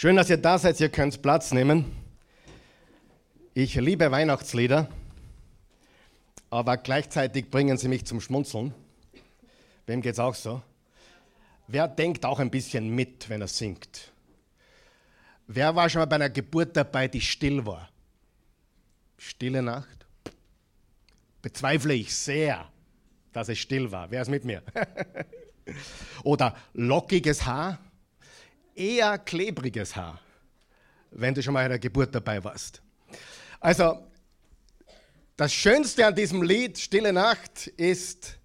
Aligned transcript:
Schön, 0.00 0.14
dass 0.14 0.30
ihr 0.30 0.36
da 0.36 0.60
seid, 0.60 0.78
ihr 0.78 0.90
könnt 0.90 1.20
Platz 1.22 1.50
nehmen. 1.50 1.84
Ich 3.52 3.74
liebe 3.74 4.12
Weihnachtslieder, 4.12 4.88
aber 6.50 6.76
gleichzeitig 6.76 7.50
bringen 7.50 7.76
sie 7.78 7.88
mich 7.88 8.06
zum 8.06 8.20
Schmunzeln. 8.20 8.72
Wem 9.86 10.00
geht 10.00 10.12
es 10.12 10.20
auch 10.20 10.36
so? 10.36 10.62
Wer 11.66 11.88
denkt 11.88 12.24
auch 12.24 12.38
ein 12.38 12.48
bisschen 12.48 12.90
mit, 12.90 13.28
wenn 13.28 13.40
er 13.40 13.48
singt? 13.48 14.12
Wer 15.48 15.74
war 15.74 15.90
schon 15.90 15.98
mal 15.98 16.06
bei 16.06 16.14
einer 16.14 16.30
Geburt 16.30 16.76
dabei, 16.76 17.08
die 17.08 17.20
still 17.20 17.66
war? 17.66 17.88
Stille 19.16 19.62
Nacht? 19.62 20.06
Bezweifle 21.42 21.94
ich 21.94 22.14
sehr, 22.14 22.70
dass 23.32 23.48
es 23.48 23.58
still 23.58 23.90
war. 23.90 24.12
Wer 24.12 24.22
ist 24.22 24.28
mit 24.28 24.44
mir? 24.44 24.62
Oder 26.22 26.56
lockiges 26.72 27.44
Haar? 27.44 27.80
Eher 28.78 29.18
klebriges 29.18 29.96
Haar, 29.96 30.20
wenn 31.10 31.34
du 31.34 31.42
schon 31.42 31.54
mal 31.54 31.64
bei 31.64 31.68
der 31.68 31.78
Geburt 31.78 32.14
dabei 32.14 32.42
warst. 32.42 32.80
Also, 33.60 34.06
das 35.36 35.52
Schönste 35.52 36.06
an 36.06 36.14
diesem 36.14 36.42
Lied, 36.42 36.78
Stille 36.78 37.12
Nacht, 37.12 37.66
ist, 37.76 38.38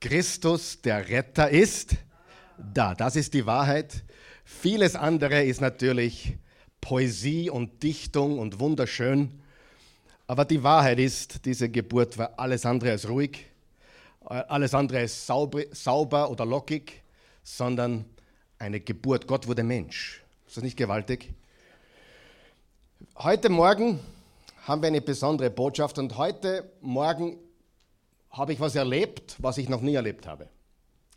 Christus, 0.00 0.80
der 0.82 1.08
Retter, 1.08 1.48
ist 1.48 1.96
da. 2.58 2.94
Das 2.94 3.16
ist 3.16 3.34
die 3.34 3.46
Wahrheit. 3.46 4.04
Vieles 4.44 4.94
andere 4.94 5.44
ist 5.44 5.60
natürlich 5.60 6.36
Poesie 6.80 7.48
und 7.50 7.82
Dichtung 7.82 8.38
und 8.38 8.60
wunderschön. 8.60 9.40
Aber 10.26 10.44
die 10.44 10.62
Wahrheit 10.62 10.98
ist, 10.98 11.44
diese 11.44 11.68
Geburt 11.68 12.18
war 12.18 12.38
alles 12.38 12.66
andere 12.66 12.90
als 12.90 13.08
ruhig, 13.08 13.46
alles 14.20 14.74
andere 14.74 15.00
als 15.00 15.26
sauber, 15.26 15.62
sauber 15.72 16.30
oder 16.30 16.46
lockig, 16.46 17.02
sondern 17.42 18.04
eine 18.58 18.80
Geburt. 18.80 19.26
Gott 19.26 19.46
wurde 19.46 19.62
Mensch. 19.62 20.22
Ist 20.46 20.56
das 20.56 20.64
nicht 20.64 20.76
gewaltig? 20.76 21.32
Heute 23.16 23.48
Morgen 23.48 24.00
haben 24.66 24.82
wir 24.82 24.88
eine 24.88 25.00
besondere 25.00 25.50
Botschaft 25.50 25.98
und 25.98 26.16
heute 26.16 26.70
Morgen 26.80 27.38
habe 28.30 28.52
ich 28.52 28.60
was 28.60 28.74
erlebt, 28.74 29.36
was 29.38 29.58
ich 29.58 29.68
noch 29.68 29.80
nie 29.80 29.94
erlebt 29.94 30.26
habe. 30.26 30.48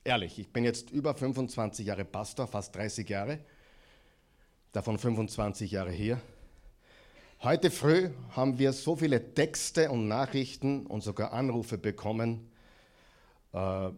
Ehrlich, 0.03 0.39
ich 0.39 0.50
bin 0.50 0.64
jetzt 0.64 0.89
über 0.92 1.14
25 1.14 1.86
Jahre 1.86 2.06
Pastor, 2.06 2.48
fast 2.48 2.76
30 2.76 3.09
Jahre, 3.09 3.39
davon 4.72 4.98
25 4.98 5.72
Jahre 5.72 5.92
hier. 5.92 6.22
Heute 7.44 7.70
früh 7.70 8.09
haben 8.31 8.58
wir 8.58 8.73
so 8.73 8.95
viele 8.95 9.33
Texte 9.33 9.92
und 9.92 10.08
Nachrichten 10.08 10.86
und 10.88 11.04
sogar 11.04 11.33
Anrufe 11.33 11.78
bekommen. 11.78 12.50
Äh, 13.54 13.89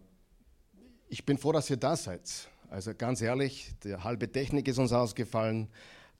ich 1.08 1.26
bin 1.26 1.38
froh, 1.38 1.52
dass 1.52 1.70
ihr 1.70 1.78
da 1.78 1.96
seid. 1.96 2.50
Also 2.72 2.94
ganz 2.94 3.20
ehrlich, 3.22 3.72
die 3.84 3.96
halbe 3.96 4.32
Technik 4.32 4.68
ist 4.68 4.78
uns 4.78 4.94
ausgefallen. 4.94 5.70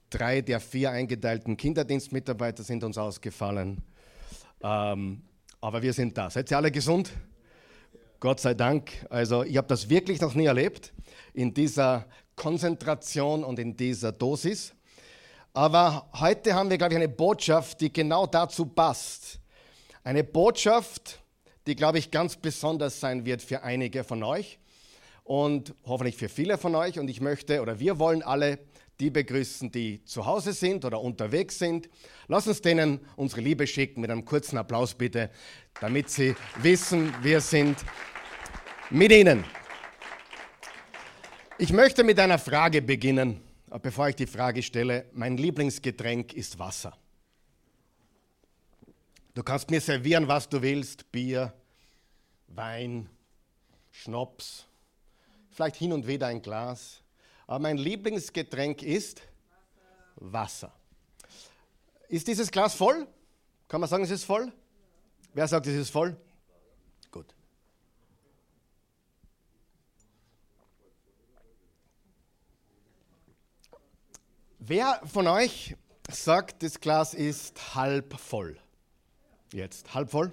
Drei 0.10 0.42
der 0.42 0.60
vier 0.60 0.90
eingeteilten 0.90 1.56
Kinderdienstmitarbeiter 1.56 2.64
sind 2.64 2.84
uns 2.84 2.98
ausgefallen. 2.98 3.84
Ähm, 4.64 5.22
aber 5.62 5.84
wir 5.84 5.94
sind 5.94 6.18
da. 6.18 6.28
Seid 6.32 6.50
ihr 6.50 6.58
alle 6.58 6.72
gesund? 6.72 7.12
Gott 8.20 8.40
sei 8.40 8.56
Dank. 8.56 8.92
Also 9.12 9.44
ich 9.44 9.58
habe 9.58 9.68
das 9.68 9.90
wirklich 9.90 10.22
noch 10.22 10.34
nie 10.34 10.48
erlebt 10.48 10.92
in 11.34 11.54
dieser 11.54 12.08
Konzentration 12.36 13.44
und 13.44 13.60
in 13.60 13.78
dieser 13.78 14.12
Dosis. 14.12 14.74
Aber 15.54 16.10
heute 16.20 16.56
haben 16.56 16.72
wir, 16.72 16.80
glaube 16.80 16.94
ich, 16.94 16.98
eine 16.98 17.10
Botschaft, 17.10 17.80
die 17.80 17.94
genau 17.94 18.26
dazu 18.26 18.66
passt. 18.66 19.40
Eine 20.04 20.24
Botschaft, 20.24 21.22
die, 21.68 21.76
glaube 21.76 22.00
ich, 22.00 22.10
ganz 22.10 22.36
besonders 22.36 23.00
sein 23.00 23.24
wird 23.24 23.44
für 23.44 23.62
einige 23.62 24.04
von 24.04 24.24
euch 24.24 24.58
und 25.30 25.76
hoffentlich 25.86 26.16
für 26.16 26.28
viele 26.28 26.58
von 26.58 26.74
euch. 26.74 26.98
Und 26.98 27.08
ich 27.08 27.22
möchte 27.22 27.62
oder 27.62 27.80
wir 27.80 28.00
wollen 28.00 28.24
alle 28.24 28.58
die 29.00 29.12
begrüßen, 29.12 29.72
die 29.72 30.04
zu 30.04 30.26
Hause 30.26 30.54
sind 30.54 30.86
oder 30.86 31.00
unterwegs 31.00 31.60
sind. 31.60 31.88
Lass 32.28 32.48
uns 32.48 32.62
denen 32.62 33.00
unsere 33.16 33.42
Liebe 33.42 33.68
schicken 33.68 34.02
mit 34.02 34.10
einem 34.10 34.26
kurzen 34.26 34.58
Applaus 34.58 34.96
bitte, 34.96 35.30
damit 35.80 36.10
sie 36.10 36.36
wissen, 36.64 37.14
wir 37.22 37.42
sind 37.42 37.78
mit 38.90 39.12
ihnen. 39.12 39.46
Ich 41.60 41.72
möchte 41.74 42.04
mit 42.04 42.20
einer 42.20 42.40
Frage 42.40 42.82
beginnen, 42.82 43.40
bevor 43.84 44.10
ich 44.10 44.16
die 44.16 44.26
Frage 44.26 44.64
stelle. 44.64 45.06
Mein 45.14 45.38
Lieblingsgetränk 45.38 46.34
ist 46.34 46.58
Wasser. 46.58 46.98
Du 49.36 49.44
kannst 49.44 49.70
mir 49.70 49.80
servieren, 49.80 50.28
was 50.28 50.50
du 50.50 50.60
willst, 50.64 51.12
Bier, 51.12 51.54
Wein, 52.48 53.08
Schnaps, 53.92 54.66
vielleicht 55.60 55.76
hin 55.76 55.92
und 55.92 56.08
wieder 56.08 56.28
ein 56.28 56.42
Glas. 56.42 57.02
Aber 57.46 57.60
mein 57.60 57.76
Lieblingsgetränk 57.76 58.82
ist 58.82 59.22
Wasser. 60.16 60.72
Ist 62.08 62.26
dieses 62.30 62.50
Glas 62.50 62.74
voll? 62.74 63.06
Kann 63.68 63.82
man 63.82 63.90
sagen, 63.90 64.06
es 64.06 64.10
ist 64.10 64.24
voll? 64.24 64.54
Wer 65.34 65.50
sagt, 65.50 65.68
es 65.68 65.76
ist 65.76 65.90
voll? 65.90 66.16
Gut. 67.12 67.36
Wer 74.60 75.02
von 75.12 75.28
euch 75.28 75.76
sagt, 76.10 76.64
das 76.64 76.80
Glas 76.80 77.14
ist 77.14 77.76
halb 77.76 78.18
voll? 78.18 78.58
Jetzt, 79.52 79.94
halb 79.94 80.10
voll? 80.10 80.32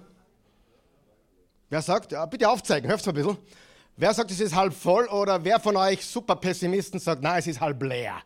Wer 1.69 1.81
sagt? 1.81 2.13
Ja, 2.13 2.25
bitte 2.25 2.47
aufzeigen, 2.47 2.89
hört 2.89 3.05
mal 3.05 3.11
ein 3.11 3.15
bisschen. 3.15 3.66
Wer 3.99 4.13
sagt, 4.13 4.29
es 4.29 4.39
ist 4.39 4.53
halb 4.53 4.75
voll 4.75 5.07
oder 5.07 5.43
wer 5.43 5.59
von 5.59 5.75
euch 5.75 6.05
super 6.05 6.35
Pessimisten 6.35 6.99
sagt, 6.99 7.23
nein, 7.23 7.39
es 7.39 7.47
ist 7.47 7.59
halb 7.59 7.81
leer? 7.81 8.21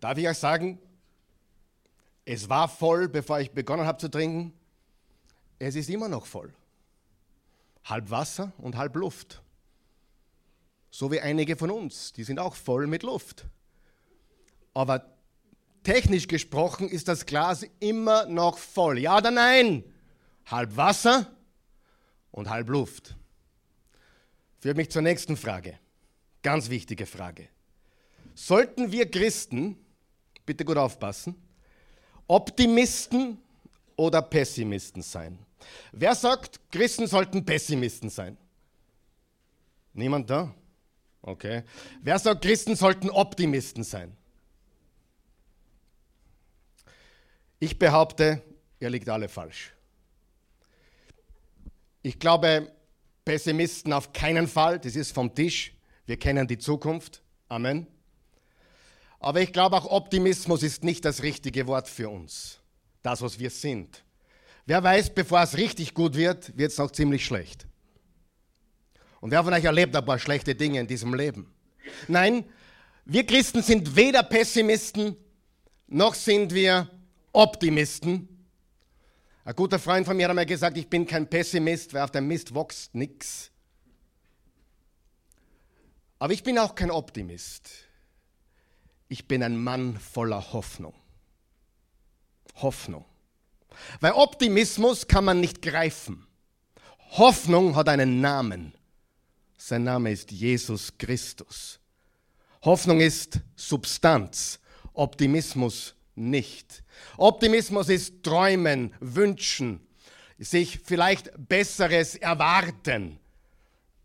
Darf 0.00 0.18
ich 0.18 0.28
euch 0.28 0.38
sagen, 0.38 0.80
es 2.24 2.48
war 2.48 2.68
voll, 2.68 3.08
bevor 3.08 3.38
ich 3.38 3.52
begonnen 3.52 3.86
habe 3.86 3.98
zu 3.98 4.10
trinken. 4.10 4.52
Es 5.60 5.76
ist 5.76 5.88
immer 5.88 6.08
noch 6.08 6.26
voll. 6.26 6.52
Halb 7.84 8.10
Wasser 8.10 8.52
und 8.58 8.76
halb 8.76 8.96
Luft. 8.96 9.40
So 10.90 11.12
wie 11.12 11.20
einige 11.20 11.56
von 11.56 11.70
uns, 11.70 12.12
die 12.12 12.24
sind 12.24 12.40
auch 12.40 12.56
voll 12.56 12.88
mit 12.88 13.04
Luft. 13.04 13.46
Aber 14.74 15.06
technisch 15.84 16.26
gesprochen 16.26 16.88
ist 16.88 17.06
das 17.06 17.24
Glas 17.24 17.64
immer 17.78 18.26
noch 18.26 18.58
voll. 18.58 18.98
Ja 18.98 19.18
oder 19.18 19.30
nein? 19.30 19.84
Halb 20.50 20.76
Wasser 20.76 21.30
und 22.30 22.48
halb 22.48 22.68
Luft. 22.68 23.16
Führt 24.60 24.76
mich 24.76 24.90
zur 24.90 25.02
nächsten 25.02 25.36
Frage. 25.36 25.78
Ganz 26.42 26.68
wichtige 26.70 27.06
Frage. 27.06 27.48
Sollten 28.34 28.92
wir 28.92 29.10
Christen, 29.10 29.76
bitte 30.46 30.64
gut 30.64 30.76
aufpassen, 30.76 31.34
Optimisten 32.26 33.38
oder 33.96 34.22
Pessimisten 34.22 35.02
sein? 35.02 35.38
Wer 35.92 36.14
sagt, 36.14 36.60
Christen 36.70 37.06
sollten 37.06 37.44
Pessimisten 37.44 38.10
sein? 38.10 38.36
Niemand 39.92 40.30
da? 40.30 40.54
Okay. 41.22 41.64
Wer 42.00 42.18
sagt, 42.18 42.42
Christen 42.42 42.76
sollten 42.76 43.10
Optimisten 43.10 43.82
sein? 43.82 44.16
Ich 47.58 47.78
behaupte, 47.78 48.42
ihr 48.78 48.90
liegt 48.90 49.08
alle 49.08 49.28
falsch. 49.28 49.72
Ich 52.02 52.18
glaube, 52.18 52.72
Pessimisten 53.24 53.92
auf 53.92 54.12
keinen 54.12 54.48
Fall, 54.48 54.78
das 54.78 54.96
ist 54.96 55.12
vom 55.12 55.34
Tisch. 55.34 55.74
Wir 56.06 56.18
kennen 56.18 56.46
die 56.46 56.58
Zukunft. 56.58 57.22
Amen. 57.48 57.86
Aber 59.20 59.40
ich 59.40 59.52
glaube 59.52 59.76
auch, 59.76 59.86
Optimismus 59.90 60.62
ist 60.62 60.84
nicht 60.84 61.04
das 61.04 61.22
richtige 61.22 61.66
Wort 61.66 61.88
für 61.88 62.08
uns. 62.08 62.60
Das, 63.02 63.20
was 63.20 63.38
wir 63.38 63.50
sind. 63.50 64.04
Wer 64.66 64.82
weiß, 64.82 65.14
bevor 65.14 65.42
es 65.42 65.56
richtig 65.56 65.94
gut 65.94 66.14
wird, 66.14 66.56
wird 66.56 66.72
es 66.72 66.78
noch 66.78 66.90
ziemlich 66.90 67.24
schlecht. 67.24 67.66
Und 69.20 69.30
wer 69.30 69.42
von 69.42 69.52
euch 69.52 69.64
erlebt 69.64 69.96
ein 69.96 70.04
paar 70.04 70.18
schlechte 70.18 70.54
Dinge 70.54 70.80
in 70.80 70.86
diesem 70.86 71.14
Leben? 71.14 71.52
Nein, 72.06 72.44
wir 73.04 73.24
Christen 73.26 73.62
sind 73.62 73.96
weder 73.96 74.22
Pessimisten, 74.22 75.16
noch 75.86 76.14
sind 76.14 76.52
wir 76.52 76.88
Optimisten. 77.32 78.37
Ein 79.48 79.56
guter 79.56 79.78
Freund 79.78 80.04
von 80.04 80.14
mir 80.14 80.24
hat 80.24 80.30
einmal 80.30 80.44
gesagt, 80.44 80.76
ich 80.76 80.90
bin 80.90 81.06
kein 81.06 81.26
Pessimist, 81.26 81.94
weil 81.94 82.02
auf 82.02 82.10
dem 82.10 82.28
Mist 82.28 82.54
wächst 82.54 82.94
nichts. 82.94 83.50
Aber 86.18 86.34
ich 86.34 86.42
bin 86.42 86.58
auch 86.58 86.74
kein 86.74 86.90
Optimist. 86.90 87.70
Ich 89.08 89.26
bin 89.26 89.42
ein 89.42 89.56
Mann 89.56 89.98
voller 89.98 90.52
Hoffnung. 90.52 90.92
Hoffnung. 92.56 93.06
Weil 94.00 94.12
Optimismus 94.12 95.08
kann 95.08 95.24
man 95.24 95.40
nicht 95.40 95.62
greifen. 95.62 96.26
Hoffnung 97.12 97.74
hat 97.74 97.88
einen 97.88 98.20
Namen. 98.20 98.74
Sein 99.56 99.84
Name 99.84 100.12
ist 100.12 100.30
Jesus 100.30 100.98
Christus. 100.98 101.80
Hoffnung 102.60 103.00
ist 103.00 103.40
Substanz. 103.56 104.60
Optimismus 104.92 105.94
nicht. 106.18 106.82
Optimismus 107.16 107.88
ist 107.88 108.22
Träumen, 108.22 108.92
Wünschen, 109.00 109.80
sich 110.38 110.80
vielleicht 110.84 111.30
Besseres 111.48 112.14
erwarten. 112.14 113.18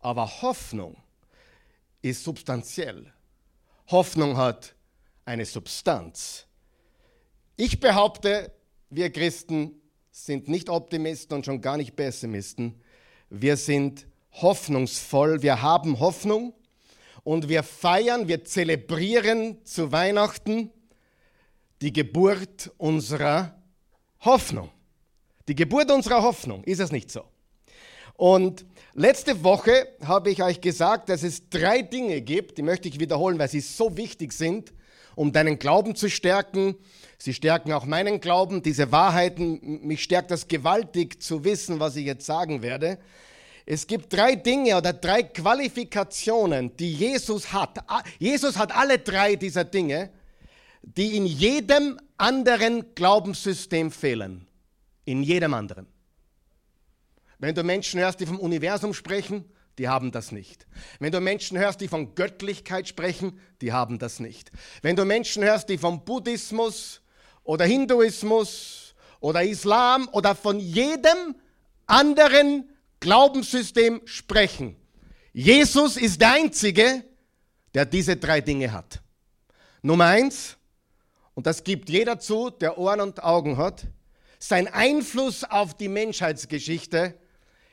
Aber 0.00 0.42
Hoffnung 0.42 0.96
ist 2.02 2.24
substanziell. 2.24 3.12
Hoffnung 3.88 4.36
hat 4.36 4.74
eine 5.24 5.44
Substanz. 5.44 6.46
Ich 7.56 7.80
behaupte, 7.80 8.52
wir 8.90 9.10
Christen 9.10 9.80
sind 10.10 10.48
nicht 10.48 10.68
Optimisten 10.68 11.36
und 11.36 11.44
schon 11.44 11.60
gar 11.60 11.76
nicht 11.76 11.96
Pessimisten. 11.96 12.80
Wir 13.30 13.56
sind 13.56 14.06
hoffnungsvoll, 14.32 15.42
wir 15.42 15.62
haben 15.62 15.98
Hoffnung 16.00 16.54
und 17.22 17.48
wir 17.48 17.62
feiern, 17.62 18.28
wir 18.28 18.44
zelebrieren 18.44 19.64
zu 19.64 19.92
Weihnachten 19.92 20.70
die 21.84 21.92
Geburt 21.92 22.72
unserer 22.78 23.62
Hoffnung. 24.20 24.70
Die 25.48 25.54
Geburt 25.54 25.90
unserer 25.90 26.22
Hoffnung, 26.22 26.64
ist 26.64 26.80
es 26.80 26.90
nicht 26.90 27.10
so? 27.10 27.24
Und 28.14 28.64
letzte 28.94 29.44
Woche 29.44 29.88
habe 30.02 30.30
ich 30.30 30.42
euch 30.42 30.62
gesagt, 30.62 31.10
dass 31.10 31.22
es 31.22 31.50
drei 31.50 31.82
Dinge 31.82 32.22
gibt, 32.22 32.56
die 32.56 32.62
möchte 32.62 32.88
ich 32.88 33.00
wiederholen, 33.00 33.38
weil 33.38 33.50
sie 33.50 33.60
so 33.60 33.98
wichtig 33.98 34.32
sind, 34.32 34.72
um 35.14 35.30
deinen 35.30 35.58
Glauben 35.58 35.94
zu 35.94 36.08
stärken. 36.08 36.74
Sie 37.18 37.34
stärken 37.34 37.70
auch 37.74 37.84
meinen 37.84 38.18
Glauben, 38.18 38.62
diese 38.62 38.90
Wahrheiten. 38.90 39.86
Mich 39.86 40.04
stärkt 40.04 40.30
das 40.30 40.48
gewaltig 40.48 41.22
zu 41.22 41.44
wissen, 41.44 41.80
was 41.80 41.96
ich 41.96 42.06
jetzt 42.06 42.24
sagen 42.24 42.62
werde. 42.62 42.96
Es 43.66 43.86
gibt 43.86 44.10
drei 44.10 44.36
Dinge 44.36 44.78
oder 44.78 44.94
drei 44.94 45.22
Qualifikationen, 45.22 46.74
die 46.78 46.94
Jesus 46.94 47.52
hat. 47.52 47.84
Jesus 48.18 48.56
hat 48.56 48.74
alle 48.74 49.00
drei 49.00 49.36
dieser 49.36 49.64
Dinge, 49.64 50.08
die 50.86 51.16
in 51.16 51.26
jedem 51.26 51.98
anderen 52.16 52.94
Glaubenssystem 52.94 53.90
fehlen. 53.90 54.46
In 55.04 55.22
jedem 55.22 55.54
anderen. 55.54 55.86
Wenn 57.38 57.54
du 57.54 57.62
Menschen 57.62 58.00
hörst, 58.00 58.20
die 58.20 58.26
vom 58.26 58.38
Universum 58.38 58.94
sprechen, 58.94 59.44
die 59.78 59.88
haben 59.88 60.12
das 60.12 60.30
nicht. 60.30 60.66
Wenn 61.00 61.10
du 61.10 61.20
Menschen 61.20 61.58
hörst, 61.58 61.80
die 61.80 61.88
von 61.88 62.14
Göttlichkeit 62.14 62.86
sprechen, 62.86 63.40
die 63.60 63.72
haben 63.72 63.98
das 63.98 64.20
nicht. 64.20 64.52
Wenn 64.82 64.94
du 64.94 65.04
Menschen 65.04 65.42
hörst, 65.42 65.68
die 65.68 65.78
vom 65.78 66.04
Buddhismus 66.04 67.02
oder 67.42 67.64
Hinduismus 67.64 68.94
oder 69.20 69.42
Islam 69.42 70.08
oder 70.12 70.34
von 70.34 70.60
jedem 70.60 71.34
anderen 71.86 72.70
Glaubenssystem 73.00 74.02
sprechen, 74.04 74.76
Jesus 75.32 75.96
ist 75.96 76.20
der 76.20 76.32
Einzige, 76.32 77.04
der 77.74 77.84
diese 77.84 78.16
drei 78.16 78.40
Dinge 78.40 78.72
hat. 78.72 79.02
Nummer 79.82 80.06
eins, 80.06 80.56
und 81.34 81.46
das 81.46 81.64
gibt 81.64 81.88
jeder 81.90 82.18
zu, 82.18 82.50
der 82.50 82.78
Ohren 82.78 83.00
und 83.00 83.22
Augen 83.22 83.56
hat, 83.56 83.86
sein 84.38 84.68
Einfluss 84.68 85.44
auf 85.44 85.74
die 85.74 85.88
Menschheitsgeschichte 85.88 87.18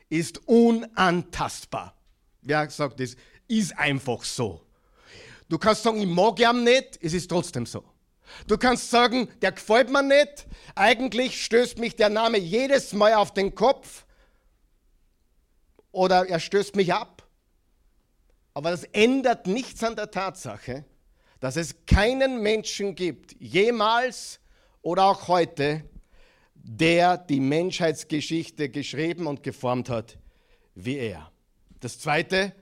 ist 0.08 0.46
unantastbar. 0.46 1.94
Wer 2.42 2.68
sagt 2.70 3.00
das? 3.00 3.16
Ist 3.46 3.78
einfach 3.78 4.24
so. 4.24 4.62
Du 5.48 5.58
kannst 5.58 5.82
sagen, 5.82 6.00
ich 6.00 6.06
mag 6.06 6.40
ihn 6.40 6.64
nicht, 6.64 6.98
es 7.02 7.12
ist 7.12 7.28
trotzdem 7.28 7.66
so. 7.66 7.84
Du 8.46 8.56
kannst 8.56 8.90
sagen, 8.90 9.28
der 9.42 9.52
gefällt 9.52 9.90
mir 9.90 10.02
nicht, 10.02 10.46
eigentlich 10.74 11.44
stößt 11.44 11.78
mich 11.78 11.96
der 11.96 12.08
Name 12.08 12.38
jedes 12.38 12.92
Mal 12.92 13.14
auf 13.14 13.34
den 13.34 13.54
Kopf 13.54 14.06
oder 15.90 16.26
er 16.26 16.40
stößt 16.40 16.74
mich 16.74 16.92
ab. 16.92 17.28
Aber 18.54 18.70
das 18.70 18.84
ändert 18.84 19.46
nichts 19.46 19.82
an 19.84 19.96
der 19.96 20.10
Tatsache, 20.10 20.84
dass 21.42 21.56
es 21.56 21.74
keinen 21.86 22.40
Menschen 22.40 22.94
gibt, 22.94 23.34
jemals 23.40 24.38
oder 24.80 25.06
auch 25.06 25.26
heute, 25.26 25.82
der 26.54 27.18
die 27.18 27.40
Menschheitsgeschichte 27.40 28.68
geschrieben 28.68 29.26
und 29.26 29.42
geformt 29.42 29.90
hat 29.90 30.18
wie 30.76 30.98
er. 30.98 31.32
Das 31.80 31.98
zweite 31.98 32.52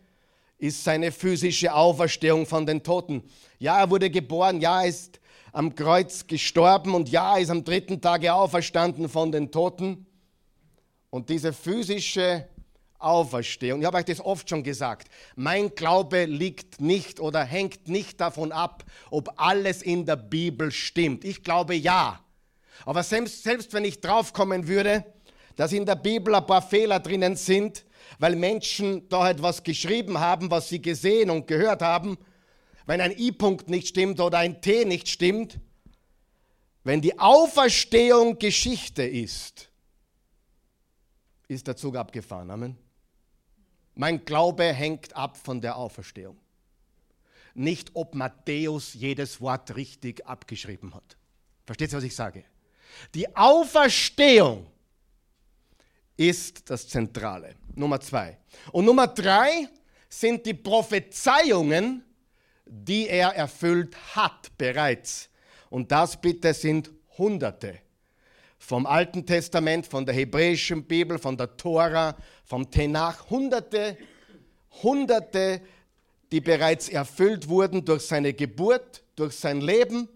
ist 0.56 0.82
seine 0.82 1.12
physische 1.12 1.74
Auferstehung 1.74 2.46
von 2.46 2.64
den 2.64 2.82
Toten. 2.82 3.22
Ja, 3.58 3.80
er 3.80 3.90
wurde 3.90 4.08
geboren, 4.08 4.62
ja, 4.62 4.80
er 4.80 4.88
ist 4.88 5.20
am 5.52 5.74
Kreuz 5.74 6.26
gestorben 6.26 6.94
und 6.94 7.10
ja, 7.10 7.34
er 7.34 7.42
ist 7.42 7.50
am 7.50 7.62
dritten 7.62 8.00
Tage 8.00 8.32
auferstanden 8.32 9.10
von 9.10 9.30
den 9.30 9.50
Toten. 9.50 10.06
Und 11.10 11.28
diese 11.28 11.52
physische 11.52 12.48
Auferstehung, 13.00 13.81
ich 13.81 13.87
habe 13.87 13.97
euch 13.97 14.05
das 14.05 14.20
oft 14.20 14.49
schon 14.49 14.62
gesagt, 14.62 15.08
mein 15.35 15.75
Glaube 15.75 16.25
liegt 16.26 16.81
nicht 16.81 17.19
oder 17.19 17.44
hängt 17.44 17.88
nicht 17.88 18.20
davon 18.20 18.52
ab, 18.52 18.85
ob 19.11 19.32
alles 19.41 19.82
in 19.82 20.06
der 20.06 20.17
Bibel 20.17 20.70
stimmt. 20.70 21.25
Ich 21.25 21.43
glaube 21.43 21.75
ja. 21.75 22.20
Aber 22.85 23.02
selbst, 23.02 23.43
selbst 23.43 23.73
wenn 23.73 23.85
ich 23.85 24.00
draufkommen 24.00 24.69
würde, 24.69 25.05
dass 25.56 25.73
in 25.73 25.87
der 25.87 25.97
Bibel 25.97 26.35
ein 26.35 26.47
paar 26.47 26.62
Fehler 26.62 27.00
drinnen 27.00 27.37
sind, 27.37 27.85
weil 28.19 28.37
Menschen 28.37 29.08
da 29.08 29.31
etwas 29.31 29.62
geschrieben 29.62 30.19
haben, 30.19 30.50
was 30.50 30.69
sie 30.69 30.81
gesehen 30.81 31.31
und 31.31 31.47
gehört 31.47 31.82
haben, 31.82 32.19
wenn 32.87 33.00
ein 33.00 33.17
I-Punkt 33.17 33.69
nicht 33.69 33.88
stimmt 33.88 34.20
oder 34.20 34.38
ein 34.38 34.61
T 34.61 34.85
nicht 34.85 35.08
stimmt, 35.08 35.58
wenn 36.82 37.00
die 37.00 37.19
Auferstehung 37.19 38.38
Geschichte 38.38 39.02
ist, 39.02 39.70
ist 41.47 41.67
der 41.67 41.76
Zug 41.76 41.97
abgefahren. 41.97 42.50
Amen. 42.50 42.76
Mein 44.00 44.25
Glaube 44.25 44.64
hängt 44.64 45.14
ab 45.14 45.37
von 45.37 45.61
der 45.61 45.76
Auferstehung. 45.76 46.38
Nicht, 47.52 47.91
ob 47.93 48.14
Matthäus 48.14 48.94
jedes 48.94 49.43
Wort 49.43 49.76
richtig 49.76 50.26
abgeschrieben 50.26 50.94
hat. 50.94 51.19
Versteht 51.67 51.93
ihr, 51.93 51.99
was 51.99 52.05
ich 52.05 52.17
sage? 52.17 52.44
Die 53.14 53.37
Auferstehung 53.37 54.67
ist 56.17 56.70
das 56.70 56.88
Zentrale. 56.88 57.56
Nummer 57.75 58.00
zwei. 58.00 58.38
Und 58.73 58.87
Nummer 58.87 59.06
drei 59.06 59.69
sind 60.08 60.47
die 60.47 60.55
Prophezeiungen, 60.55 62.02
die 62.64 63.06
er 63.06 63.35
erfüllt 63.37 63.94
hat 64.17 64.50
bereits. 64.56 65.29
Und 65.69 65.93
das 65.93 66.19
bitte 66.19 66.55
sind 66.55 66.91
Hunderte. 67.19 67.81
Vom 68.70 68.87
Alten 68.87 69.26
Testament, 69.26 69.84
von 69.84 70.06
der 70.06 70.14
hebräischen 70.14 70.84
Bibel, 70.84 71.19
von 71.19 71.37
der 71.37 71.56
Tora, 71.56 72.17
vom 72.44 72.70
Tenach. 72.70 73.28
Hunderte, 73.28 73.99
Hunderte, 74.84 75.61
die 76.31 76.40
bereits 76.40 76.88
erfüllt 76.88 77.49
wurden 77.49 77.84
durch 77.84 78.02
seine 78.02 78.32
Geburt, 78.32 79.02
durch 79.17 79.34
sein 79.34 79.61
Leben 79.61 80.08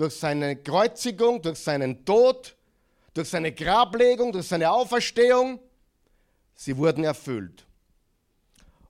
durch 0.00 0.14
seine 0.14 0.56
Kreuzigung, 0.56 1.42
durch 1.42 1.58
seinen 1.58 2.06
Tod, 2.06 2.56
durch 3.12 3.28
seine 3.28 3.52
Grablegung, 3.52 4.32
durch 4.32 4.48
seine 4.48 4.70
Auferstehung, 4.70 5.60
sie 6.54 6.74
wurden 6.74 7.04
erfüllt. 7.04 7.66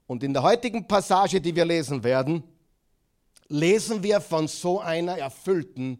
Und 0.06 0.22
in 0.22 0.32
der 0.32 0.44
heutigen 0.44 0.86
Passage, 0.86 1.40
die 1.40 1.56
wir 1.56 1.64
lesen 1.64 2.04
werden, 2.04 2.44
lesen 3.48 4.04
wir 4.04 4.20
von 4.20 4.46
so 4.46 4.78
einer 4.78 5.18
erfüllten 5.18 5.98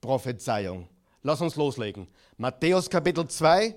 Prophezeiung. 0.00 0.88
Lass 1.26 1.40
uns 1.40 1.56
loslegen. 1.56 2.06
Matthäus 2.36 2.90
Kapitel 2.90 3.26
2, 3.26 3.74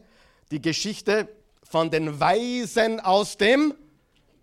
die 0.52 0.62
Geschichte 0.62 1.30
von 1.64 1.90
den 1.90 2.20
Weisen 2.20 3.00
aus 3.00 3.38
dem 3.38 3.74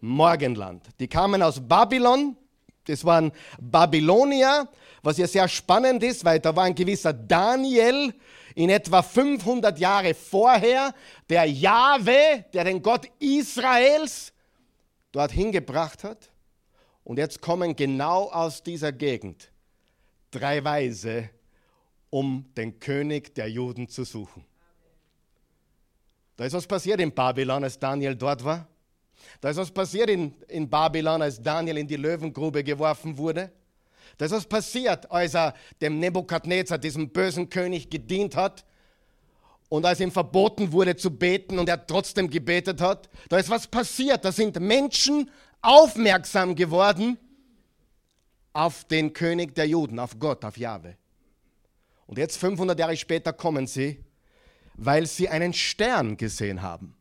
Morgenland. 0.01 0.87
Die 0.99 1.07
kamen 1.07 1.43
aus 1.43 1.61
Babylon, 1.61 2.35
das 2.87 3.05
waren 3.05 3.31
Babylonier, 3.61 4.67
was 5.03 5.19
ja 5.19 5.27
sehr 5.27 5.47
spannend 5.49 6.03
ist, 6.03 6.25
weil 6.25 6.41
da 6.41 6.57
war 6.57 6.65
ein 6.65 6.75
gewisser 6.75 7.13
Daniel 7.13 8.15
in 8.55 8.71
etwa 8.71 9.03
500 9.03 9.79
Jahre 9.79 10.15
vorher, 10.15 10.95
der 11.29 11.45
Jahwe, 11.45 12.47
der 12.55 12.65
den 12.65 12.83
Gott 12.83 13.07
Israels 13.19 14.33
dort 15.13 15.31
hingebracht 15.31 16.05
hat. 16.05 16.31
Und 17.03 17.19
jetzt 17.19 17.43
kommen 17.43 17.77
genau 17.77 18.31
aus 18.31 18.63
dieser 18.63 18.93
Gegend 18.93 19.51
drei 20.31 20.65
Weise, 20.65 21.29
um 22.15 22.45
den 22.57 22.79
König 22.79 23.35
der 23.35 23.51
Juden 23.51 23.89
zu 23.89 24.05
suchen. 24.05 24.45
Da 26.37 26.45
ist 26.45 26.53
was 26.53 26.65
passiert 26.65 27.01
in 27.01 27.13
Babylon, 27.13 27.65
als 27.65 27.77
Daniel 27.77 28.15
dort 28.15 28.45
war. 28.45 28.69
Da 29.41 29.51
ist 29.51 29.57
was 29.57 29.73
passiert 29.73 30.09
in, 30.09 30.33
in 30.47 30.71
Babylon, 30.71 31.23
als 31.23 31.43
Daniel 31.43 31.77
in 31.77 31.89
die 31.89 31.97
Löwengrube 31.97 32.63
geworfen 32.63 33.19
wurde. 33.19 33.51
Das 34.17 34.31
ist 34.31 34.49
passiert, 34.49 35.11
als 35.11 35.35
er 35.35 35.55
dem 35.81 35.99
Nebukadnezar, 35.99 36.79
diesem 36.79 37.11
bösen 37.11 37.51
König, 37.51 37.91
gedient 37.91 38.37
hat 38.37 38.65
und 39.69 39.85
als 39.85 39.99
ihm 39.99 40.13
verboten 40.13 40.71
wurde 40.71 40.95
zu 40.95 41.11
beten 41.11 41.59
und 41.59 41.69
er 41.69 41.85
trotzdem 41.85 42.31
gebetet 42.31 42.81
hat. 42.81 43.11
Da 43.29 43.39
ist 43.39 43.51
was 43.51 43.67
passiert. 43.67 44.25
Da 44.25 44.31
sind 44.31 44.61
Menschen 44.61 45.29
aufmerksam 45.63 46.55
geworden 46.55 47.19
auf 48.53 48.85
den 48.85 49.13
König 49.13 49.57
der 49.57 49.67
Juden, 49.67 49.99
auf 49.99 50.17
Gott, 50.21 50.45
auf 50.45 50.57
Jahwe. 50.57 50.97
Und 52.07 52.19
jetzt 52.19 52.37
500 52.37 52.79
Jahre 52.79 52.97
später 52.97 53.33
kommen 53.33 53.67
sie, 53.67 54.05
weil 54.75 55.07
sie 55.07 55.29
einen 55.29 55.53
Stern 55.53 56.17
gesehen 56.17 56.63
haben. 56.63 56.97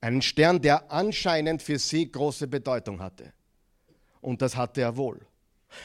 Einen 0.00 0.22
Stern, 0.22 0.60
der 0.60 0.90
anscheinend 0.90 1.62
für 1.62 1.78
sie 1.78 2.10
große 2.10 2.46
Bedeutung 2.46 3.00
hatte. 3.00 3.32
Und 4.20 4.42
das 4.42 4.56
hatte 4.56 4.80
er 4.80 4.96
wohl. 4.96 5.20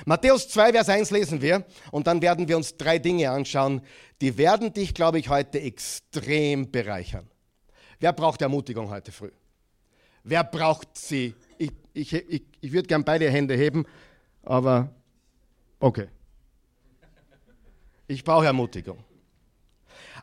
Matthäus 0.06 0.48
2, 0.50 0.72
Vers 0.72 0.90
1 0.90 1.12
lesen 1.12 1.42
wir 1.42 1.66
und 1.92 2.08
dann 2.08 2.22
werden 2.22 2.48
wir 2.48 2.58
uns 2.58 2.78
drei 2.78 3.00
Dinge 3.00 3.32
anschauen, 3.32 3.82
die 4.22 4.38
werden 4.38 4.72
dich, 4.74 4.94
glaube 4.94 5.20
ich, 5.20 5.30
heute 5.30 5.60
extrem 5.60 6.70
bereichern. 6.70 7.28
Wer 8.00 8.14
braucht 8.14 8.42
Ermutigung 8.42 8.90
heute 8.90 9.12
früh? 9.12 9.32
Wer 10.24 10.44
braucht 10.44 10.98
sie? 10.98 11.34
Ich, 11.58 11.72
Ich, 11.94 12.14
ich, 12.14 12.44
ich 12.62 12.72
würde 12.72 12.88
gern 12.88 13.04
beide 13.04 13.30
Hände 13.30 13.56
heben, 13.56 13.86
aber 14.44 14.94
okay. 15.80 16.08
Ich 18.12 18.24
brauche 18.24 18.48
Ermutigung. 18.48 18.98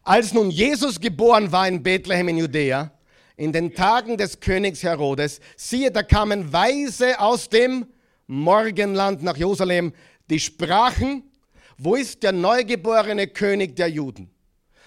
Als 0.02 0.34
nun 0.34 0.50
Jesus 0.50 0.98
geboren 0.98 1.52
war 1.52 1.68
in 1.68 1.84
Bethlehem 1.84 2.26
in 2.26 2.38
Judäa, 2.38 2.90
in 3.36 3.52
den 3.52 3.74
Tagen 3.74 4.16
des 4.16 4.40
Königs 4.40 4.82
Herodes, 4.82 5.40
siehe, 5.56 5.92
da 5.92 6.02
kamen 6.02 6.52
Weise 6.52 7.20
aus 7.20 7.48
dem 7.48 7.86
Morgenland 8.26 9.22
nach 9.22 9.36
Jerusalem, 9.36 9.92
die 10.28 10.40
sprachen, 10.40 11.30
wo 11.78 11.94
ist 11.94 12.24
der 12.24 12.32
neugeborene 12.32 13.28
König 13.28 13.76
der 13.76 13.86
Juden? 13.86 14.32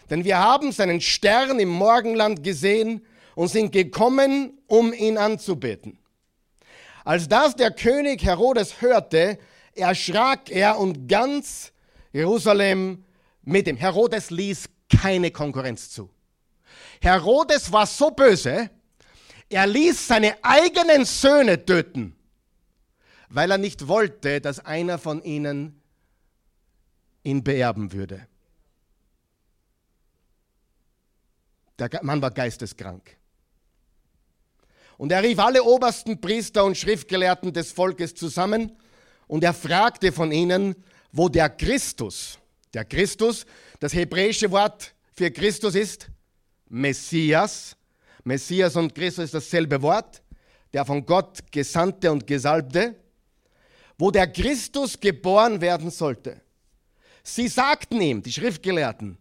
Denn 0.09 0.25
wir 0.25 0.37
haben 0.37 0.73
seinen 0.73 0.99
Stern 0.99 1.57
im 1.57 1.69
Morgenland 1.69 2.43
gesehen 2.43 3.05
und 3.33 3.47
sind 3.47 3.71
gekommen, 3.71 4.57
um 4.67 4.91
ihn 4.91 5.17
anzubeten. 5.17 5.97
Als 7.05 7.29
das 7.29 7.55
der 7.55 7.71
König 7.71 8.25
Herodes 8.25 8.81
hörte, 8.81 9.39
erschrak 9.73 10.51
er 10.51 10.77
und 10.77 11.07
ganz 11.07 11.71
Jerusalem 12.11 13.03
mit 13.43 13.67
ihm. 13.67 13.77
Herodes 13.77 14.29
ließ 14.29 14.69
keine 14.89 15.31
Konkurrenz 15.31 15.89
zu. 15.89 16.09
Herodes 17.01 17.71
war 17.71 17.85
so 17.85 18.11
böse, 18.11 18.69
er 19.49 19.65
ließ 19.65 20.07
seine 20.07 20.37
eigenen 20.43 21.05
Söhne 21.05 21.65
töten, 21.65 22.15
weil 23.29 23.51
er 23.51 23.57
nicht 23.57 23.87
wollte, 23.87 24.41
dass 24.41 24.59
einer 24.59 24.99
von 24.99 25.23
ihnen 25.23 25.81
ihn 27.23 27.43
beerben 27.43 27.91
würde. 27.91 28.27
Der 31.79 31.89
Mann 32.03 32.21
war 32.21 32.31
geisteskrank. 32.31 33.17
Und 34.97 35.13
er 35.13 35.23
rief 35.23 35.39
alle 35.39 35.63
obersten 35.63 36.19
Priester 36.19 36.65
und 36.65 36.77
Schriftgelehrten 36.77 37.53
des 37.53 37.71
Volkes 37.71 38.13
zusammen 38.15 38.77
und 39.27 39.43
er 39.43 39.53
fragte 39.53 40.11
von 40.11 40.31
ihnen, 40.31 40.75
wo 41.11 41.29
der 41.29 41.49
Christus, 41.49 42.37
der 42.73 42.85
Christus, 42.85 43.45
das 43.79 43.93
hebräische 43.93 44.49
Wort 44.51 44.93
für 45.13 45.31
Christus 45.31 45.75
ist 45.75 46.09
Messias. 46.67 47.75
Messias 48.23 48.75
und 48.75 48.93
Christus 48.93 49.25
ist 49.25 49.33
dasselbe 49.33 49.81
Wort, 49.81 50.21
der 50.71 50.85
von 50.85 51.05
Gott 51.05 51.51
Gesandte 51.51 52.11
und 52.11 52.27
Gesalbte, 52.27 52.95
wo 53.97 54.11
der 54.11 54.27
Christus 54.27 54.99
geboren 54.99 55.59
werden 55.61 55.89
sollte. 55.89 56.41
Sie 57.23 57.47
sagten 57.47 57.99
ihm, 58.01 58.21
die 58.21 58.31
Schriftgelehrten, 58.31 59.17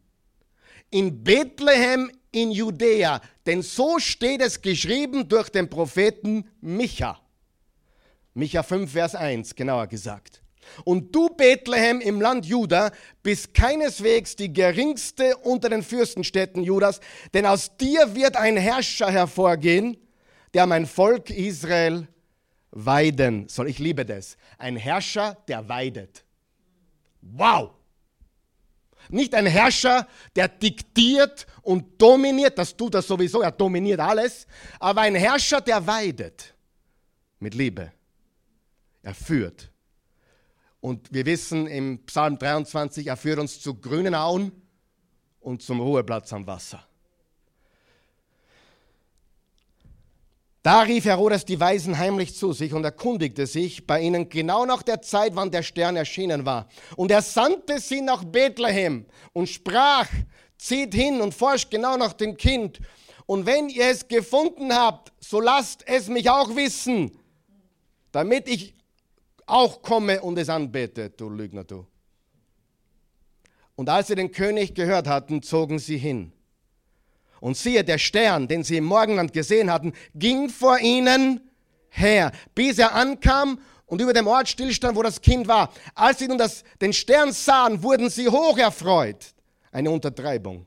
in 0.91 1.23
Bethlehem 1.23 2.11
in 2.31 2.51
Judäa, 2.51 3.21
denn 3.47 3.63
so 3.63 3.99
steht 3.99 4.41
es 4.41 4.61
geschrieben 4.61 5.29
durch 5.29 5.49
den 5.49 5.69
Propheten 5.69 6.49
Micha. 6.61 7.21
Micha 8.35 8.63
5, 8.63 8.93
Vers 8.93 9.15
1, 9.15 9.55
genauer 9.55 9.87
gesagt. 9.87 10.43
Und 10.85 11.15
du, 11.15 11.29
Bethlehem 11.31 12.01
im 12.01 12.21
Land 12.21 12.47
Juda, 12.47 12.91
bist 13.23 13.55
keineswegs 13.55 14.37
die 14.37 14.53
geringste 14.53 15.37
unter 15.39 15.69
den 15.69 15.83
Fürstenstädten 15.83 16.63
Judas, 16.63 17.01
denn 17.35 17.47
aus 17.47 17.77
dir 17.77 18.15
wird 18.15 18.37
ein 18.37 18.57
Herrscher 18.57 19.11
hervorgehen, 19.11 19.97
der 20.55 20.67
mein 20.67 20.87
Volk 20.87 21.31
Israel 21.31 22.09
weiden 22.71 23.49
soll. 23.49 23.69
Ich 23.69 23.79
liebe 23.79 24.05
das. 24.05 24.37
Ein 24.59 24.77
Herrscher, 24.77 25.37
der 25.49 25.69
weidet. 25.69 26.25
Wow! 27.21 27.71
Nicht 29.11 29.35
ein 29.35 29.47
Herrscher, 29.47 30.07
der 30.37 30.49
diktiert 30.49 31.47
und 31.63 32.01
dominiert, 32.01 32.59
das 32.59 32.77
tut 32.77 32.95
er 32.95 33.03
sowieso, 33.03 33.41
er 33.41 33.53
dominiert 33.53 34.01
alles, 34.01 34.47
aber 34.79 35.01
ein 35.03 35.15
Herrscher, 35.15 35.61
der 35.61 35.87
weidet 35.87 36.55
mit 37.39 37.55
Liebe. 37.55 37.93
Er 39.03 39.15
führt. 39.15 39.71
Und 40.81 41.13
wir 41.13 41.27
wissen 41.27 41.67
im 41.67 42.05
Psalm 42.07 42.39
23, 42.39 43.07
er 43.09 43.17
führt 43.17 43.39
uns 43.39 43.61
zu 43.61 43.75
grünen 43.75 44.15
Auen 44.15 44.53
und 45.41 45.63
zum 45.63 45.81
Ruheplatz 45.81 46.33
am 46.33 46.47
Wasser. 46.47 46.85
Da 50.63 50.81
rief 50.81 51.05
Herodes 51.05 51.45
die 51.45 51.59
Weisen 51.59 51.99
heimlich 51.99 52.37
zu 52.37 52.53
sich 52.53 52.75
und 52.75 52.85
erkundigte 52.85 53.47
sich 53.47 53.87
bei 53.87 54.01
ihnen 54.01 54.29
genau 54.29 54.67
nach 54.67 54.83
der 54.83 55.01
Zeit, 55.01 55.35
wann 55.35 55.51
der 55.51 55.63
Stern 55.63 55.97
erschienen 55.97 56.45
war. 56.45 56.69
Und 56.97 57.11
er 57.11 57.23
sandte 57.23 57.81
sie 57.81 58.01
nach 58.01 58.25
Bethlehem 58.25 59.07
und 59.33 59.49
sprach, 59.49 60.09
zieht 60.59 60.95
hin 60.95 61.21
und 61.21 61.33
forscht 61.33 61.71
genau 61.71 61.97
nach 61.97 62.13
dem 62.13 62.37
Kind. 62.37 62.81
Und 63.25 63.47
wenn 63.47 63.69
ihr 63.69 63.87
es 63.87 64.09
gefunden 64.09 64.73
habt, 64.73 65.13
so 65.21 65.41
lasst 65.41 65.87
es 65.87 66.09
mich 66.09 66.29
auch 66.29 66.55
wissen, 66.55 67.13
damit 68.13 68.49
ich 68.49 68.75
auch 69.51 69.83
komme 69.83 70.21
und 70.21 70.39
es 70.39 70.49
anbete, 70.49 71.11
du 71.11 71.29
Lügner, 71.29 71.65
du. 71.65 71.87
Und 73.75 73.89
als 73.89 74.09
sie 74.09 74.15
den 74.15 74.33
König 74.33 74.75
gehört 74.75 75.07
hatten, 75.07 75.43
zogen 75.43 75.79
sie 75.79 75.99
hin. 75.99 76.33
Und 77.41 77.57
siehe, 77.57 77.85
der 77.85 77.99
Stern, 77.99 78.49
den 78.49 78.65
sie 78.65 78.79
im 78.79 78.85
Morgenland 78.85 79.33
gesehen 79.33 79.71
hatten, 79.71 79.93
ging 80.15 80.49
vor 80.49 80.79
ihnen 80.81 81.41
her, 81.89 82.33
bis 82.55 82.79
er 82.79 82.95
ankam 82.95 83.61
und 83.87 84.01
über 84.01 84.13
dem 84.13 84.27
Ort 84.27 84.49
stillstand, 84.49 84.97
wo 84.97 85.03
das 85.03 85.21
Kind 85.21 85.49
war. 85.49 85.73
Als 85.95 86.19
sie 86.19 86.29
nun 86.29 86.39
das, 86.39 86.65
den 86.81 86.93
Stern 86.93 87.33
sahen, 87.33 87.83
wurden 87.83 88.11
sie 88.11 88.29
hoch 88.29 88.59
erfreut. 88.59 89.35
Eine 89.71 89.91
Untertreibung. 89.91 90.67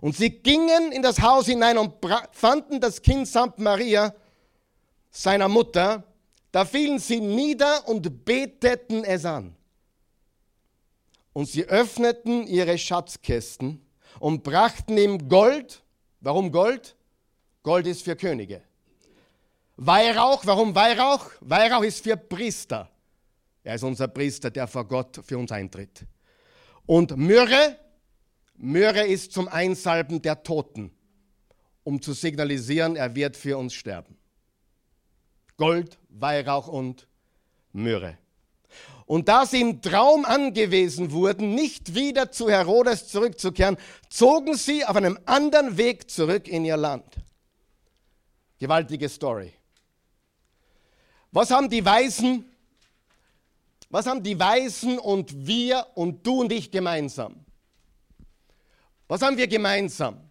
Und 0.00 0.16
sie 0.16 0.30
gingen 0.30 0.92
in 0.92 1.02
das 1.02 1.20
Haus 1.20 1.46
hinein 1.46 1.78
und 1.78 1.94
fanden 2.32 2.80
das 2.80 3.02
Kind 3.02 3.28
samt 3.28 3.58
Maria, 3.58 4.14
seiner 5.10 5.48
Mutter. 5.48 6.04
Da 6.52 6.66
fielen 6.66 6.98
sie 6.98 7.20
nieder 7.20 7.88
und 7.88 8.24
beteten 8.24 9.04
es 9.04 9.24
an. 9.24 9.56
Und 11.32 11.46
sie 11.46 11.64
öffneten 11.64 12.46
ihre 12.46 12.76
Schatzkästen 12.76 13.84
und 14.20 14.42
brachten 14.42 14.98
ihm 14.98 15.28
Gold. 15.28 15.82
Warum 16.20 16.52
Gold? 16.52 16.94
Gold 17.62 17.86
ist 17.86 18.02
für 18.02 18.16
Könige. 18.16 18.62
Weihrauch, 19.76 20.44
warum 20.44 20.74
Weihrauch? 20.74 21.30
Weihrauch 21.40 21.82
ist 21.82 22.04
für 22.04 22.18
Priester. 22.18 22.90
Er 23.64 23.76
ist 23.76 23.82
unser 23.84 24.08
Priester, 24.08 24.50
der 24.50 24.66
vor 24.66 24.86
Gott 24.86 25.20
für 25.24 25.38
uns 25.38 25.50
eintritt. 25.52 26.04
Und 26.84 27.16
Myrrhe, 27.16 27.78
Myrrhe 28.56 29.06
ist 29.06 29.32
zum 29.32 29.48
Einsalben 29.48 30.20
der 30.20 30.42
Toten, 30.42 30.92
um 31.82 32.02
zu 32.02 32.12
signalisieren, 32.12 32.96
er 32.96 33.14
wird 33.14 33.36
für 33.36 33.56
uns 33.56 33.72
sterben. 33.72 34.18
Gold, 35.62 35.96
Weihrauch 36.08 36.66
und 36.66 37.06
Myrrhe. 37.72 38.18
Und 39.06 39.28
da 39.28 39.46
sie 39.46 39.60
im 39.60 39.80
Traum 39.80 40.24
angewiesen 40.24 41.12
wurden, 41.12 41.54
nicht 41.54 41.94
wieder 41.94 42.32
zu 42.32 42.50
Herodes 42.50 43.06
zurückzukehren, 43.06 43.76
zogen 44.10 44.56
sie 44.56 44.84
auf 44.84 44.96
einem 44.96 45.20
anderen 45.24 45.76
Weg 45.76 46.10
zurück 46.10 46.48
in 46.48 46.64
ihr 46.64 46.76
Land. 46.76 47.04
Gewaltige 48.58 49.08
Story. 49.08 49.52
Was 51.30 51.52
haben 51.52 51.70
die 51.70 51.84
Weisen, 51.84 52.44
was 53.88 54.06
haben 54.06 54.24
die 54.24 54.40
Weisen 54.40 54.98
und 54.98 55.46
wir 55.46 55.86
und 55.94 56.26
du 56.26 56.40
und 56.40 56.50
ich 56.50 56.72
gemeinsam? 56.72 57.36
Was 59.06 59.22
haben 59.22 59.36
wir 59.36 59.46
gemeinsam? 59.46 60.28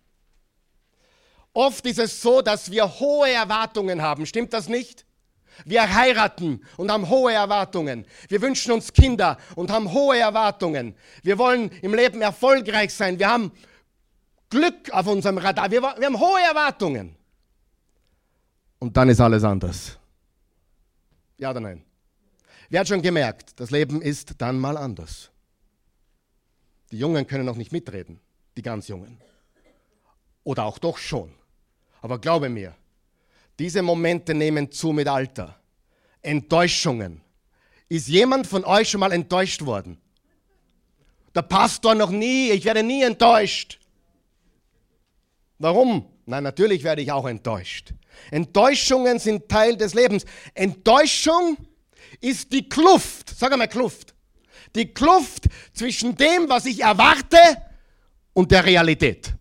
Oft 1.54 1.86
ist 1.86 2.00
es 2.00 2.22
so, 2.22 2.42
dass 2.42 2.70
wir 2.70 3.00
hohe 3.00 3.32
Erwartungen 3.32 4.02
haben. 4.02 4.26
Stimmt 4.26 4.52
das 4.52 4.68
nicht? 4.68 5.06
Wir 5.66 5.94
heiraten 5.94 6.62
und 6.78 6.92
haben 6.92 7.10
hohe 7.10 7.34
Erwartungen. 7.34 8.06
Wir 8.30 8.42
wünschen 8.42 8.72
uns 8.72 8.94
Kinder 8.94 9.38
und 9.56 9.72
haben 9.72 9.92
hohe 9.92 10.18
Erwartungen. 10.18 10.96
Wir 11.24 11.38
wollen 11.38 11.70
im 11.82 11.94
Leben 11.94 12.22
erfolgreich 12.22 12.94
sein. 12.94 13.20
Wir 13.20 13.30
haben 13.30 13.52
Glück 14.50 14.92
auf 14.92 15.08
unserem 15.08 15.38
Radar. 15.38 15.72
Wir, 15.72 15.82
wir 15.82 16.06
haben 16.06 16.20
hohe 16.20 16.42
Erwartungen. 16.42 17.16
Und 18.80 18.98
dann 18.98 19.10
ist 19.10 19.22
alles 19.22 19.44
anders. 19.44 19.98
Ja 21.38 21.52
oder 21.52 21.60
nein? 21.60 21.84
Wer 22.70 22.80
hat 22.80 22.88
schon 22.88 23.02
gemerkt, 23.02 23.60
das 23.60 23.70
Leben 23.70 24.02
ist 24.02 24.36
dann 24.38 24.58
mal 24.58 24.78
anders. 24.78 25.30
Die 26.92 26.98
Jungen 26.98 27.28
können 27.28 27.46
noch 27.46 27.56
nicht 27.56 27.72
mitreden, 27.72 28.20
die 28.58 28.62
ganz 28.62 28.88
Jungen. 28.88 29.20
Oder 30.44 30.66
auch 30.66 30.78
doch 30.78 30.98
schon. 30.98 31.34
Aber 32.02 32.20
glaube 32.20 32.50
mir, 32.50 32.76
diese 33.62 33.84
Momente 33.84 34.34
nehmen 34.34 34.72
zu 34.72 34.92
mit 34.92 35.08
Alter. 35.08 35.56
Enttäuschungen. 36.24 37.22
Ist 37.90 38.08
jemand 38.08 38.48
von 38.48 38.66
euch 38.66 38.90
schon 38.90 39.00
mal 39.00 39.12
enttäuscht 39.12 39.66
worden? 39.66 40.02
Der 41.36 41.44
Pastor 41.44 41.94
noch 41.94 42.10
nie, 42.10 42.50
ich 42.50 42.66
werde 42.66 42.82
nie 42.82 43.04
enttäuscht. 43.04 43.80
Warum? 45.60 46.08
Nein, 46.26 46.44
natürlich 46.44 46.84
werde 46.84 47.04
ich 47.04 47.12
auch 47.12 47.28
enttäuscht. 47.28 47.94
Enttäuschungen 48.32 49.20
sind 49.20 49.48
Teil 49.48 49.78
des 49.78 49.94
Lebens. 49.94 50.26
Enttäuschung 50.56 51.56
ist 52.20 52.52
die 52.52 52.68
Kluft, 52.68 53.30
sag 53.38 53.52
einmal 53.52 53.68
Kluft. 53.68 54.16
Die 54.74 54.92
Kluft 54.92 55.46
zwischen 55.74 56.16
dem, 56.16 56.50
was 56.50 56.66
ich 56.66 56.82
erwarte 56.82 57.38
und 58.34 58.52
der 58.52 58.66
Realität. 58.66 59.34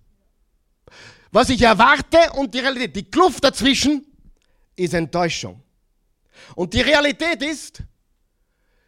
Was 1.33 1.49
ich 1.49 1.62
erwarte 1.62 2.19
und 2.35 2.53
die 2.53 2.59
Realität. 2.59 2.97
Die 2.97 3.11
Kluft 3.11 3.45
dazwischen 3.45 4.05
ist 4.80 4.94
Enttäuschung. 4.94 5.62
Und 6.54 6.72
die 6.72 6.80
Realität 6.80 7.42
ist, 7.42 7.82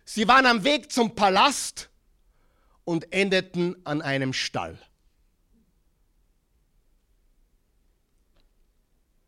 sie 0.05 0.27
waren 0.27 0.47
am 0.47 0.65
Weg 0.65 0.91
zum 0.91 1.15
Palast 1.15 1.91
und 2.85 3.13
endeten 3.13 3.77
an 3.85 4.01
einem 4.01 4.33
Stall. 4.33 4.79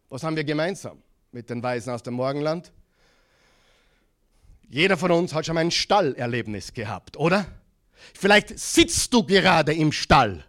Was 0.09 0.23
haben 0.23 0.37
wir 0.37 0.45
gemeinsam 0.45 1.03
mit 1.33 1.51
den 1.51 1.63
Weisen 1.63 1.93
aus 1.93 2.03
dem 2.03 2.15
Morgenland? 2.15 2.73
Jeder 4.71 4.97
von 4.97 5.11
uns 5.11 5.35
hat 5.35 5.45
schon 5.45 5.57
mal 5.57 5.61
ein 5.61 5.71
Stallerlebnis 5.71 6.73
gehabt, 6.73 7.17
oder? 7.17 7.47
Vielleicht 8.15 8.59
sitzt 8.59 9.13
du 9.13 9.25
gerade 9.25 9.75
im 9.75 9.93
Stall 9.93 10.45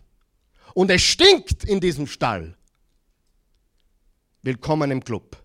und 0.73 0.89
es 0.89 1.01
stinkt 1.01 1.65
in 1.65 1.79
diesem 1.81 2.07
Stall. 2.07 2.55
Willkommen 4.41 4.91
im 4.91 5.03
Club. 5.03 5.44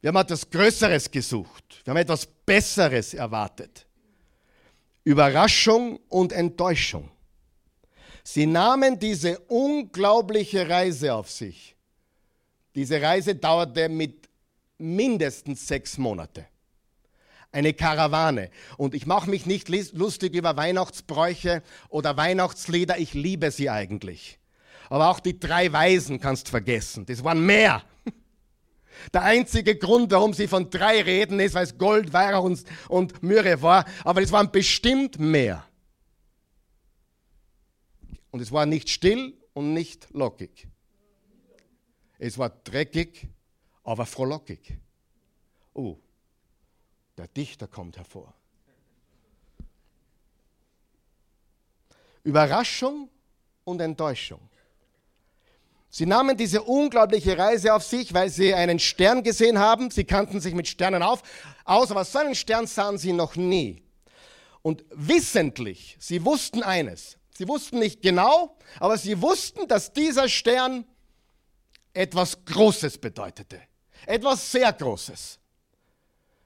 Wir 0.00 0.08
haben 0.08 0.16
etwas 0.16 0.48
Größeres 0.48 1.10
gesucht. 1.10 1.82
Wir 1.84 1.90
haben 1.92 1.98
etwas 1.98 2.26
Besseres 2.26 3.14
erwartet. 3.14 3.86
Überraschung 5.04 5.98
und 6.08 6.32
Enttäuschung. 6.32 7.10
Sie 8.22 8.46
nahmen 8.46 8.98
diese 8.98 9.38
unglaubliche 9.40 10.68
Reise 10.68 11.14
auf 11.14 11.30
sich. 11.30 11.74
Diese 12.74 13.00
Reise 13.00 13.34
dauerte 13.34 13.88
mit 13.88 14.28
mindestens 14.78 15.66
sechs 15.66 15.98
Monate. 15.98 16.46
Eine 17.52 17.72
Karawane. 17.74 18.50
Und 18.76 18.94
ich 18.94 19.06
mache 19.06 19.28
mich 19.28 19.44
nicht 19.46 19.68
lustig 19.68 20.34
über 20.34 20.56
Weihnachtsbräuche 20.56 21.62
oder 21.88 22.16
Weihnachtslieder. 22.16 22.98
Ich 22.98 23.12
liebe 23.12 23.50
sie 23.50 23.68
eigentlich. 23.68 24.38
Aber 24.88 25.10
auch 25.10 25.20
die 25.20 25.38
drei 25.38 25.72
Weisen 25.72 26.20
kannst 26.20 26.48
vergessen. 26.48 27.06
Das 27.06 27.24
waren 27.24 27.44
mehr. 27.44 27.82
Der 29.12 29.22
einzige 29.22 29.76
Grund, 29.76 30.12
warum 30.12 30.34
sie 30.34 30.48
von 30.48 30.70
drei 30.70 31.02
reden, 31.02 31.40
ist, 31.40 31.54
weil 31.54 31.64
es 31.64 31.78
Gold, 31.78 32.12
Weihrauch 32.12 32.44
und, 32.44 32.64
und 32.88 33.22
Myrrhe 33.22 33.62
war. 33.62 33.84
Aber 34.04 34.22
es 34.22 34.32
waren 34.32 34.50
bestimmt 34.50 35.18
mehr. 35.18 35.64
Und 38.30 38.40
es 38.40 38.52
war 38.52 38.66
nicht 38.66 38.90
still 38.90 39.36
und 39.54 39.72
nicht 39.74 40.08
lockig. 40.12 40.68
Es 42.18 42.36
war 42.38 42.50
dreckig, 42.50 43.26
aber 43.82 44.06
frohlockig. 44.06 44.76
Oh, 45.72 45.96
der 47.16 47.28
Dichter 47.28 47.66
kommt 47.66 47.96
hervor. 47.96 48.34
Überraschung 52.22 53.08
und 53.64 53.80
Enttäuschung. 53.80 54.49
Sie 55.92 56.06
nahmen 56.06 56.36
diese 56.36 56.62
unglaubliche 56.62 57.36
Reise 57.36 57.74
auf 57.74 57.82
sich, 57.82 58.14
weil 58.14 58.30
sie 58.30 58.54
einen 58.54 58.78
Stern 58.78 59.24
gesehen 59.24 59.58
haben. 59.58 59.90
Sie 59.90 60.04
kannten 60.04 60.40
sich 60.40 60.54
mit 60.54 60.68
Sternen 60.68 61.02
auf, 61.02 61.22
aus, 61.64 61.90
aber 61.90 62.04
so 62.04 62.20
einen 62.20 62.36
Stern 62.36 62.68
sahen 62.68 62.96
sie 62.96 63.12
noch 63.12 63.34
nie. 63.34 63.82
Und 64.62 64.84
wissentlich, 64.90 65.96
sie 65.98 66.24
wussten 66.24 66.62
eines. 66.62 67.16
Sie 67.36 67.48
wussten 67.48 67.80
nicht 67.80 68.02
genau, 68.02 68.56
aber 68.78 68.98
sie 68.98 69.20
wussten, 69.20 69.66
dass 69.66 69.92
dieser 69.92 70.28
Stern 70.28 70.84
etwas 71.92 72.44
Großes 72.44 72.98
bedeutete. 72.98 73.60
Etwas 74.06 74.52
sehr 74.52 74.72
Großes. 74.72 75.38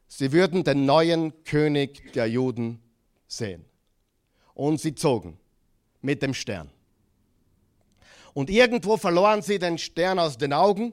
Sie 0.07 0.33
würden 0.33 0.65
den 0.65 0.87
neuen 0.87 1.45
König 1.45 2.13
der 2.13 2.27
Juden 2.27 2.81
sehen. 3.27 3.65
Und 4.55 4.81
sie 4.81 4.95
zogen 4.95 5.39
mit 6.01 6.23
dem 6.23 6.33
Stern. 6.33 6.71
Und 8.35 8.50
irgendwo 8.50 8.97
verloren 8.97 9.43
sie 9.43 9.59
den 9.59 9.79
Stern 9.79 10.19
aus 10.19 10.37
den 10.37 10.53
Augen 10.53 10.93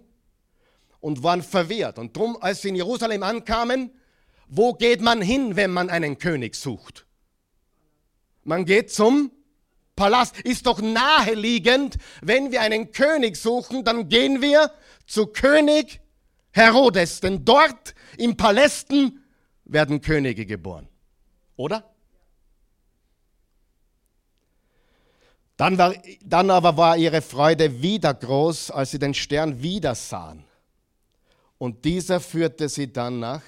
und 1.00 1.24
waren 1.24 1.42
verwirrt. 1.42 2.00
Und 2.00 2.16
drum, 2.16 2.38
als 2.40 2.62
sie 2.62 2.70
in 2.70 2.76
Jerusalem 2.76 3.24
ankamen, 3.24 3.92
wo 4.48 4.74
geht 4.74 5.02
man 5.02 5.22
hin, 5.22 5.56
wenn 5.56 5.72
man 5.72 5.90
einen 5.90 6.18
König 6.18 6.56
sucht? 6.56 7.06
Man 8.44 8.66
geht 8.66 8.92
zum 8.92 9.32
Palast. 9.96 10.40
Ist 10.42 10.66
doch 10.68 10.82
naheliegend, 10.82 11.98
wenn 12.22 12.52
wir 12.52 12.62
einen 12.62 12.92
König 12.92 13.36
suchen, 13.38 13.84
dann 13.84 14.08
gehen 14.08 14.42
wir 14.42 14.72
zu 15.06 15.28
König 15.28 16.00
Herodes, 16.52 17.22
denn 17.22 17.46
dort 17.46 17.96
im 18.18 18.36
Palästen 18.36 19.24
werden 19.64 20.02
Könige 20.02 20.46
geboren. 20.46 20.88
Oder? 21.56 21.91
Dann, 25.62 25.78
war, 25.78 25.94
dann 26.26 26.50
aber 26.50 26.76
war 26.76 26.98
ihre 26.98 27.22
Freude 27.22 27.84
wieder 27.84 28.16
groß, 28.16 28.72
als 28.72 28.90
sie 28.90 28.98
den 28.98 29.14
Stern 29.14 29.62
wieder 29.62 29.94
sahen. 29.94 30.44
Und 31.60 31.86
dieser 31.86 32.20
führte 32.20 32.68
sie 32.68 32.92
dann 32.92 33.20
nach 33.20 33.44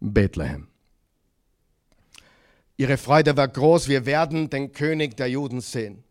Bethlehem. 0.00 0.66
Ihre 2.76 2.96
Freude 2.96 3.36
war 3.36 3.46
groß, 3.46 3.86
wir 3.86 4.06
werden 4.06 4.50
den 4.50 4.72
König 4.72 5.16
der 5.16 5.28
Juden 5.28 5.60
sehen. 5.60 6.02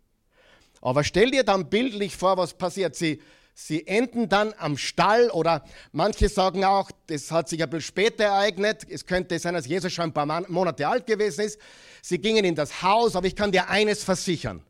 Aber 0.80 1.04
stell 1.04 1.32
dir 1.32 1.44
dann 1.44 1.70
bildlich 1.70 2.16
vor, 2.16 2.38
was 2.38 2.54
passiert. 2.54 2.96
Sie, 2.96 3.22
sie 3.54 3.86
enden 3.88 4.30
dann 4.30 4.54
am 4.58 4.78
Stall 4.78 5.32
oder 5.32 5.66
manche 5.92 6.30
sagen 6.30 6.64
auch, 6.64 6.92
das 7.08 7.30
hat 7.30 7.50
sich 7.50 7.62
ein 7.62 7.70
bisschen 7.70 7.88
später 7.90 8.24
ereignet. 8.24 8.88
Es 8.90 9.06
könnte 9.06 9.38
sein, 9.38 9.54
dass 9.54 9.68
Jesus 9.68 9.92
schon 9.92 10.12
ein 10.12 10.14
paar 10.14 10.50
Monate 10.50 10.88
alt 10.88 11.06
gewesen 11.06 11.42
ist. 11.42 11.60
Sie 12.02 12.20
gingen 12.20 12.46
in 12.46 12.56
das 12.56 12.82
Haus, 12.82 13.18
aber 13.18 13.28
ich 13.28 13.36
kann 13.36 13.52
dir 13.52 13.68
eines 13.68 14.02
versichern. 14.02 14.64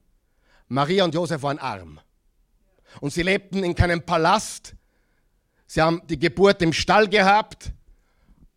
Maria 0.70 1.04
und 1.04 1.14
Josef 1.14 1.42
waren 1.42 1.60
arm. 1.60 2.00
Und 3.02 3.12
sie 3.12 3.24
lebten 3.24 3.64
in 3.64 3.76
keinem 3.76 4.06
Palast. 4.06 4.76
Sie 5.68 5.82
haben 5.82 6.02
die 6.08 6.18
Geburt 6.18 6.62
im 6.62 6.74
Stall 6.74 7.08
gehabt 7.08 7.72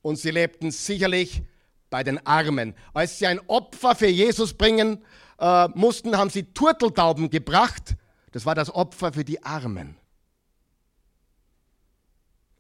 und 0.03 0.17
sie 0.17 0.31
lebten 0.31 0.71
sicherlich 0.71 1.43
bei 1.91 2.03
den 2.03 2.25
Armen. 2.27 2.75
Als 2.95 3.19
sie 3.19 3.27
ein 3.27 3.41
Opfer 3.49 3.95
für 3.95 4.09
Jesus 4.09 4.55
bringen 4.55 5.05
äh, 5.39 5.69
mussten, 5.75 6.17
haben 6.17 6.31
sie 6.31 6.45
Turteltauben 6.45 7.31
gebracht. 7.31 7.97
Das 8.31 8.47
war 8.47 8.55
das 8.55 8.75
Opfer 8.75 9.13
für 9.13 9.25
die 9.25 9.43
Armen. 9.43 9.97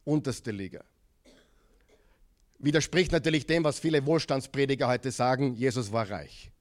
Unterste 0.04 0.50
Liga. 0.50 0.84
Widerspricht 2.58 3.12
natürlich 3.12 3.46
dem, 3.46 3.64
was 3.64 3.80
viele 3.80 4.04
Wohlstandsprediger 4.06 4.88
heute 4.88 5.10
sagen, 5.10 5.54
Jesus 5.54 5.92
war 5.92 6.08
reich. 6.08 6.51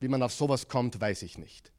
Wie 0.00 0.08
man 0.08 0.22
auf 0.22 0.32
sowas 0.32 0.68
kommt, 0.68 1.00
weiß 1.00 1.22
ich 1.22 1.38
nicht. 1.38 1.70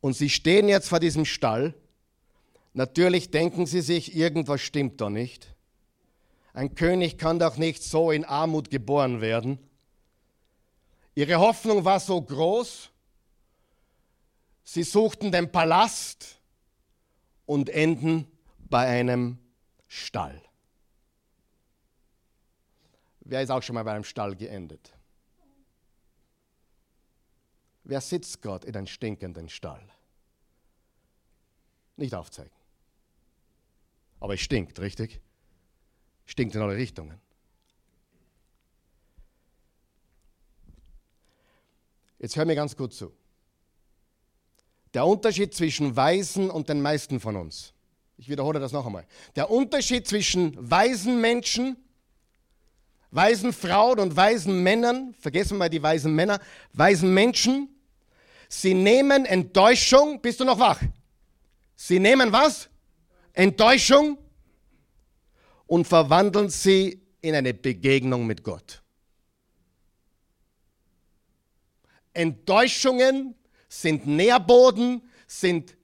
Und 0.00 0.14
sie 0.14 0.30
stehen 0.30 0.68
jetzt 0.68 0.88
vor 0.88 1.00
diesem 1.00 1.24
Stall. 1.24 1.74
Natürlich 2.72 3.30
denken 3.30 3.66
sie 3.66 3.80
sich, 3.80 4.14
irgendwas 4.14 4.60
stimmt 4.60 5.00
da 5.00 5.10
nicht. 5.10 5.54
Ein 6.52 6.74
König 6.74 7.18
kann 7.18 7.38
doch 7.38 7.56
nicht 7.56 7.82
so 7.82 8.10
in 8.10 8.24
Armut 8.24 8.70
geboren 8.70 9.20
werden. 9.20 9.58
Ihre 11.16 11.38
Hoffnung 11.38 11.84
war 11.84 11.98
so 12.00 12.20
groß. 12.20 12.90
Sie 14.62 14.82
suchten 14.82 15.32
den 15.32 15.50
Palast 15.50 16.40
und 17.46 17.70
enden 17.70 18.26
bei 18.58 18.86
einem 18.86 19.38
Stall. 19.88 20.43
Wer 23.24 23.42
ist 23.42 23.50
auch 23.50 23.62
schon 23.62 23.74
mal 23.74 23.82
bei 23.82 23.92
einem 23.92 24.04
Stall 24.04 24.36
geendet? 24.36 24.92
Wer 27.82 28.00
sitzt 28.00 28.42
gerade 28.42 28.66
in 28.66 28.76
einem 28.76 28.86
stinkenden 28.86 29.48
Stall? 29.48 29.82
Nicht 31.96 32.14
aufzeigen. 32.14 32.54
Aber 34.20 34.34
es 34.34 34.40
stinkt, 34.40 34.78
richtig? 34.80 35.20
Stinkt 36.24 36.54
in 36.54 36.62
alle 36.62 36.76
Richtungen. 36.76 37.20
Jetzt 42.18 42.36
hör 42.36 42.46
mir 42.46 42.54
ganz 42.54 42.76
gut 42.76 42.94
zu. 42.94 43.12
Der 44.94 45.06
Unterschied 45.06 45.52
zwischen 45.52 45.94
Weisen 45.96 46.50
und 46.50 46.68
den 46.68 46.80
meisten 46.80 47.20
von 47.20 47.36
uns. 47.36 47.74
Ich 48.16 48.28
wiederhole 48.28 48.60
das 48.60 48.72
noch 48.72 48.86
einmal. 48.86 49.06
Der 49.36 49.50
Unterschied 49.50 50.06
zwischen 50.06 50.56
weisen 50.70 51.20
Menschen 51.20 51.83
weisen 53.14 53.52
Frauen 53.52 54.00
und 54.00 54.16
weisen 54.16 54.62
Männern, 54.62 55.14
vergessen 55.20 55.58
wir 55.58 55.68
die 55.68 55.82
weisen 55.82 56.14
Männer, 56.14 56.40
weisen 56.72 57.14
Menschen, 57.14 57.68
sie 58.48 58.74
nehmen 58.74 59.24
Enttäuschung, 59.24 60.20
bist 60.20 60.40
du 60.40 60.44
noch 60.44 60.58
wach? 60.58 60.82
Sie 61.76 62.00
nehmen 62.00 62.32
was? 62.32 62.68
Enttäuschung 63.32 64.18
und 65.66 65.86
verwandeln 65.86 66.50
sie 66.50 67.00
in 67.20 67.34
eine 67.34 67.54
Begegnung 67.54 68.26
mit 68.26 68.42
Gott. 68.42 68.82
Enttäuschungen 72.12 73.34
sind 73.68 74.06
Nährboden, 74.06 75.02
sind 75.26 75.76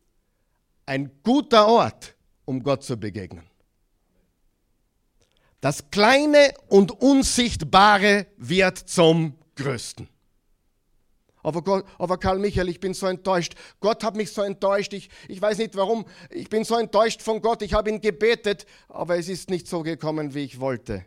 ein 0.86 1.10
guter 1.22 1.66
Ort, 1.66 2.14
um 2.44 2.62
Gott 2.62 2.84
zu 2.84 2.96
begegnen. 2.96 3.49
Das 5.60 5.90
Kleine 5.90 6.54
und 6.68 6.90
Unsichtbare 6.90 8.26
wird 8.38 8.78
zum 8.78 9.34
Größten. 9.56 10.08
Aber, 11.42 11.62
Gott, 11.62 11.86
aber 11.98 12.18
Karl 12.18 12.38
Michael, 12.38 12.68
ich 12.68 12.80
bin 12.80 12.92
so 12.92 13.06
enttäuscht. 13.06 13.54
Gott 13.80 14.04
hat 14.04 14.14
mich 14.14 14.32
so 14.32 14.42
enttäuscht. 14.42 14.92
Ich, 14.92 15.10
ich 15.28 15.40
weiß 15.40 15.58
nicht 15.58 15.74
warum. 15.74 16.04
Ich 16.30 16.50
bin 16.50 16.64
so 16.64 16.76
enttäuscht 16.76 17.22
von 17.22 17.40
Gott. 17.40 17.62
Ich 17.62 17.72
habe 17.72 17.90
ihn 17.90 18.00
gebetet, 18.00 18.66
aber 18.88 19.18
es 19.18 19.28
ist 19.28 19.48
nicht 19.48 19.66
so 19.66 19.82
gekommen, 19.82 20.34
wie 20.34 20.44
ich 20.44 20.60
wollte. 20.60 21.04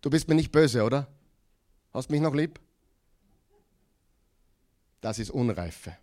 Du 0.00 0.10
bist 0.10 0.28
mir 0.28 0.34
nicht 0.34 0.52
böse, 0.52 0.82
oder? 0.82 1.08
Hast 1.92 2.10
mich 2.10 2.20
noch 2.20 2.34
lieb? 2.34 2.60
Das 5.00 5.18
ist 5.18 5.30
Unreife. 5.30 5.96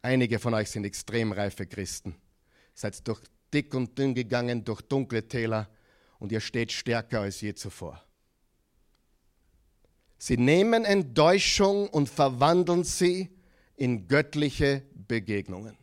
Einige 0.00 0.38
von 0.38 0.54
euch 0.54 0.70
sind 0.70 0.84
extrem 0.84 1.32
reife 1.32 1.66
Christen. 1.66 2.14
Seid 2.74 3.06
durch 3.06 3.20
dick 3.52 3.74
und 3.74 3.98
dünn 3.98 4.14
gegangen, 4.14 4.64
durch 4.64 4.82
dunkle 4.82 5.26
Täler 5.26 5.68
und 6.18 6.32
ihr 6.32 6.40
steht 6.40 6.72
stärker 6.72 7.20
als 7.20 7.40
je 7.40 7.54
zuvor. 7.54 8.02
Sie 10.18 10.36
nehmen 10.36 10.84
Enttäuschung 10.84 11.88
und 11.88 12.08
verwandeln 12.08 12.84
sie 12.84 13.30
in 13.76 14.08
göttliche 14.08 14.82
Begegnungen. 14.94 15.78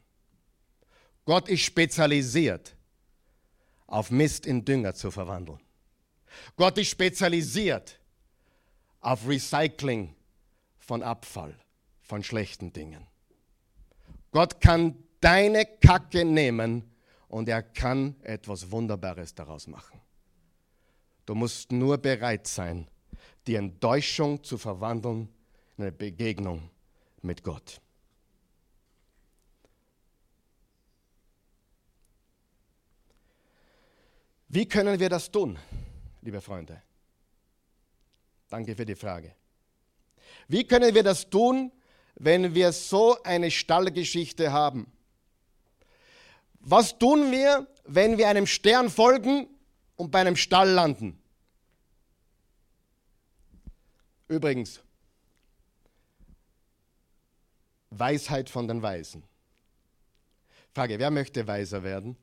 Gott 1.23 1.47
ist 1.47 1.61
spezialisiert, 1.61 2.75
auf 3.87 4.11
Mist 4.11 4.45
in 4.45 4.65
Dünger 4.65 4.93
zu 4.93 5.09
verwandeln. 5.09 5.59
Gott 6.57 6.77
ist 6.77 6.89
spezialisiert 6.89 7.99
auf 8.99 9.27
Recycling 9.27 10.13
von 10.77 11.01
Abfall, 11.01 11.57
von 12.01 12.23
schlechten 12.23 12.73
Dingen. 12.73 13.07
Gott 14.31 14.59
kann 14.59 15.01
deine 15.21 15.65
Kacke 15.65 16.25
nehmen 16.25 16.83
und 17.35 17.49
er 17.49 17.63
kann 17.63 18.15
etwas 18.21 18.71
Wunderbares 18.71 19.35
daraus 19.35 19.67
machen. 19.67 19.99
Du 21.25 21.35
musst 21.35 21.69
nur 21.69 21.97
bereit 21.97 22.47
sein, 22.47 22.87
die 23.45 23.55
Enttäuschung 23.55 24.41
zu 24.41 24.57
verwandeln 24.57 25.27
in 25.75 25.83
eine 25.83 25.91
Begegnung 25.91 26.69
mit 27.21 27.43
Gott. 27.43 27.81
Wie 34.47 34.65
können 34.65 34.97
wir 34.97 35.09
das 35.09 35.29
tun, 35.29 35.59
liebe 36.21 36.39
Freunde? 36.39 36.81
Danke 38.47 38.77
für 38.77 38.85
die 38.85 38.95
Frage. 38.95 39.35
Wie 40.47 40.65
können 40.65 40.95
wir 40.95 41.03
das 41.03 41.29
tun, 41.29 41.73
wenn 42.15 42.55
wir 42.55 42.71
so 42.71 43.21
eine 43.23 43.51
Stallgeschichte 43.51 44.53
haben? 44.53 44.94
Was 46.67 46.97
tun 46.97 47.31
wir, 47.31 47.67
wenn 47.85 48.17
wir 48.17 48.27
einem 48.27 48.47
Stern 48.47 48.89
folgen 48.89 49.47
und 49.95 50.09
bei 50.09 50.19
einem 50.19 50.35
Stall 50.35 50.71
landen? 50.71 51.21
Übrigens, 54.27 54.81
Weisheit 57.91 58.49
von 58.49 58.67
den 58.67 58.81
Weisen. 58.81 59.23
Frage, 60.73 60.97
wer 60.97 61.11
möchte 61.11 61.45
weiser 61.45 61.83
werden? 61.83 62.17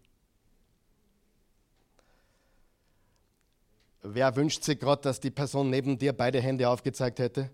Wer 4.02 4.34
wünscht 4.34 4.64
sich 4.64 4.80
gerade, 4.80 5.02
dass 5.02 5.20
die 5.20 5.30
Person 5.30 5.70
neben 5.70 5.96
dir 5.96 6.12
beide 6.12 6.40
Hände 6.40 6.68
aufgezeigt 6.68 7.20
hätte? 7.20 7.48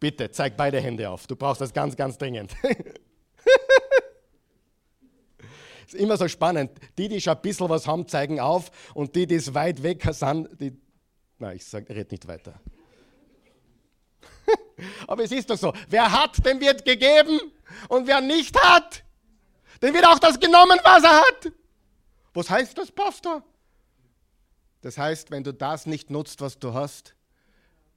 Bitte, 0.00 0.32
zeig 0.32 0.56
beide 0.56 0.80
Hände 0.80 1.08
auf. 1.08 1.28
Du 1.28 1.36
brauchst 1.36 1.60
das 1.60 1.72
ganz, 1.72 1.94
ganz 1.94 2.18
dringend. 2.18 2.56
ist 5.86 5.94
immer 5.94 6.16
so 6.16 6.28
spannend. 6.28 6.70
Die, 6.98 7.08
die 7.08 7.20
schon 7.20 7.34
ein 7.34 7.42
bisschen 7.42 7.68
was 7.68 7.86
haben, 7.86 8.06
zeigen 8.08 8.40
auf 8.40 8.70
und 8.94 9.14
die, 9.14 9.26
die 9.26 9.36
es 9.36 9.54
weit 9.54 9.82
weg 9.82 10.06
sind, 10.10 10.48
die. 10.60 10.76
Nein, 11.38 11.56
ich 11.56 11.64
sage, 11.64 11.94
red 11.94 12.10
nicht 12.10 12.26
weiter. 12.26 12.54
Aber 15.06 15.24
es 15.24 15.32
ist 15.32 15.50
doch 15.50 15.58
so. 15.58 15.72
Wer 15.88 16.10
hat, 16.10 16.44
dem 16.44 16.60
wird 16.60 16.84
gegeben. 16.84 17.40
Und 17.88 18.06
wer 18.06 18.20
nicht 18.20 18.58
hat, 18.60 19.02
dem 19.82 19.92
wird 19.94 20.06
auch 20.06 20.18
das 20.18 20.38
genommen, 20.38 20.78
was 20.82 21.02
er 21.02 21.20
hat. 21.20 21.52
Was 22.32 22.50
heißt 22.50 22.76
das, 22.78 22.90
Pastor? 22.90 23.42
Das 24.80 24.98
heißt, 24.98 25.30
wenn 25.30 25.44
du 25.44 25.52
das 25.52 25.86
nicht 25.86 26.10
nutzt, 26.10 26.40
was 26.40 26.58
du 26.58 26.74
hast, 26.74 27.14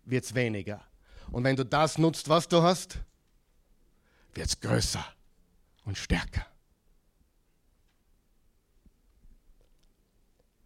wird 0.06 0.24
es 0.24 0.34
weniger. 0.34 0.84
Und 1.32 1.44
wenn 1.44 1.56
du 1.56 1.66
das 1.66 1.98
nutzt, 1.98 2.30
was 2.30 2.48
du 2.48 2.62
hast, 2.62 3.00
wird 4.34 4.48
es 4.48 4.60
größer 4.60 5.06
und 5.86 5.98
stärker. 5.98 6.46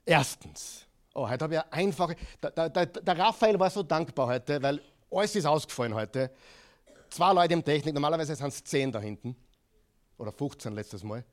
Erstens, 0.06 0.88
oh, 1.14 1.30
heute 1.30 1.44
habe 1.44 1.56
ich 1.56 1.60
eine 1.60 1.74
einfache, 1.74 2.16
der, 2.42 2.70
der, 2.70 2.86
der 2.86 3.18
Raphael 3.18 3.60
war 3.60 3.70
so 3.70 3.84
dankbar 3.84 4.28
heute, 4.28 4.62
weil 4.62 4.82
alles 5.12 5.36
ist 5.36 5.46
ausgefallen 5.46 5.94
heute. 5.94 6.32
Zwei 7.10 7.34
Leute 7.34 7.54
im 7.54 7.64
Technik, 7.64 7.94
normalerweise 7.94 8.36
sind 8.36 8.48
es 8.48 8.64
zehn 8.64 8.92
da 8.92 9.00
hinten, 9.00 9.36
oder 10.18 10.32
15 10.32 10.74
letztes 10.74 11.04
Mal. 11.04 11.24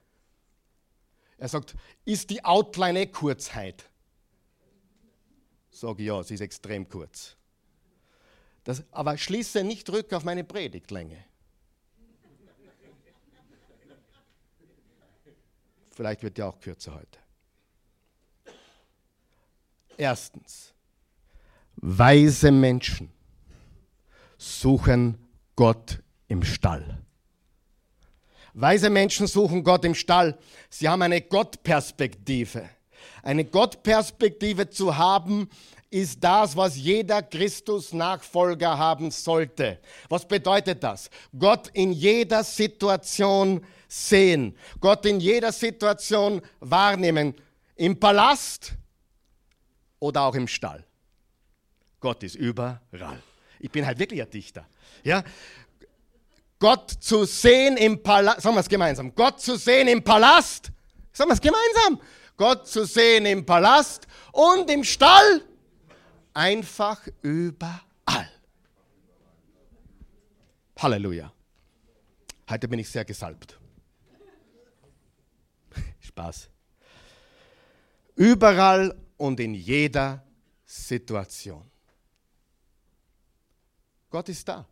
Er 1.38 1.48
sagt, 1.48 1.76
ist 2.04 2.30
die 2.30 2.44
Outline 2.44 3.00
eh 3.00 3.06
Kurzheit? 3.06 3.88
Sage 5.70 6.02
ja, 6.02 6.22
sie 6.22 6.34
ist 6.34 6.40
extrem 6.40 6.88
kurz. 6.88 7.36
Das, 8.64 8.82
aber 8.90 9.16
schließe 9.16 9.62
nicht 9.62 9.88
rück 9.90 10.12
auf 10.12 10.24
meine 10.24 10.42
Predigtlänge. 10.44 11.24
Vielleicht 15.90 16.22
wird 16.22 16.36
die 16.36 16.42
auch 16.42 16.58
kürzer 16.60 16.94
heute. 16.94 17.18
Erstens, 19.98 20.72
weise 21.74 22.52
Menschen 22.52 23.10
suchen 24.38 25.18
Gott 25.56 26.00
im 26.28 26.44
Stall. 26.44 27.02
Weise 28.54 28.90
Menschen 28.90 29.26
suchen 29.26 29.64
Gott 29.64 29.84
im 29.84 29.96
Stall. 29.96 30.38
Sie 30.70 30.88
haben 30.88 31.02
eine 31.02 31.20
Gottperspektive. 31.20 32.70
Eine 33.24 33.44
Gottperspektive 33.44 34.70
zu 34.70 34.96
haben, 34.96 35.50
ist 35.90 36.22
das, 36.22 36.56
was 36.56 36.76
jeder 36.76 37.20
Christus-Nachfolger 37.20 38.78
haben 38.78 39.10
sollte. 39.10 39.80
Was 40.08 40.28
bedeutet 40.28 40.82
das? 40.82 41.10
Gott 41.36 41.70
in 41.72 41.92
jeder 41.92 42.44
Situation 42.44 43.64
sehen, 43.88 44.56
Gott 44.80 45.06
in 45.06 45.18
jeder 45.18 45.50
Situation 45.50 46.40
wahrnehmen. 46.60 47.34
Im 47.74 47.98
Palast 47.98 48.74
oder 50.00 50.22
auch 50.22 50.34
im 50.34 50.48
Stall. 50.48 50.84
Gott 52.00 52.22
ist 52.22 52.36
überall. 52.36 53.22
Ich 53.58 53.70
bin 53.70 53.84
halt 53.84 53.98
wirklich 53.98 54.22
ein 54.22 54.30
Dichter. 54.30 54.66
Ja? 55.02 55.24
Gott 56.58 56.90
zu 57.00 57.24
sehen 57.24 57.76
im 57.76 58.02
Palast, 58.02 58.42
sagen 58.42 58.56
wir 58.56 58.60
es 58.60 58.68
gemeinsam, 58.68 59.14
Gott 59.14 59.40
zu 59.40 59.56
sehen 59.56 59.88
im 59.88 60.02
Palast, 60.02 60.70
sagen 61.12 61.30
wir 61.30 61.34
es 61.34 61.40
gemeinsam, 61.40 62.00
Gott 62.36 62.66
zu 62.66 62.84
sehen 62.84 63.26
im 63.26 63.44
Palast 63.44 64.06
und 64.32 64.70
im 64.70 64.84
Stall 64.84 65.42
einfach 66.34 67.06
überall. 67.22 68.30
Halleluja. 70.78 71.32
Heute 72.48 72.68
bin 72.68 72.78
ich 72.78 72.88
sehr 72.88 73.04
gesalbt. 73.04 73.58
Spaß. 76.00 76.48
Überall 78.14 78.96
und 79.18 79.38
in 79.40 79.52
jeder 79.52 80.24
Situation. 80.64 81.70
Gott 84.10 84.28
ist 84.30 84.48
da. 84.48 84.66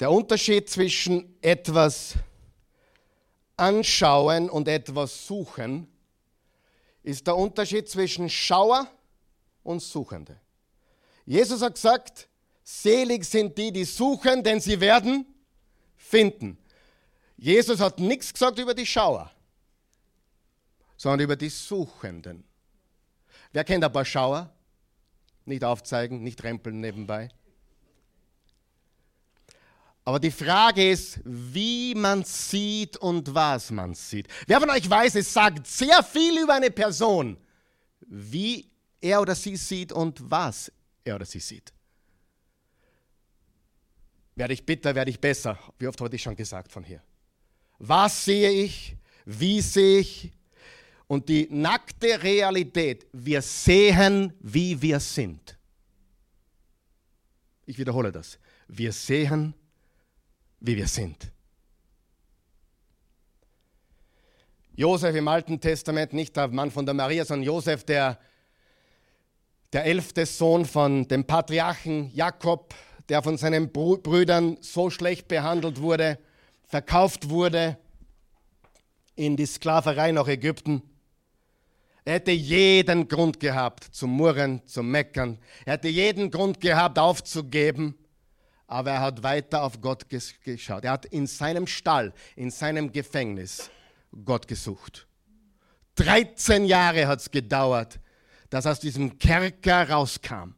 Der 0.00 0.10
Unterschied 0.10 0.68
zwischen 0.68 1.40
etwas 1.40 2.14
anschauen 3.56 4.50
und 4.50 4.66
etwas 4.66 5.26
suchen 5.26 5.86
ist 7.02 7.26
der 7.26 7.36
Unterschied 7.36 7.88
zwischen 7.88 8.28
Schauer 8.28 8.88
und 9.62 9.80
Suchende. 9.80 10.40
Jesus 11.24 11.62
hat 11.62 11.74
gesagt, 11.74 12.28
selig 12.64 13.24
sind 13.24 13.56
die, 13.58 13.72
die 13.72 13.84
suchen, 13.84 14.42
denn 14.42 14.60
sie 14.60 14.80
werden 14.80 15.26
finden. 15.96 16.58
Jesus 17.36 17.80
hat 17.80 17.98
nichts 17.98 18.32
gesagt 18.32 18.58
über 18.58 18.74
die 18.74 18.86
Schauer, 18.86 19.31
sondern 21.02 21.24
über 21.24 21.34
die 21.34 21.48
Suchenden. 21.48 22.44
Wer 23.52 23.64
kennt 23.64 23.82
ein 23.82 23.92
paar 23.92 24.04
Schauer? 24.04 24.54
Nicht 25.46 25.64
aufzeigen, 25.64 26.22
nicht 26.22 26.44
rempeln 26.44 26.80
nebenbei. 26.80 27.28
Aber 30.04 30.20
die 30.20 30.30
Frage 30.30 30.92
ist, 30.92 31.18
wie 31.24 31.96
man 31.96 32.22
sieht 32.22 32.96
und 32.98 33.34
was 33.34 33.72
man 33.72 33.94
sieht. 33.94 34.28
Wer 34.46 34.60
von 34.60 34.70
euch 34.70 34.88
weiß, 34.88 35.16
es 35.16 35.32
sagt 35.32 35.66
sehr 35.66 36.04
viel 36.04 36.40
über 36.40 36.54
eine 36.54 36.70
Person, 36.70 37.36
wie 38.02 38.70
er 39.00 39.22
oder 39.22 39.34
sie 39.34 39.56
sieht 39.56 39.90
und 39.90 40.30
was 40.30 40.70
er 41.02 41.16
oder 41.16 41.26
sie 41.26 41.40
sieht. 41.40 41.72
Werde 44.36 44.54
ich 44.54 44.64
bitter, 44.64 44.94
werde 44.94 45.10
ich 45.10 45.20
besser. 45.20 45.58
Wie 45.80 45.88
oft 45.88 46.00
habe 46.00 46.14
ich 46.14 46.22
schon 46.22 46.36
gesagt 46.36 46.70
von 46.70 46.84
hier? 46.84 47.02
Was 47.80 48.24
sehe 48.24 48.50
ich? 48.50 48.96
Wie 49.24 49.60
sehe 49.60 49.98
ich? 49.98 50.32
Und 51.12 51.28
die 51.28 51.46
nackte 51.50 52.22
Realität, 52.22 53.06
wir 53.12 53.42
sehen, 53.42 54.32
wie 54.40 54.80
wir 54.80 54.98
sind. 54.98 55.58
Ich 57.66 57.76
wiederhole 57.76 58.10
das. 58.10 58.38
Wir 58.66 58.94
sehen, 58.94 59.52
wie 60.60 60.74
wir 60.74 60.88
sind. 60.88 61.30
Josef 64.74 65.14
im 65.14 65.28
Alten 65.28 65.60
Testament, 65.60 66.14
nicht 66.14 66.34
der 66.34 66.48
Mann 66.48 66.70
von 66.70 66.86
der 66.86 66.94
Maria, 66.94 67.26
sondern 67.26 67.44
Josef, 67.44 67.84
der, 67.84 68.18
der 69.74 69.84
elfte 69.84 70.24
Sohn 70.24 70.64
von 70.64 71.06
dem 71.08 71.26
Patriarchen 71.26 72.10
Jakob, 72.14 72.74
der 73.10 73.22
von 73.22 73.36
seinen 73.36 73.70
Brüdern 73.70 74.56
so 74.62 74.88
schlecht 74.88 75.28
behandelt 75.28 75.78
wurde, 75.78 76.18
verkauft 76.64 77.28
wurde 77.28 77.76
in 79.14 79.36
die 79.36 79.44
Sklaverei 79.44 80.10
nach 80.12 80.26
Ägypten. 80.26 80.88
Er 82.04 82.14
hätte 82.14 82.32
jeden 82.32 83.06
Grund 83.06 83.38
gehabt 83.38 83.84
zu 83.84 84.06
murren, 84.06 84.66
zu 84.66 84.82
meckern. 84.82 85.38
Er 85.64 85.74
hätte 85.74 85.88
jeden 85.88 86.30
Grund 86.30 86.60
gehabt 86.60 86.98
aufzugeben. 86.98 87.96
Aber 88.66 88.90
er 88.92 89.00
hat 89.00 89.22
weiter 89.22 89.62
auf 89.62 89.80
Gott 89.80 90.06
geschaut. 90.08 90.84
Er 90.84 90.92
hat 90.92 91.04
in 91.06 91.26
seinem 91.26 91.66
Stall, 91.66 92.12
in 92.36 92.50
seinem 92.50 92.90
Gefängnis 92.90 93.70
Gott 94.24 94.48
gesucht. 94.48 95.06
13 95.96 96.64
Jahre 96.64 97.06
hat 97.06 97.20
es 97.20 97.30
gedauert, 97.30 98.00
dass 98.50 98.64
er 98.64 98.72
aus 98.72 98.80
diesem 98.80 99.18
Kerker 99.18 99.90
rauskam. 99.90 100.54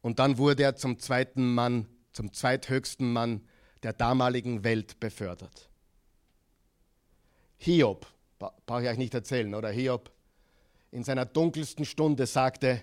Und 0.00 0.18
dann 0.18 0.38
wurde 0.38 0.62
er 0.62 0.76
zum 0.76 0.98
zweiten 0.98 1.54
Mann, 1.54 1.88
zum 2.12 2.32
zweithöchsten 2.32 3.12
Mann 3.12 3.40
der 3.82 3.92
damaligen 3.92 4.62
Welt 4.62 5.00
befördert. 5.00 5.68
Hiob, 7.56 8.06
brauche 8.38 8.82
ich 8.82 8.88
euch 8.88 8.98
nicht 8.98 9.14
erzählen, 9.14 9.54
oder 9.54 9.70
Hiob 9.70 10.10
in 10.90 11.02
seiner 11.02 11.24
dunkelsten 11.24 11.84
Stunde 11.84 12.26
sagte, 12.26 12.82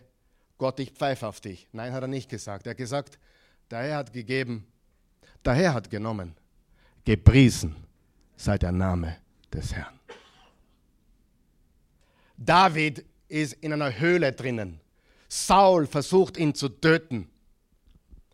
Gott, 0.57 0.79
ich 0.79 0.91
pfeife 0.91 1.27
auf 1.27 1.39
dich. 1.39 1.67
Nein, 1.71 1.93
hat 1.93 2.03
er 2.03 2.07
nicht 2.07 2.29
gesagt. 2.29 2.67
Er 2.67 2.71
hat 2.71 2.77
gesagt, 2.77 3.17
der 3.71 3.79
Herr 3.79 3.97
hat 3.97 4.13
gegeben, 4.13 4.67
der 5.45 5.53
Herr 5.53 5.73
hat 5.73 5.89
genommen. 5.89 6.35
Gepriesen 7.05 7.75
sei 8.35 8.57
der 8.57 8.71
Name 8.71 9.17
des 9.51 9.73
Herrn. 9.73 9.99
David 12.37 13.05
ist 13.27 13.53
in 13.53 13.73
einer 13.73 13.97
Höhle 13.97 14.33
drinnen. 14.33 14.79
Saul 15.29 15.87
versucht 15.87 16.37
ihn 16.37 16.53
zu 16.53 16.69
töten. 16.69 17.29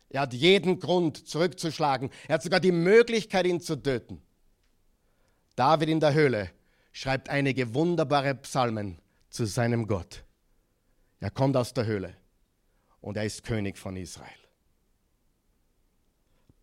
Er 0.10 0.22
hat 0.22 0.34
jeden 0.34 0.80
Grund 0.80 1.28
zurückzuschlagen. 1.28 2.10
Er 2.28 2.36
hat 2.36 2.44
sogar 2.44 2.60
die 2.60 2.72
Möglichkeit, 2.72 3.46
ihn 3.46 3.62
zu 3.62 3.76
töten. 3.76 4.22
David 5.56 5.90
in 5.90 6.00
der 6.00 6.14
Höhle 6.14 6.50
schreibt 6.98 7.30
einige 7.30 7.76
wunderbare 7.76 8.34
Psalmen 8.34 8.98
zu 9.30 9.46
seinem 9.46 9.86
Gott. 9.86 10.24
Er 11.20 11.30
kommt 11.30 11.56
aus 11.56 11.72
der 11.72 11.86
Höhle 11.86 12.18
und 13.02 13.18
er 13.18 13.26
ist 13.26 13.44
König 13.44 13.78
von 13.78 13.96
Israel. 13.96 14.40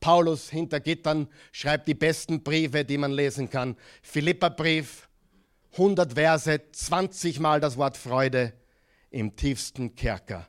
Paulus 0.00 0.50
hinter 0.50 0.80
Gittern 0.80 1.28
schreibt 1.52 1.86
die 1.86 1.94
besten 1.94 2.42
Briefe, 2.42 2.84
die 2.84 2.98
man 2.98 3.12
lesen 3.12 3.48
kann. 3.48 3.76
Philipperbrief, 4.02 5.08
100 5.74 6.14
Verse, 6.14 6.60
20 6.72 7.38
Mal 7.38 7.60
das 7.60 7.76
Wort 7.76 7.96
Freude 7.96 8.54
im 9.10 9.36
tiefsten 9.36 9.94
Kerker 9.94 10.48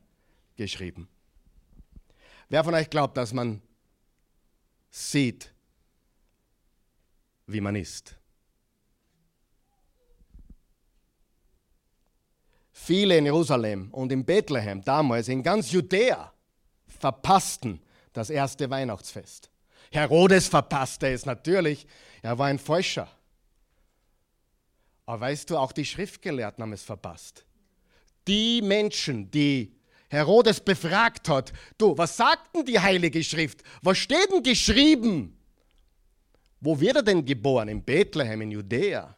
geschrieben. 0.56 1.08
Wer 2.50 2.64
von 2.64 2.74
euch 2.74 2.90
glaubt, 2.90 3.18
dass 3.18 3.34
man 3.34 3.62
sieht, 4.90 5.54
wie 7.46 7.62
man 7.62 7.76
ist? 7.76 8.18
Viele 12.86 13.18
in 13.18 13.26
Jerusalem 13.26 13.90
und 13.92 14.12
in 14.12 14.24
Bethlehem, 14.24 14.80
damals 14.84 15.28
in 15.28 15.42
ganz 15.42 15.72
Judäa, 15.72 16.32
verpassten 16.88 17.82
das 18.14 18.30
erste 18.30 18.70
Weihnachtsfest. 18.70 19.50
Herodes 19.92 20.48
verpasste 20.48 21.08
es 21.08 21.26
natürlich, 21.26 21.88
er 22.22 22.38
war 22.38 22.46
ein 22.46 22.60
Fäuscher. 22.60 23.08
Aber 25.08 25.22
weißt 25.22 25.50
du, 25.50 25.58
auch 25.58 25.72
die 25.72 25.84
Schriftgelehrten 25.84 26.62
haben 26.62 26.74
es 26.74 26.84
verpasst. 26.84 27.44
Die 28.28 28.62
Menschen, 28.62 29.32
die 29.32 29.76
Herodes 30.08 30.60
befragt 30.60 31.28
hat, 31.28 31.54
du, 31.80 31.98
was 31.98 32.16
sagt 32.16 32.56
denn 32.56 32.66
die 32.66 32.80
Heilige 32.80 33.24
Schrift? 33.24 33.64
Was 33.82 33.98
steht 33.98 34.32
denn 34.32 34.44
geschrieben? 34.44 35.36
Wo 36.62 36.80
wird 36.80 36.98
er 36.98 37.04
denn 37.04 37.26
geboren? 37.26 37.68
In 37.68 37.84
Bethlehem, 37.84 38.42
in 38.42 38.52
Judäa. 38.52 39.18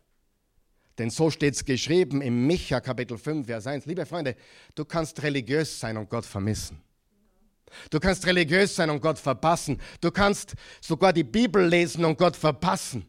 Denn 0.97 1.09
so 1.09 1.29
steht 1.29 1.53
es 1.53 1.63
geschrieben 1.63 2.21
im 2.21 2.47
Micha 2.47 2.79
Kapitel 2.79 3.17
5, 3.17 3.45
Vers 3.45 3.67
1. 3.67 3.85
Liebe 3.85 4.05
Freunde, 4.05 4.35
du 4.73 4.83
kannst 4.83 5.21
religiös 5.21 5.79
sein 5.79 5.95
und 5.97 6.09
Gott 6.09 6.25
vermissen. 6.25 6.81
Du 7.89 7.99
kannst 7.99 8.25
religiös 8.25 8.75
sein 8.75 8.89
und 8.89 9.01
Gott 9.01 9.19
verpassen. 9.19 9.79
Du 10.01 10.09
kannst 10.09 10.55
sogar 10.81 11.13
die 11.13 11.23
Bibel 11.23 11.67
lesen 11.67 12.05
und 12.05 12.17
Gott 12.17 12.35
verpassen. 12.35 13.05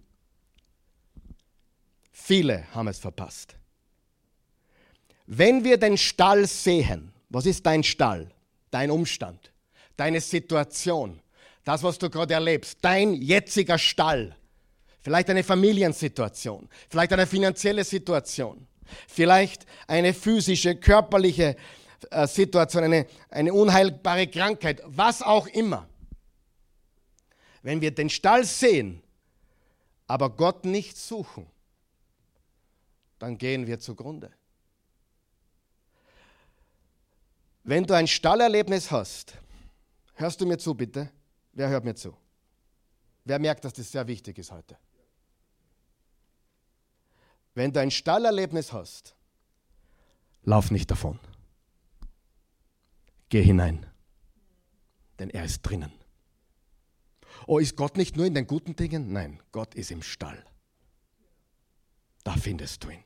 Viele 2.10 2.66
haben 2.74 2.88
es 2.88 2.98
verpasst. 2.98 3.54
Wenn 5.26 5.64
wir 5.64 5.78
den 5.78 5.96
Stall 5.96 6.46
sehen, 6.46 7.12
was 7.28 7.46
ist 7.46 7.64
dein 7.64 7.84
Stall, 7.84 8.30
dein 8.70 8.90
Umstand, 8.90 9.52
deine 9.96 10.20
Situation, 10.20 11.20
das, 11.64 11.82
was 11.82 11.98
du 11.98 12.10
gerade 12.10 12.34
erlebst, 12.34 12.78
dein 12.82 13.14
jetziger 13.14 13.78
Stall, 13.78 14.34
vielleicht 15.08 15.30
eine 15.30 15.42
Familiensituation, 15.42 16.68
vielleicht 16.90 17.14
eine 17.14 17.26
finanzielle 17.26 17.82
Situation, 17.82 18.66
vielleicht 19.08 19.64
eine 19.86 20.12
physische, 20.12 20.76
körperliche 20.76 21.56
äh, 22.10 22.26
Situation, 22.26 22.84
eine, 22.84 23.06
eine 23.30 23.54
unheilbare 23.54 24.26
Krankheit, 24.26 24.82
was 24.84 25.22
auch 25.22 25.46
immer. 25.46 25.88
Wenn 27.62 27.80
wir 27.80 27.90
den 27.90 28.10
Stall 28.10 28.44
sehen, 28.44 29.02
aber 30.06 30.28
Gott 30.28 30.66
nicht 30.66 30.98
suchen, 30.98 31.46
dann 33.18 33.38
gehen 33.38 33.66
wir 33.66 33.78
zugrunde. 33.78 34.30
Wenn 37.64 37.84
du 37.84 37.94
ein 37.94 38.06
Stallerlebnis 38.06 38.90
hast, 38.90 39.38
hörst 40.16 40.38
du 40.38 40.44
mir 40.44 40.58
zu, 40.58 40.74
bitte? 40.74 41.10
Wer 41.54 41.70
hört 41.70 41.84
mir 41.86 41.94
zu? 41.94 42.14
Wer 43.24 43.38
merkt, 43.38 43.64
dass 43.64 43.72
das 43.72 43.90
sehr 43.90 44.06
wichtig 44.06 44.36
ist 44.36 44.52
heute? 44.52 44.76
Wenn 47.58 47.72
du 47.72 47.80
ein 47.80 47.90
Stallerlebnis 47.90 48.72
hast, 48.72 49.16
lauf 50.44 50.70
nicht 50.70 50.88
davon. 50.92 51.18
Geh 53.30 53.42
hinein, 53.42 53.84
denn 55.18 55.28
er 55.28 55.42
ist 55.42 55.62
drinnen. 55.62 55.90
Oh, 57.48 57.58
ist 57.58 57.74
Gott 57.74 57.96
nicht 57.96 58.16
nur 58.16 58.26
in 58.26 58.34
den 58.34 58.46
guten 58.46 58.76
Dingen? 58.76 59.12
Nein, 59.12 59.42
Gott 59.50 59.74
ist 59.74 59.90
im 59.90 60.02
Stall. 60.02 60.40
Da 62.22 62.36
findest 62.36 62.84
du 62.84 62.90
ihn. 62.90 63.02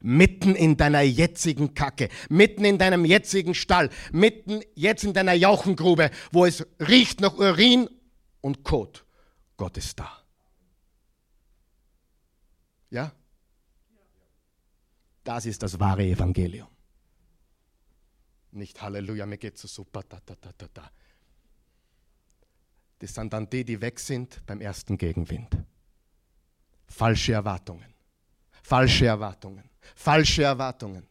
Mitten 0.00 0.54
in 0.54 0.76
deiner 0.76 1.00
jetzigen 1.00 1.72
Kacke, 1.72 2.10
mitten 2.28 2.66
in 2.66 2.76
deinem 2.76 3.06
jetzigen 3.06 3.54
Stall, 3.54 3.88
mitten 4.12 4.60
jetzt 4.74 5.04
in 5.04 5.14
deiner 5.14 5.32
Jauchengrube, 5.32 6.10
wo 6.30 6.44
es 6.44 6.66
riecht 6.78 7.22
nach 7.22 7.38
Urin 7.38 7.88
und 8.42 8.64
Kot. 8.64 9.06
Gott 9.56 9.78
ist 9.78 9.98
da. 9.98 10.17
Ja? 12.90 13.12
Das 15.24 15.46
ist 15.46 15.62
das 15.62 15.78
wahre 15.78 16.04
Evangelium. 16.04 16.68
Nicht 18.52 18.80
Halleluja, 18.80 19.26
mir 19.26 19.38
geht 19.38 19.58
so 19.58 19.68
super. 19.68 20.02
Da, 20.08 20.18
da, 20.24 20.34
da, 20.40 20.50
da, 20.56 20.66
da. 20.72 20.90
Das 22.98 23.14
sind 23.14 23.32
dann 23.32 23.48
die, 23.48 23.64
die 23.64 23.80
weg 23.80 24.00
sind 24.00 24.44
beim 24.46 24.60
ersten 24.60 24.96
Gegenwind. 24.96 25.56
Falsche 26.86 27.34
Erwartungen. 27.34 27.94
Falsche 28.62 29.06
Erwartungen. 29.06 29.68
Falsche 29.94 30.44
Erwartungen. 30.44 31.06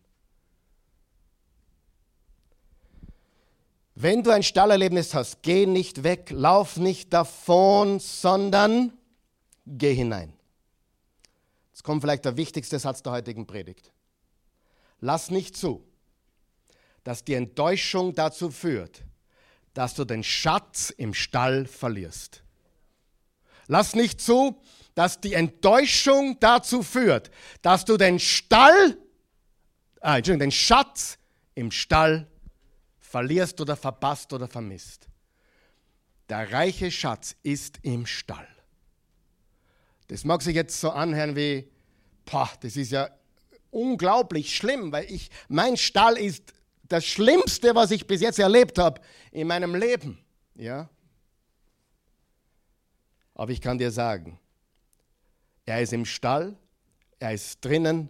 Wenn 3.99 4.21
du 4.21 4.31
ein 4.31 4.43
Stallerlebnis 4.43 5.13
hast, 5.13 5.41
geh 5.41 5.65
nicht 5.65 6.03
weg, 6.03 6.29
lauf 6.29 6.77
nicht 6.77 7.13
davon, 7.13 7.99
sondern 7.99 8.93
geh 9.65 9.93
hinein. 9.93 10.37
Jetzt 11.77 11.83
kommt 11.83 12.01
vielleicht 12.01 12.25
der 12.25 12.37
wichtigste 12.37 12.79
Satz 12.79 13.03
der 13.03 13.11
heutigen 13.11 13.45
Predigt. 13.45 13.93
Lass 14.99 15.29
nicht 15.29 15.55
zu, 15.55 15.87
dass 17.03 17.23
die 17.23 17.35
Enttäuschung 17.35 18.15
dazu 18.15 18.49
führt, 18.49 19.03
dass 19.75 19.93
du 19.93 20.03
den 20.03 20.23
Schatz 20.23 20.89
im 20.89 21.13
Stall 21.13 21.67
verlierst. 21.67 22.41
Lass 23.67 23.93
nicht 23.93 24.19
zu, 24.19 24.59
dass 24.95 25.21
die 25.21 25.35
Enttäuschung 25.35 26.39
dazu 26.39 26.81
führt, 26.81 27.29
dass 27.61 27.85
du 27.85 27.95
den 27.95 28.17
Stall, 28.17 28.97
ah, 30.01 30.17
Entschuldigung, 30.17 30.47
den 30.47 30.51
Schatz 30.51 31.19
im 31.53 31.69
Stall 31.69 32.25
verlierst 32.97 33.61
oder 33.61 33.75
verpasst 33.75 34.33
oder 34.33 34.47
vermisst. 34.47 35.07
Der 36.27 36.51
reiche 36.51 36.89
Schatz 36.89 37.35
ist 37.43 37.77
im 37.83 38.07
Stall. 38.07 38.47
Das 40.07 40.23
mag 40.23 40.41
sich 40.41 40.55
jetzt 40.55 40.79
so 40.79 40.89
anhören 40.89 41.35
wie 41.35 41.69
boah, 42.25 42.49
das 42.61 42.75
ist 42.75 42.91
ja 42.91 43.09
unglaublich 43.71 44.55
schlimm, 44.55 44.91
weil 44.91 45.11
ich, 45.11 45.29
mein 45.47 45.77
Stall 45.77 46.17
ist 46.17 46.53
das 46.83 47.05
Schlimmste, 47.05 47.75
was 47.75 47.91
ich 47.91 48.07
bis 48.07 48.21
jetzt 48.21 48.39
erlebt 48.39 48.77
habe 48.77 49.01
in 49.31 49.47
meinem 49.47 49.75
Leben. 49.75 50.19
Ja? 50.55 50.89
Aber 53.33 53.51
ich 53.51 53.61
kann 53.61 53.77
dir 53.77 53.91
sagen, 53.91 54.39
er 55.65 55.81
ist 55.81 55.93
im 55.93 56.05
Stall, 56.05 56.55
er 57.19 57.33
ist 57.33 57.63
drinnen, 57.63 58.09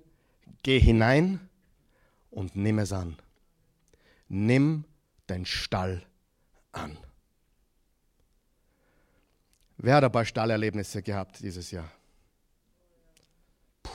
geh 0.63 0.79
hinein 0.79 1.49
und 2.29 2.55
nimm 2.55 2.79
es 2.79 2.91
an. 2.91 3.17
Nimm 4.27 4.85
den 5.29 5.45
Stall 5.45 6.05
an. 6.71 6.97
Wer 9.77 9.95
hat 9.95 10.03
ein 10.03 10.11
paar 10.11 10.25
Stallerlebnisse 10.25 11.03
gehabt 11.03 11.39
dieses 11.39 11.69
Jahr? 11.69 11.89
Puh. 13.83 13.91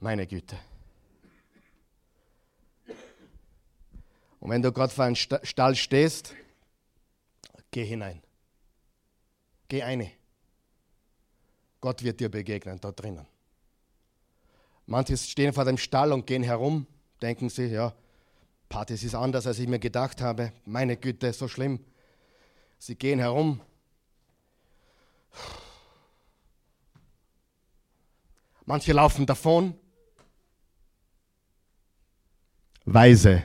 Meine 0.00 0.26
Güte. 0.26 0.58
Und 4.38 4.50
wenn 4.50 4.62
du 4.62 4.70
gerade 4.70 4.92
vor 4.92 5.06
einem 5.06 5.16
Stall 5.16 5.74
stehst, 5.74 6.34
geh 7.70 7.84
hinein. 7.84 8.22
Geh 9.66 9.82
eine. 9.82 10.12
Gott 11.80 12.02
wird 12.02 12.20
dir 12.20 12.28
begegnen, 12.28 12.78
da 12.80 12.92
drinnen. 12.92 13.26
Manche 14.86 15.16
stehen 15.16 15.52
vor 15.52 15.64
dem 15.64 15.78
Stall 15.78 16.12
und 16.12 16.26
gehen 16.26 16.42
herum, 16.42 16.86
denken 17.20 17.48
sie, 17.48 17.66
ja, 17.66 17.92
das 18.68 19.02
ist 19.02 19.14
anders, 19.14 19.46
als 19.46 19.58
ich 19.58 19.66
mir 19.66 19.78
gedacht 19.78 20.20
habe. 20.20 20.52
Meine 20.64 20.96
Güte, 20.96 21.32
so 21.32 21.48
schlimm. 21.48 21.80
Sie 22.78 22.94
gehen 22.94 23.18
herum. 23.18 23.60
Manche 28.64 28.92
laufen 28.92 29.26
davon. 29.26 29.78
Weise 32.84 33.44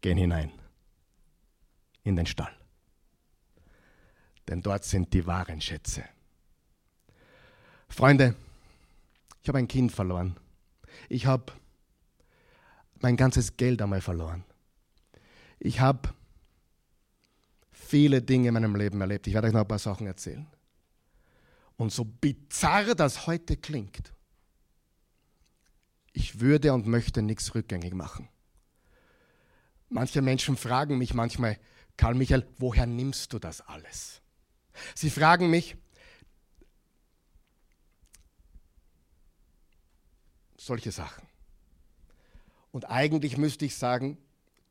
gehen 0.00 0.18
hinein 0.18 0.52
in 2.02 2.16
den 2.16 2.26
Stall. 2.26 2.54
Denn 4.48 4.62
dort 4.62 4.84
sind 4.84 5.12
die 5.12 5.26
wahren 5.26 5.60
Schätze. 5.60 6.04
Freunde, 7.88 8.36
ich 9.42 9.48
habe 9.48 9.58
ein 9.58 9.68
Kind 9.68 9.92
verloren. 9.92 10.36
Ich 11.08 11.26
habe 11.26 11.52
mein 13.00 13.16
ganzes 13.16 13.56
Geld 13.56 13.82
einmal 13.82 14.00
verloren. 14.00 14.44
Ich 15.58 15.80
habe 15.80 16.08
viele 17.86 18.22
Dinge 18.22 18.48
in 18.48 18.54
meinem 18.54 18.74
Leben 18.74 19.00
erlebt. 19.00 19.26
Ich 19.26 19.34
werde 19.34 19.48
euch 19.48 19.54
noch 19.54 19.60
ein 19.60 19.68
paar 19.68 19.78
Sachen 19.78 20.06
erzählen. 20.06 20.46
Und 21.76 21.92
so 21.92 22.04
bizarr 22.04 22.94
das 22.94 23.26
heute 23.26 23.56
klingt, 23.56 24.12
ich 26.12 26.40
würde 26.40 26.72
und 26.72 26.86
möchte 26.86 27.20
nichts 27.20 27.54
rückgängig 27.54 27.92
machen. 27.92 28.28
Manche 29.88 30.22
Menschen 30.22 30.56
fragen 30.56 30.98
mich 30.98 31.12
manchmal, 31.12 31.58
Karl 31.96 32.14
Michael, 32.14 32.46
woher 32.58 32.86
nimmst 32.86 33.32
du 33.32 33.38
das 33.38 33.60
alles? 33.60 34.22
Sie 34.94 35.10
fragen 35.10 35.50
mich, 35.50 35.76
solche 40.56 40.90
Sachen. 40.90 41.26
Und 42.72 42.90
eigentlich 42.90 43.36
müsste 43.36 43.64
ich 43.64 43.76
sagen, 43.76 44.18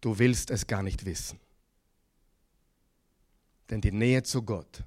du 0.01 0.19
willst 0.19 0.51
es 0.51 0.67
gar 0.67 0.83
nicht 0.83 1.05
wissen. 1.05 1.39
Denn 3.69 3.81
die 3.81 3.91
Nähe 3.91 4.23
zu 4.23 4.43
Gott 4.43 4.83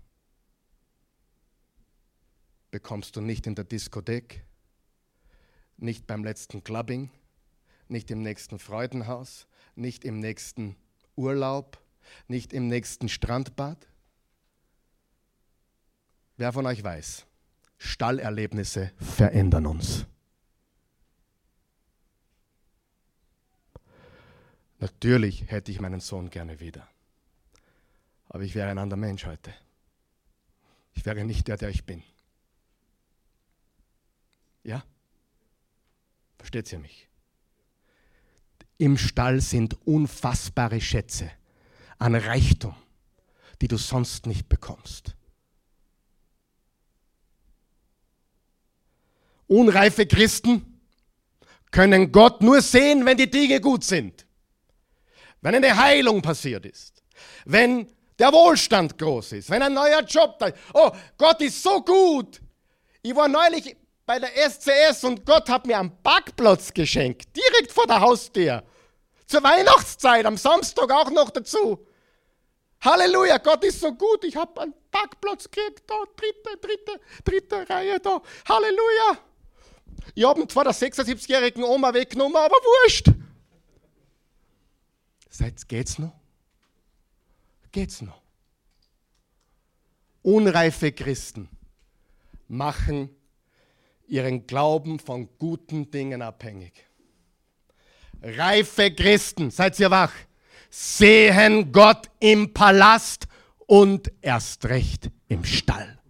bekommst 2.71 3.17
du 3.17 3.21
nicht 3.21 3.47
in 3.47 3.55
der 3.55 3.65
Diskothek, 3.65 4.45
nicht 5.77 6.07
beim 6.07 6.25
letzten 6.25 6.63
Clubbing, 6.63 7.11
nicht 7.89 8.11
im 8.11 8.23
nächsten 8.23 8.59
Freudenhaus, 8.59 9.47
nicht 9.75 10.05
im 10.05 10.21
nächsten 10.21 10.77
Urlaub, 11.17 11.83
nicht 12.27 12.53
im 12.53 12.69
nächsten 12.69 13.09
Strandbad? 13.09 13.89
Wer 16.37 16.53
von 16.53 16.67
euch 16.67 16.85
weiß, 16.85 17.27
Stallerlebnisse 17.79 18.93
verändern 18.97 19.67
uns. 19.67 20.07
Natürlich 24.79 25.51
hätte 25.51 25.73
ich 25.73 25.81
meinen 25.81 26.01
Sohn 26.01 26.31
gerne 26.31 26.61
wieder. 26.61 26.89
Aber 28.29 28.43
ich 28.43 28.55
wäre 28.55 28.71
ein 28.71 28.79
anderer 28.79 28.99
Mensch 28.99 29.25
heute. 29.27 29.55
Ich 30.95 31.05
wäre 31.07 31.25
nicht 31.25 31.49
der, 31.49 31.57
der 31.57 31.71
ich 31.71 31.85
bin. 31.85 32.03
Ja? 34.65 34.85
Versteht 36.37 36.71
ihr 36.73 36.79
mich? 36.79 37.09
Im 38.77 38.97
Stall 38.97 39.41
sind 39.41 39.77
unfassbare 39.87 40.81
Schätze 40.81 41.31
an 41.99 42.15
Reichtum, 42.15 42.77
die 43.61 43.69
du 43.69 43.77
sonst 43.77 44.27
nicht 44.27 44.49
bekommst. 44.49 45.15
Unreife 49.47 50.07
Christen 50.07 50.81
können 51.71 52.13
Gott 52.13 52.43
nur 52.43 52.61
sehen, 52.61 53.05
wenn 53.07 53.17
die 53.17 53.31
Dinge 53.31 53.61
gut 53.61 53.83
sind. 53.83 54.27
Wenn 55.41 55.55
eine 55.55 55.77
Heilung 55.77 56.23
passiert 56.23 56.67
ist. 56.67 57.03
Wenn 57.45 57.89
der 58.19 58.33
Wohlstand 58.33 58.99
groß 58.99 59.33
ist. 59.33 59.51
Wenn 59.51 59.63
ein 59.63 59.75
neuer 59.75 60.03
Job 60.03 60.39
da 60.39 60.47
ist. 60.47 60.59
Oh, 60.75 60.91
Gott 61.17 61.41
ist 61.41 61.63
so 61.63 61.81
gut. 61.83 62.41
Ich 63.03 63.15
war 63.15 63.29
neulich 63.29 63.77
bei 64.05 64.19
der 64.19 64.31
SCS 64.51 65.05
und 65.05 65.25
Gott 65.25 65.49
hat 65.49 65.67
mir 65.67 65.79
einen 65.79 66.03
Parkplatz 66.03 66.73
geschenkt, 66.73 67.29
direkt 67.37 67.73
vor 67.73 67.87
der 67.87 68.01
Haustür. 68.01 68.65
Zur 69.27 69.43
Weihnachtszeit, 69.43 70.25
am 70.25 70.37
Samstag 70.37 70.91
auch 70.91 71.11
noch 71.11 71.31
dazu. 71.31 71.87
Halleluja, 72.81 73.39
Gott 73.39 73.65
ist 73.65 73.81
so 73.81 73.93
gut. 73.93 74.25
Ich 74.25 74.37
habe 74.37 74.61
einen 74.63 74.75
Parkplatz 74.91 75.51
gekriegt, 75.51 75.83
da, 75.87 75.95
dritte, 76.17 76.59
dritte, 76.61 77.01
dritte 77.25 77.69
Reihe 77.69 78.01
da. 78.01 78.23
Halleluja. 78.49 79.19
Ich 80.15 80.25
habe 80.25 80.41
ihn 80.41 80.49
zwar 80.49 80.65
der 80.65 80.73
76-jährigen 80.73 81.63
Oma 81.63 81.93
weggenommen, 81.93 82.37
aber 82.37 82.55
wurscht. 82.55 83.09
Seid, 85.29 85.69
geht's 85.69 85.99
noch? 85.99 86.18
Geht's 87.79 88.03
noch? 88.03 88.21
Unreife 90.23 90.91
Christen 90.91 91.49
machen 92.49 93.09
ihren 94.09 94.49
Glauben 94.49 94.99
von 94.99 95.29
guten 95.39 95.89
Dingen 95.89 96.21
abhängig. 96.21 96.73
Reife 98.21 98.93
Christen, 98.93 99.53
seid 99.53 99.79
ihr 99.79 99.93
wach, 99.93 100.13
sehen 100.69 101.71
Gott 101.71 102.11
im 102.19 102.53
Palast 102.53 103.29
und 103.69 104.11
erst 104.23 104.65
recht 104.65 105.09
im 105.29 105.45
Stall. 105.45 106.01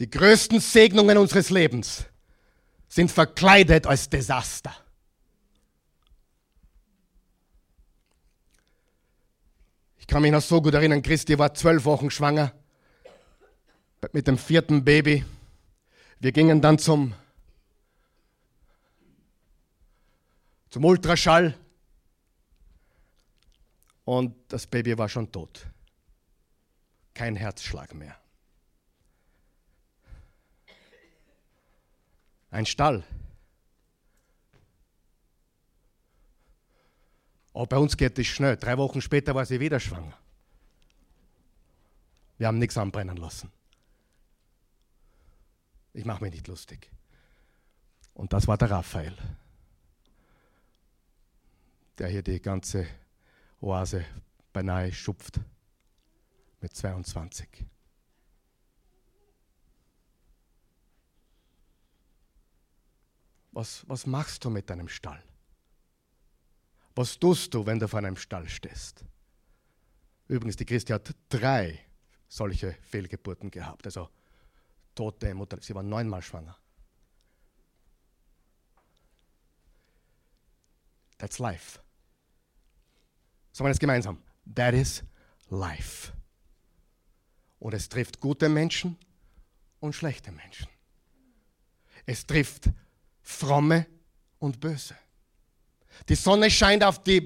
Die 0.00 0.10
größten 0.10 0.60
Segnungen 0.60 1.16
unseres 1.16 1.48
Lebens 1.48 2.04
sind 2.88 3.10
verkleidet 3.10 3.86
als 3.86 4.10
Desaster. 4.10 4.83
Ich 10.04 10.06
kann 10.06 10.20
mich 10.20 10.32
noch 10.32 10.42
so 10.42 10.60
gut 10.60 10.74
erinnern, 10.74 11.00
Christi 11.00 11.38
war 11.38 11.54
zwölf 11.54 11.86
Wochen 11.86 12.10
schwanger 12.10 12.52
mit 14.12 14.26
dem 14.26 14.36
vierten 14.36 14.84
Baby. 14.84 15.24
Wir 16.20 16.30
gingen 16.30 16.60
dann 16.60 16.78
zum, 16.78 17.14
zum 20.68 20.84
Ultraschall 20.84 21.58
und 24.04 24.34
das 24.48 24.66
Baby 24.66 24.98
war 24.98 25.08
schon 25.08 25.32
tot. 25.32 25.66
Kein 27.14 27.34
Herzschlag 27.34 27.94
mehr. 27.94 28.14
Ein 32.50 32.66
Stall. 32.66 33.04
Aber 37.54 37.66
bei 37.66 37.78
uns 37.78 37.96
geht 37.96 38.18
es 38.18 38.26
schnell. 38.26 38.56
Drei 38.56 38.76
Wochen 38.76 39.00
später 39.00 39.34
war 39.34 39.46
sie 39.46 39.60
wieder 39.60 39.78
schwanger. 39.78 40.18
Wir 42.36 42.48
haben 42.48 42.58
nichts 42.58 42.76
anbrennen 42.76 43.16
lassen. 43.16 43.50
Ich 45.92 46.04
mache 46.04 46.24
mich 46.24 46.32
nicht 46.32 46.48
lustig. 46.48 46.90
Und 48.12 48.32
das 48.32 48.48
war 48.48 48.58
der 48.58 48.70
Raphael, 48.70 49.16
der 51.98 52.08
hier 52.08 52.22
die 52.22 52.42
ganze 52.42 52.86
Oase 53.60 54.04
beinahe 54.52 54.92
schupft 54.92 55.40
mit 56.60 56.74
22. 56.74 57.64
Was, 63.52 63.88
was 63.88 64.06
machst 64.06 64.44
du 64.44 64.50
mit 64.50 64.68
deinem 64.68 64.88
Stall? 64.88 65.22
Was 66.94 67.18
tust 67.18 67.52
du, 67.52 67.66
wenn 67.66 67.78
du 67.78 67.88
vor 67.88 67.98
einem 67.98 68.16
Stall 68.16 68.48
stehst? 68.48 69.04
Übrigens, 70.28 70.56
die 70.56 70.64
Christi 70.64 70.92
hat 70.92 71.14
drei 71.28 71.80
solche 72.28 72.72
Fehlgeburten 72.82 73.50
gehabt. 73.50 73.86
Also 73.86 74.08
tote 74.94 75.34
Mutter. 75.34 75.58
Sie 75.60 75.74
war 75.74 75.82
neunmal 75.82 76.22
schwanger. 76.22 76.56
That's 81.18 81.38
life. 81.38 81.80
Sagen 83.52 83.66
wir 83.66 83.70
das 83.70 83.78
gemeinsam. 83.78 84.22
That 84.54 84.74
is 84.74 85.02
life. 85.48 86.12
Und 87.58 87.74
es 87.74 87.88
trifft 87.88 88.20
gute 88.20 88.48
Menschen 88.48 88.98
und 89.80 89.94
schlechte 89.94 90.32
Menschen. 90.32 90.68
Es 92.04 92.26
trifft 92.26 92.70
fromme 93.22 93.86
und 94.38 94.60
böse. 94.60 94.96
Die 96.08 96.14
Sonne 96.14 96.50
scheint 96.50 96.84
auf 96.84 97.02
die 97.02 97.20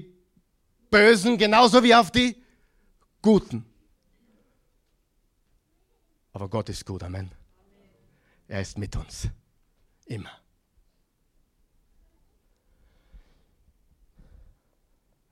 Bösen 0.89 1.37
genauso 1.37 1.83
wie 1.83 1.93
auf 1.93 2.11
die 2.11 2.41
Guten. 3.21 3.65
Aber 6.31 6.47
Gott 6.47 6.69
ist 6.69 6.85
gut, 6.85 7.03
Amen. 7.03 7.31
Er 8.47 8.61
ist 8.61 8.77
mit 8.77 8.95
uns. 8.95 9.27
Immer. 10.05 10.31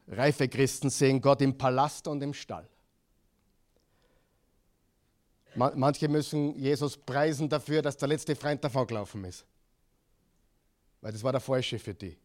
Reife 0.08 0.48
Christen 0.48 0.90
sehen 0.90 1.20
Gott 1.20 1.42
im 1.42 1.58
Palast 1.58 2.08
und 2.08 2.22
im 2.22 2.34
Stall. 2.34 2.68
Manche 5.56 6.08
müssen 6.08 6.56
Jesus 6.56 6.96
preisen 6.96 7.50
dafür, 7.50 7.82
dass 7.82 7.98
der 7.98 8.08
letzte 8.08 8.36
Freund 8.36 8.64
davon 8.64 8.86
gelaufen 8.86 9.24
ist. 9.24 9.44
Weil 11.02 11.12
das 11.12 11.24
war 11.24 11.32
der 11.32 11.42
falsche 11.42 11.80
für 11.80 11.96
die. 11.96 12.16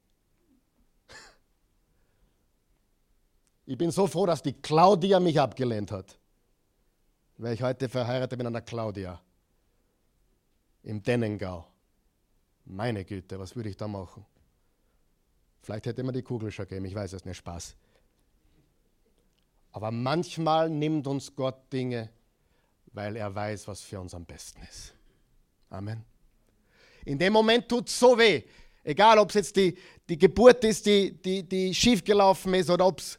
Ich 3.64 3.78
bin 3.78 3.90
so 3.90 4.06
froh, 4.06 4.26
dass 4.26 4.42
die 4.42 4.54
Claudia 4.54 5.20
mich 5.20 5.38
abgelehnt 5.38 5.92
hat. 5.92 6.18
Weil 7.38 7.54
ich 7.54 7.62
heute 7.62 7.88
verheiratet 7.88 8.36
bin 8.36 8.46
an 8.46 8.52
der 8.52 8.62
Claudia. 8.62 9.20
Im 10.82 11.02
Dennengau. 11.02 11.66
Meine 12.64 13.04
Güte, 13.04 13.38
was 13.38 13.54
würde 13.54 13.68
ich 13.68 13.76
da 13.76 13.88
machen? 13.88 14.24
Vielleicht 15.62 15.86
hätte 15.86 16.02
man 16.02 16.14
die 16.14 16.22
Kugel 16.22 16.50
schon 16.50 16.66
gegeben, 16.66 16.86
ich 16.86 16.94
weiß 16.94 17.12
es 17.12 17.24
nicht, 17.24 17.36
Spaß. 17.36 17.76
Aber 19.72 19.90
manchmal 19.90 20.68
nimmt 20.68 21.06
uns 21.06 21.34
Gott 21.34 21.72
Dinge, 21.72 22.10
weil 22.92 23.16
er 23.16 23.32
weiß, 23.34 23.68
was 23.68 23.80
für 23.80 24.00
uns 24.00 24.14
am 24.14 24.24
besten 24.24 24.60
ist. 24.62 24.94
Amen. 25.70 26.04
In 27.04 27.18
dem 27.18 27.32
Moment 27.32 27.68
tut 27.68 27.88
es 27.88 27.98
so 27.98 28.18
weh. 28.18 28.42
Egal, 28.84 29.18
ob 29.18 29.30
es 29.30 29.34
jetzt 29.36 29.56
die, 29.56 29.76
die 30.08 30.18
Geburt 30.18 30.62
ist, 30.64 30.84
die, 30.84 31.12
die, 31.22 31.48
die 31.48 31.74
schiefgelaufen 31.74 32.52
ist 32.54 32.68
oder 32.68 32.86
ob 32.86 32.98
es 32.98 33.18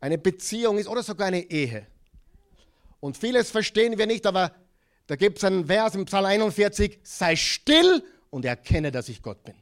eine 0.00 0.18
Beziehung 0.18 0.78
ist 0.78 0.88
oder 0.88 1.02
sogar 1.02 1.28
eine 1.28 1.42
Ehe. 1.50 1.86
Und 3.00 3.16
vieles 3.16 3.50
verstehen 3.50 3.98
wir 3.98 4.06
nicht, 4.06 4.26
aber 4.26 4.52
da 5.06 5.16
gibt 5.16 5.38
es 5.38 5.44
einen 5.44 5.66
Vers 5.66 5.94
im 5.94 6.04
Psalm 6.04 6.24
41, 6.24 7.00
sei 7.02 7.36
still 7.36 8.04
und 8.30 8.44
erkenne, 8.44 8.90
dass 8.90 9.08
ich 9.08 9.22
Gott 9.22 9.42
bin. 9.44 9.54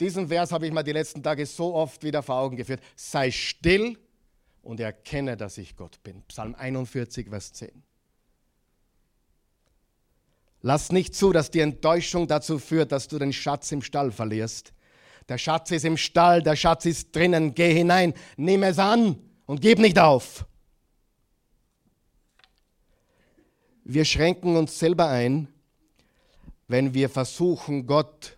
Diesen 0.00 0.28
Vers 0.28 0.50
habe 0.52 0.66
ich 0.66 0.72
mir 0.72 0.82
die 0.82 0.92
letzten 0.92 1.22
Tage 1.22 1.44
so 1.44 1.74
oft 1.74 2.02
wieder 2.02 2.22
vor 2.22 2.36
Augen 2.36 2.56
geführt. 2.56 2.80
Sei 2.96 3.30
still 3.30 3.98
und 4.62 4.80
erkenne, 4.80 5.36
dass 5.36 5.58
ich 5.58 5.76
Gott 5.76 6.02
bin. 6.02 6.22
Psalm 6.22 6.54
41, 6.54 7.28
Vers 7.28 7.52
10. 7.52 7.82
Lass 10.62 10.92
nicht 10.92 11.14
zu, 11.14 11.32
dass 11.32 11.50
die 11.50 11.60
Enttäuschung 11.60 12.28
dazu 12.28 12.58
führt, 12.58 12.92
dass 12.92 13.08
du 13.08 13.18
den 13.18 13.32
Schatz 13.32 13.72
im 13.72 13.82
Stall 13.82 14.10
verlierst. 14.10 14.72
Der 15.28 15.38
Schatz 15.38 15.70
ist 15.70 15.84
im 15.84 15.96
Stall, 15.96 16.42
der 16.42 16.56
Schatz 16.56 16.86
ist 16.86 17.14
drinnen. 17.14 17.54
Geh 17.54 17.72
hinein, 17.72 18.14
nimm 18.36 18.62
es 18.62 18.78
an 18.78 19.18
und 19.46 19.60
gib 19.60 19.78
nicht 19.78 19.98
auf. 19.98 20.44
Wir 23.84 24.04
schränken 24.04 24.56
uns 24.56 24.78
selber 24.78 25.08
ein, 25.08 25.48
wenn 26.68 26.94
wir 26.94 27.08
versuchen, 27.08 27.86
Gott, 27.86 28.36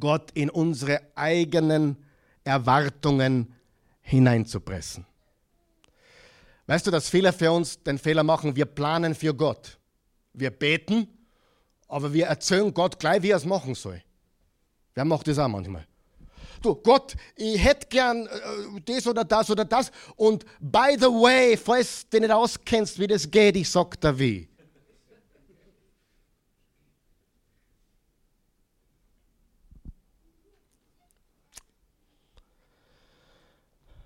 Gott 0.00 0.30
in 0.32 0.48
unsere 0.48 1.02
eigenen 1.14 1.96
Erwartungen 2.44 3.54
hineinzupressen. 4.00 5.04
Weißt 6.66 6.86
du, 6.86 6.90
dass 6.90 7.10
viele 7.10 7.32
für 7.32 7.52
uns 7.52 7.82
den 7.82 7.98
Fehler 7.98 8.22
machen, 8.22 8.56
wir 8.56 8.64
planen 8.64 9.14
für 9.14 9.34
Gott. 9.34 9.78
Wir 10.32 10.50
beten, 10.50 11.08
aber 11.88 12.12
wir 12.12 12.26
erzählen 12.26 12.72
Gott 12.72 12.98
gleich, 12.98 13.22
wie 13.22 13.30
er 13.30 13.36
es 13.36 13.44
machen 13.44 13.74
soll. 13.74 14.02
Wer 14.94 15.04
macht 15.04 15.26
das 15.26 15.38
auch 15.38 15.48
manchmal? 15.48 15.86
Du, 16.62 16.74
Gott, 16.76 17.14
ich 17.36 17.62
hätte 17.62 17.86
gern 17.88 18.26
äh, 18.26 18.80
das 18.84 19.06
oder 19.06 19.24
das 19.24 19.50
oder 19.50 19.64
das. 19.64 19.90
Und 20.16 20.46
by 20.60 20.96
the 20.98 21.06
way, 21.06 21.56
falls 21.56 22.08
du 22.08 22.20
nicht 22.20 22.30
auskennst, 22.30 22.98
wie 22.98 23.06
das 23.06 23.30
geht, 23.30 23.56
ich 23.56 23.68
sag 23.68 24.00
dir 24.00 24.18
wie. 24.18 24.48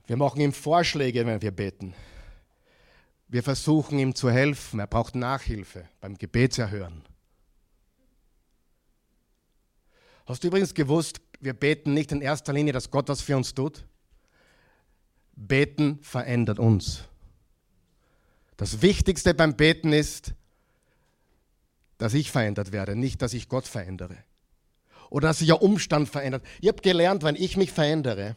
Wir 0.07 0.17
machen 0.17 0.41
ihm 0.41 0.55
Vorschläge, 0.55 1.27
wenn 1.27 1.43
wir 1.43 1.51
beten. 1.51 1.95
Wir 3.29 3.43
versuchen 3.43 3.99
ihm 3.99 4.15
zu 4.15 4.31
helfen. 4.31 4.81
Er 4.81 4.87
braucht 4.87 5.15
Nachhilfe 5.15 5.87
beim 6.01 6.17
Gebetserhören. 6.17 7.05
Hast 10.29 10.45
du 10.45 10.49
übrigens 10.49 10.75
gewusst, 10.75 11.23
wir 11.41 11.55
beten 11.55 11.95
nicht 11.95 12.13
in 12.13 12.21
erster 12.21 12.53
Linie, 12.53 12.75
dass 12.75 12.91
Gott 12.91 13.09
was 13.09 13.23
für 13.23 13.35
uns 13.35 13.55
tut? 13.55 13.87
Beten 15.35 16.01
verändert 16.03 16.59
uns. 16.59 17.05
Das 18.59 18.83
Wichtigste 18.83 19.33
beim 19.33 19.57
Beten 19.57 19.95
ist, 19.95 20.35
dass 21.97 22.13
ich 22.13 22.31
verändert 22.31 22.73
werde, 22.73 22.95
nicht, 22.95 23.23
dass 23.23 23.33
ich 23.33 23.49
Gott 23.49 23.67
verändere. 23.67 24.19
Oder 25.09 25.29
dass 25.29 25.39
sich 25.39 25.51
ein 25.51 25.61
Umstand 25.61 26.11
verändert. 26.11 26.45
Ich 26.61 26.69
habe 26.69 26.83
gelernt, 26.83 27.23
wenn 27.23 27.35
ich 27.35 27.57
mich 27.57 27.73
verändere, 27.73 28.37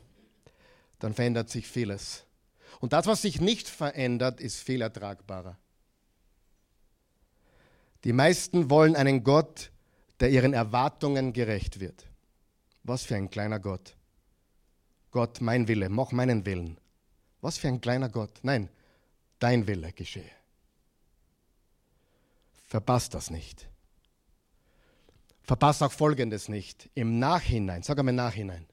dann 0.99 1.13
verändert 1.13 1.49
sich 1.49 1.67
vieles. 1.67 2.23
Und 2.79 2.93
das, 2.93 3.05
was 3.05 3.21
sich 3.21 3.41
nicht 3.41 3.67
verändert, 3.67 4.39
ist 4.39 4.61
viel 4.61 4.81
ertragbarer. 4.81 5.57
Die 8.05 8.13
meisten 8.13 8.69
wollen 8.69 8.95
einen 8.95 9.25
Gott, 9.25 9.71
der 10.21 10.29
ihren 10.29 10.53
Erwartungen 10.53 11.33
gerecht 11.33 11.79
wird. 11.79 12.05
Was 12.83 13.03
für 13.03 13.15
ein 13.15 13.29
kleiner 13.29 13.59
Gott. 13.59 13.95
Gott, 15.09 15.41
mein 15.41 15.67
Wille, 15.67 15.89
mach 15.89 16.11
meinen 16.11 16.45
Willen. 16.45 16.79
Was 17.41 17.57
für 17.57 17.67
ein 17.67 17.81
kleiner 17.81 18.07
Gott. 18.07 18.39
Nein, 18.43 18.69
dein 19.39 19.67
Wille 19.67 19.91
geschehe. 19.91 20.31
Verpasst 22.67 23.13
das 23.13 23.29
nicht. 23.31 23.67
Verpasst 25.41 25.83
auch 25.83 25.91
Folgendes 25.91 26.47
nicht. 26.47 26.89
Im 26.93 27.19
Nachhinein, 27.19 27.83
sag 27.83 27.99
einmal 27.99 28.13
Nachhinein. 28.13 28.65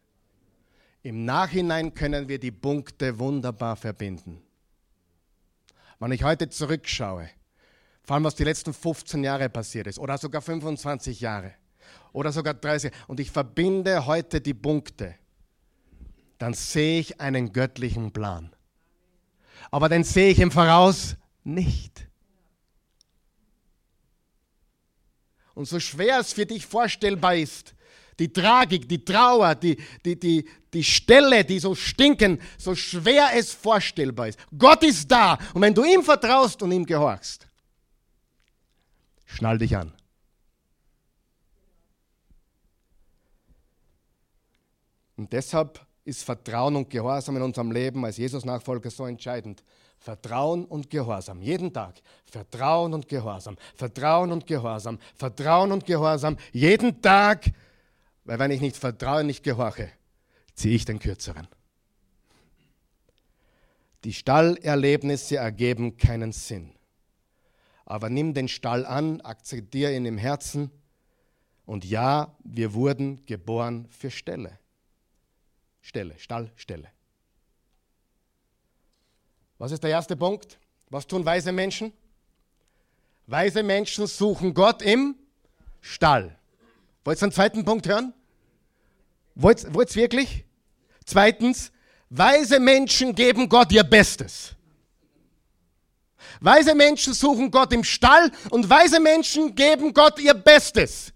Im 1.03 1.25
Nachhinein 1.25 1.95
können 1.95 2.29
wir 2.29 2.39
die 2.39 2.53
Punkte 2.53 3.19
wunderbar 3.19 3.77
verbinden. 3.77 4.43
Wenn 5.99 6.13
ich 6.13 6.23
heute 6.23 6.49
zurückschaue, 6.51 7.31
vor 8.09 8.15
allem 8.15 8.25
was 8.25 8.37
die 8.37 8.45
letzten 8.45 8.73
15 8.73 9.23
Jahre 9.23 9.51
passiert 9.51 9.87
ist 9.87 9.99
oder 9.99 10.17
sogar 10.17 10.41
25 10.41 11.21
Jahre 11.21 11.53
oder 12.15 12.33
sogar 12.33 12.55
30 12.55 12.91
und 13.07 13.21
ich 13.21 13.31
verbinde 13.31 14.07
heute 14.07 14.41
die 14.41 14.55
Punkte, 14.55 15.15
dann 16.39 16.55
sehe 16.55 17.01
ich 17.01 17.21
einen 17.21 17.53
göttlichen 17.53 18.11
Plan. 18.11 18.51
Aber 19.71 19.91
den 19.91 20.05
sehe 20.05 20.31
ich 20.31 20.39
im 20.39 20.51
Voraus 20.51 21.17
nicht. 21.45 22.09
Und 25.53 25.67
so 25.67 25.79
schwer 25.79 26.21
es 26.21 26.33
für 26.33 26.47
dich 26.47 26.65
vorstellbar 26.65 27.35
ist, 27.35 27.75
die 28.19 28.33
Tragik, 28.33 28.89
die 28.89 29.05
Trauer, 29.05 29.55
die, 29.55 29.77
die, 30.03 30.19
die, 30.19 30.49
die 30.73 30.85
Stelle, 30.85 31.45
die 31.45 31.59
so 31.59 31.75
stinken, 31.75 32.41
so 32.57 32.75
schwer 32.75 33.33
es 33.35 33.53
vorstellbar 33.53 34.29
ist. 34.29 34.39
Gott 34.57 34.83
ist 34.83 35.11
da. 35.11 35.37
Und 35.53 35.61
wenn 35.61 35.75
du 35.75 35.85
ihm 35.85 36.03
vertraust 36.03 36.63
und 36.63 36.73
ihm 36.73 36.87
gehorchst, 36.87 37.48
schnall 39.29 39.59
dich 39.59 39.77
an. 39.77 39.93
Und 45.17 45.33
deshalb 45.33 45.87
ist 46.05 46.25
Vertrauen 46.25 46.75
und 46.75 46.91
Gehorsam 46.91 47.37
in 47.37 47.43
unserem 47.43 47.71
Leben 47.71 48.05
als 48.05 48.17
Jesus-Nachfolger 48.17 48.91
so 48.91 49.07
entscheidend. 49.07 49.63
Vertrauen 49.99 50.65
und 50.65 50.91
Gehorsam. 50.91 51.41
Jeden 51.43 51.73
Tag. 51.73 52.01
Vertrauen 52.25 52.95
und 52.95 53.09
Gehorsam. 53.09 53.57
Vertrauen 53.75 54.33
und 54.33 54.47
Gehorsam. 54.47 54.99
Vertrauen 55.17 55.73
und 55.73 55.87
Gehorsam. 55.87 56.37
Jeden 56.53 57.01
Tag 57.01 57.53
weil 58.29 58.39
wenn 58.39 58.51
ich 58.51 58.61
nicht 58.61 58.77
vertraue, 58.77 59.25
nicht 59.25 59.43
gehorche, 59.43 59.91
ziehe 60.53 60.75
ich 60.75 60.85
den 60.85 60.99
kürzeren. 60.99 61.49
Die 64.05 64.13
Stallerlebnisse 64.13 65.39
ergeben 65.39 65.97
keinen 65.97 66.33
Sinn. 66.33 66.75
Aber 67.89 68.11
nimm 68.11 68.35
den 68.35 68.49
Stall 68.49 68.85
an, 68.85 69.23
akzeptiere 69.23 69.97
ihn 69.97 70.05
im 70.05 70.19
Herzen 70.19 70.71
und 71.65 71.87
ja, 71.87 72.37
wir 72.45 72.75
wurden 72.75 73.25
geboren 73.25 73.89
für 73.89 74.11
Stelle. 74.11 74.59
Stelle, 75.81 76.19
Stall, 76.19 76.53
Stelle. 76.55 76.91
Was 79.57 79.73
ist 79.73 79.83
der 79.83 79.89
erste 79.89 80.17
Punkt? 80.17 80.59
Was 80.91 81.07
tun 81.07 81.25
weise 81.25 81.51
Menschen? 81.51 81.95
Weise 83.27 83.63
Menschen 83.63 84.07
suchen 84.07 84.53
Gott 84.53 84.83
im 84.83 85.15
Stall. 85.81 86.37
Wollt 87.05 87.19
ihr 87.19 87.23
einen 87.23 87.33
zweiten 87.33 87.65
Punkt 87.65 87.89
hören? 87.89 88.13
Wollt 89.35 89.65
ihr 89.65 89.95
wirklich? 89.95 90.45
Zweitens, 91.07 91.73
weise 92.11 92.61
Menschen 92.61 93.15
geben 93.15 93.49
Gott 93.49 93.73
ihr 93.73 93.83
Bestes. 93.83 94.58
Weise 96.41 96.75
Menschen 96.75 97.15
suchen 97.15 97.51
Gott 97.51 97.73
im 97.73 97.85
Stall 97.85 98.31
und 98.51 98.69
weise 98.69 99.01
Menschen 99.01 99.55
geben 99.55 99.93
Gott 99.93 100.19
ihr 100.19 100.35
Bestes. 100.35 101.13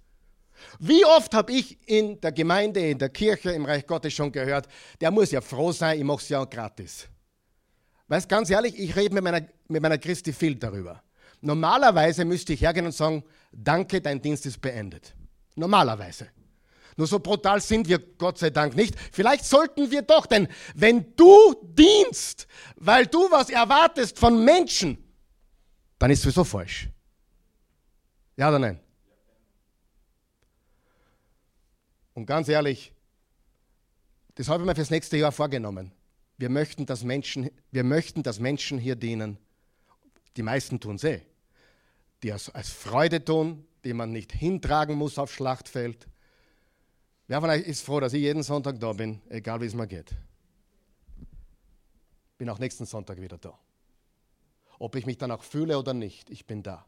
Wie 0.79 1.05
oft 1.05 1.33
habe 1.35 1.53
ich 1.53 1.79
in 1.89 2.21
der 2.21 2.33
Gemeinde, 2.33 2.81
in 2.81 2.99
der 2.99 3.09
Kirche, 3.09 3.53
im 3.53 3.65
Reich 3.65 3.87
Gottes 3.87 4.13
schon 4.15 4.33
gehört, 4.33 4.67
der 5.01 5.11
muss 5.11 5.31
ja 5.31 5.41
froh 5.41 5.71
sein, 5.71 5.99
ich 5.99 6.05
mache 6.05 6.23
es 6.23 6.29
ja 6.29 6.45
gratis. 6.45 7.07
Weißt 8.09 8.29
ganz 8.29 8.51
ehrlich, 8.51 8.79
ich 8.79 8.97
rede 8.97 9.15
mit 9.15 9.23
meiner, 9.23 9.47
mit 9.69 9.81
meiner 9.81 9.99
Christi 9.99 10.33
viel 10.33 10.57
darüber. 10.57 11.03
Normalerweise 11.41 12.25
müsste 12.25 12.53
ich 12.53 12.63
hergehen 12.63 12.87
und 12.87 12.93
sagen, 12.93 13.23
danke, 13.53 14.01
dein 14.01 14.21
Dienst 14.21 14.45
ist 14.47 14.61
beendet. 14.61 15.15
Normalerweise. 15.55 16.29
Nur 16.97 17.07
so 17.07 17.19
brutal 17.19 17.61
sind 17.61 17.89
wir 17.89 17.99
Gott 17.99 18.39
sei 18.39 18.51
Dank 18.51 18.77
nicht. 18.77 18.95
Vielleicht 19.13 19.45
sollten 19.45 19.91
wir 19.91 20.03
doch, 20.03 20.27
denn 20.27 20.49
wenn 20.75 21.15
du 21.17 21.55
dienst, 21.63 22.47
weil 22.77 23.07
du 23.07 23.31
was 23.31 23.51
erwartest 23.51 24.19
von 24.19 24.45
Menschen, 24.45 24.99
dann 26.03 26.11
ist 26.11 26.19
es 26.19 26.25
sowieso 26.25 26.43
falsch. 26.43 26.89
Ja 28.37 28.49
oder 28.49 28.59
nein? 28.59 28.81
Und 32.13 32.27
ganz 32.27 32.49
ehrlich, 32.49 32.93
das 34.35 34.49
habe 34.49 34.65
ich 34.65 34.67
mir 34.67 34.75
fürs 34.75 34.91
nächste 34.91 35.17
Jahr 35.17 35.31
vorgenommen. 35.31 35.93
Wir 36.39 36.49
möchten, 36.49 36.87
dass 36.87 37.05
Menschen, 37.05 37.53
wir 37.71 37.85
möchten, 37.85 38.25
dass 38.25 38.41
Menschen 38.41 38.79
hier 38.79 38.97
dienen. 38.97 39.39
Die 40.37 40.43
meisten 40.43 40.81
tun 40.81 40.97
es 40.97 41.05
eh. 41.05 41.21
Die 42.25 42.31
es 42.31 42.51
als 42.51 42.69
Freude 42.69 43.25
tun, 43.25 43.65
die 43.85 43.95
man 43.95 44.11
nicht 44.11 44.33
hintragen 44.33 44.97
muss 44.97 45.19
aufs 45.19 45.35
Schlachtfeld. 45.35 46.09
Wer 47.29 47.41
von 47.41 47.49
euch 47.49 47.63
ist 47.63 47.83
froh, 47.83 48.01
dass 48.01 48.13
ich 48.13 48.23
jeden 48.23 48.43
Sonntag 48.43 48.81
da 48.81 48.93
bin, 48.93 49.23
egal 49.29 49.61
wie 49.61 49.67
es 49.67 49.75
mir 49.75 49.87
geht? 49.87 50.11
Bin 52.39 52.51
auch 52.51 52.59
nächsten 52.59 52.87
Sonntag 52.87 53.21
wieder 53.21 53.39
da. 53.39 53.57
Ob 54.79 54.97
ich 54.97 55.07
mich 55.07 55.19
danach 55.19 55.43
fühle 55.43 55.79
oder 55.79 55.95
nicht, 55.95 56.31
ich 56.31 56.47
bin 56.47 56.63
da. 56.63 56.85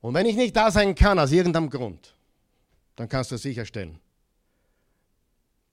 Und 0.00 0.14
wenn 0.14 0.26
ich 0.26 0.36
nicht 0.36 0.56
da 0.56 0.70
sein 0.70 0.94
kann, 0.94 1.18
aus 1.18 1.32
irgendeinem 1.32 1.68
Grund, 1.70 2.14
dann 2.96 3.08
kannst 3.08 3.30
du 3.30 3.36
sicherstellen, 3.36 4.00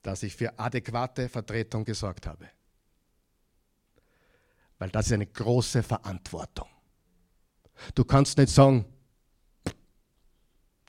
dass 0.02 0.24
ich 0.24 0.36
für 0.36 0.58
adäquate 0.58 1.30
Vertretung 1.30 1.86
gesorgt 1.86 2.26
habe. 2.28 2.50
Weil 4.78 4.90
das 4.90 5.08
ist 5.08 5.14
eine 5.14 5.28
große 5.28 5.84
Verantwortung. 5.84 6.68
Du 7.94 8.04
kannst 8.04 8.38
nicht 8.38 8.52
sagen, 8.52 8.86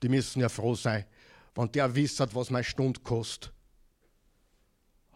die 0.01 0.09
müssen 0.09 0.41
ja 0.41 0.49
froh 0.49 0.75
sein, 0.75 1.05
wenn 1.55 1.71
der 1.71 1.93
wisst, 1.93 2.19
was 2.35 2.49
meine 2.49 2.63
Stunde 2.63 2.99
kostet. 3.01 3.51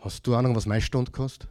Hast 0.02 0.28
du 0.28 0.36
Ahnung, 0.36 0.56
was 0.56 0.66
meine 0.66 0.82
Stunde 0.82 1.12
kostet? 1.12 1.50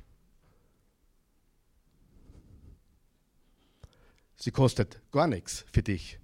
Sie 4.36 4.50
kostet 4.50 5.00
gar 5.10 5.26
nichts 5.26 5.64
für 5.72 5.82
dich 5.82 6.20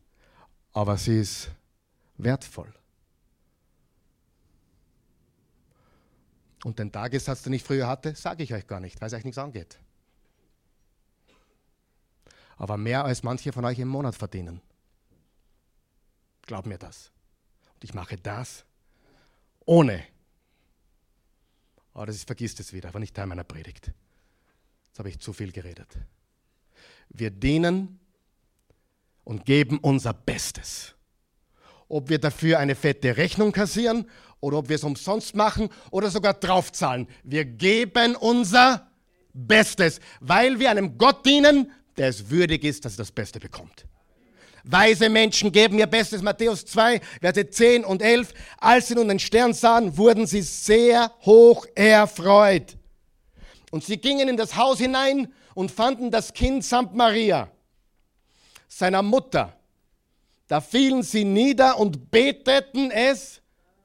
aber 0.77 0.99
sie 0.99 1.21
ist 1.21 1.51
wertvoll. 2.19 2.71
Und 6.65 6.79
den 6.79 6.93
Tagessatz, 6.93 7.45
den 7.45 7.55
ich 7.55 7.63
früher 7.63 7.87
hatte, 7.87 8.15
sage 8.15 8.43
ich 8.43 8.53
euch 8.53 8.67
gar 8.67 8.81
nicht, 8.81 9.01
weil 9.01 9.07
es 9.07 9.15
euch 9.15 9.25
nichts 9.25 9.39
angeht. 9.39 9.79
Aber 12.59 12.77
mehr 12.77 13.07
als 13.07 13.23
manche 13.23 13.55
von 13.55 13.65
euch 13.65 13.79
im 13.79 13.89
Monat 13.89 14.15
verdienen. 14.15 14.61
Glaub 16.43 16.67
mir 16.67 16.77
das. 16.77 17.11
Und 17.73 17.85
ich 17.85 17.95
mache 17.95 18.19
das 18.19 18.67
ohne. 19.65 20.05
Aber 21.97 22.05
das 22.05 22.17
ist, 22.17 22.27
vergisst 22.27 22.61
es 22.61 22.75
wieder, 22.75 22.93
war 22.93 23.01
nicht 23.01 23.15
Teil 23.15 23.27
meiner 23.27 23.43
Predigt. 23.43 23.91
Jetzt 24.89 24.99
habe 24.99 25.09
ich 25.09 25.19
zu 25.19 25.33
viel 25.33 25.51
geredet. 25.51 25.89
Wir 27.09 27.31
dienen 27.31 27.99
und 29.25 29.47
geben 29.47 29.79
unser 29.79 30.13
Bestes. 30.13 30.95
Ob 31.89 32.11
wir 32.11 32.19
dafür 32.19 32.59
eine 32.59 32.75
fette 32.75 33.17
Rechnung 33.17 33.51
kassieren 33.51 34.11
oder 34.41 34.59
ob 34.59 34.69
wir 34.69 34.77
es 34.77 34.85
umsonst 34.85 35.35
machen 35.35 35.71
oder 35.91 36.11
sogar 36.11 36.35
draufzahlen. 36.35 37.09
Wir 37.25 37.47
geben 37.47 38.15
unser 38.15 38.91
Bestes, 39.33 39.99
weil 40.21 40.59
wir 40.61 40.71
einem 40.71 40.99
Gott 40.99 41.25
dienen, 41.25 41.73
der 41.97 42.09
es 42.09 42.29
würdig 42.29 42.65
ist, 42.65 42.85
dass 42.85 42.97
er 42.97 42.99
das 42.99 43.13
Beste 43.13 43.41
bekommt. 43.41 43.86
Weise 44.69 45.09
Menschen 45.09 45.53
geben 45.53 45.79
ihr 45.79 45.87
Bestes. 45.87 46.23
Matthäus 46.23 46.67
2, 46.67 47.01
Verse 47.21 47.51
10 47.51 47.85
und 47.85 48.03
11. 48.03 48.35
Als 48.59 48.89
sie 48.89 48.95
nun 48.97 49.09
den 49.09 49.21
Stern 49.21 49.55
sahen, 49.55 49.97
wurden 49.97 50.27
sie 50.27 50.43
sehr 50.43 51.13
hoch 51.25 51.67
erfreut. 51.75 52.77
Und 53.71 53.85
sie 53.85 53.97
gingen 53.97 54.29
in 54.29 54.37
das 54.37 54.57
Haus 54.57 54.79
hinein 54.79 55.33
und 55.55 55.71
fanden 55.71 56.11
das 56.11 56.33
Kind 56.33 56.65
samt 56.65 56.95
Maria 56.95 57.49
seiner 58.67 59.03
Mutter. 59.03 59.57
Da 60.49 60.61
fielen 60.61 61.03
sie 61.03 61.25
nieder 61.25 61.79
und 61.79 62.11
beteten 62.11 62.91
es 62.91 63.41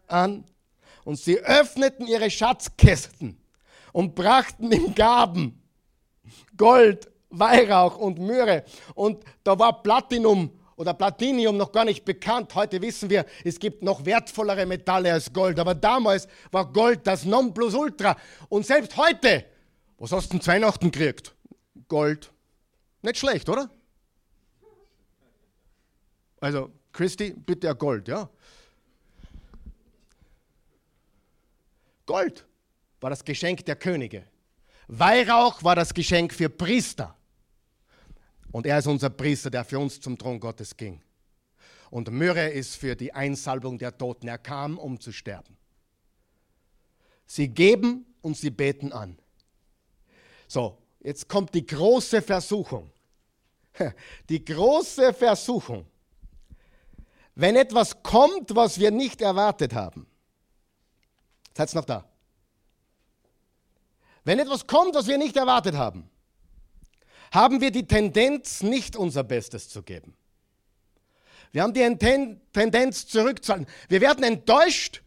an. 0.08 0.44
Und 1.04 1.18
sie 1.18 1.40
öffneten 1.40 2.08
ihre 2.08 2.30
Schatzkästen 2.30 3.40
und 3.92 4.16
brachten 4.16 4.72
ihm 4.72 4.94
Gaben, 4.94 5.62
Gold, 6.58 7.10
Weihrauch 7.30 7.98
und 7.98 8.20
Myrrhe. 8.20 8.64
Und 8.94 9.24
da 9.44 9.58
war 9.58 9.82
Platinum 9.82 10.52
oder 10.82 10.96
Platinium 10.96 11.58
noch 11.58 11.72
gar 11.72 11.86
nicht 11.86 12.04
bekannt. 12.06 12.56
Heute 12.56 12.82
wissen 12.82 13.08
wir, 13.12 13.28
es 13.44 13.60
gibt 13.60 13.84
noch 13.84 14.04
wertvollere 14.04 14.66
Metalle 14.66 15.14
als 15.14 15.32
Gold. 15.32 15.60
Aber 15.60 15.76
damals 15.76 16.28
war 16.50 16.74
Gold 16.74 17.06
das 17.06 17.24
Nonplusultra. 17.24 18.18
Und 18.50 18.66
selbst 18.66 18.98
heute, 18.98 19.46
was 20.00 20.12
hast 20.12 20.34
du 20.34 20.40
denn 20.40 20.48
Weihnachten 20.48 20.90
gekriegt? 20.90 21.36
Gold. 21.88 22.32
Nicht 23.04 23.20
schlecht, 23.20 23.48
oder? 23.48 23.70
Also, 26.40 26.72
Christi, 26.92 27.32
bitte 27.32 27.70
ein 27.70 27.78
Gold, 27.78 28.08
ja? 28.08 28.28
Gold 32.08 32.48
war 33.02 33.12
das 33.12 33.24
Geschenk 33.24 33.64
der 33.66 33.76
Könige. 33.76 34.24
Weihrauch 34.88 35.64
war 35.64 35.76
das 35.76 35.94
Geschenk 35.94 36.34
für 36.34 36.50
Priester. 36.50 37.16
Und 38.52 38.66
er 38.66 38.80
ist 38.80 38.88
unser 38.88 39.10
Priester, 39.10 39.50
der 39.50 39.64
für 39.64 39.80
uns 39.80 40.00
zum 40.00 40.18
Thron 40.18 40.40
Gottes 40.40 40.76
ging. 40.76 41.02
Und 41.90 42.12
Myrrhe 42.12 42.50
ist 42.50 42.76
für 42.76 42.96
die 42.96 43.14
Einsalbung 43.14 43.78
der 43.78 43.98
Toten. 43.98 44.28
Er 44.28 44.38
kam, 44.38 44.78
um 44.78 45.00
zu 45.00 45.12
sterben. 45.12 45.58
Sie 47.26 47.48
geben 47.48 48.06
und 48.22 48.38
sie 48.38 48.50
beten 48.50 48.92
an. 48.92 49.18
So, 50.48 50.78
jetzt 51.00 51.30
kommt 51.30 51.54
die 51.54 51.66
große 51.66 52.22
Versuchung. 52.22 52.92
Die 54.30 54.44
große 54.44 55.14
Versuchung 55.14 55.86
wenn 57.42 57.56
etwas 57.56 58.04
kommt, 58.04 58.56
was 58.56 58.80
wir 58.80 58.92
nicht 58.92 59.20
erwartet 59.20 59.74
haben. 59.74 60.06
Seid 61.58 61.74
noch 61.74 61.86
da? 61.86 62.06
Wenn 64.24 64.38
etwas 64.38 64.68
kommt, 64.68 64.94
was 64.94 65.08
wir 65.08 65.18
nicht 65.18 65.36
erwartet 65.36 65.76
haben, 65.76 66.08
haben 67.32 67.62
wir 67.62 67.72
die 67.72 67.88
Tendenz, 67.88 68.62
nicht 68.62 68.96
unser 68.96 69.24
Bestes 69.24 69.70
zu 69.70 69.82
geben. 69.82 70.14
Wir 71.52 71.64
haben 71.64 71.74
die 71.74 71.98
Tendenz 72.54 73.08
zurückzuhalten. 73.08 73.68
Wir 73.90 74.02
werden 74.02 74.24
enttäuscht 74.24 75.02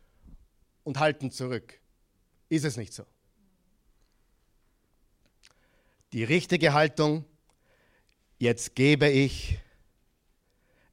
und 0.83 0.99
halten 0.99 1.31
zurück. 1.31 1.79
Ist 2.49 2.65
es 2.65 2.77
nicht 2.77 2.93
so? 2.93 3.05
Die 6.13 6.25
richtige 6.25 6.73
Haltung, 6.73 7.25
jetzt 8.39 8.75
gebe 8.75 9.09
ich 9.09 9.59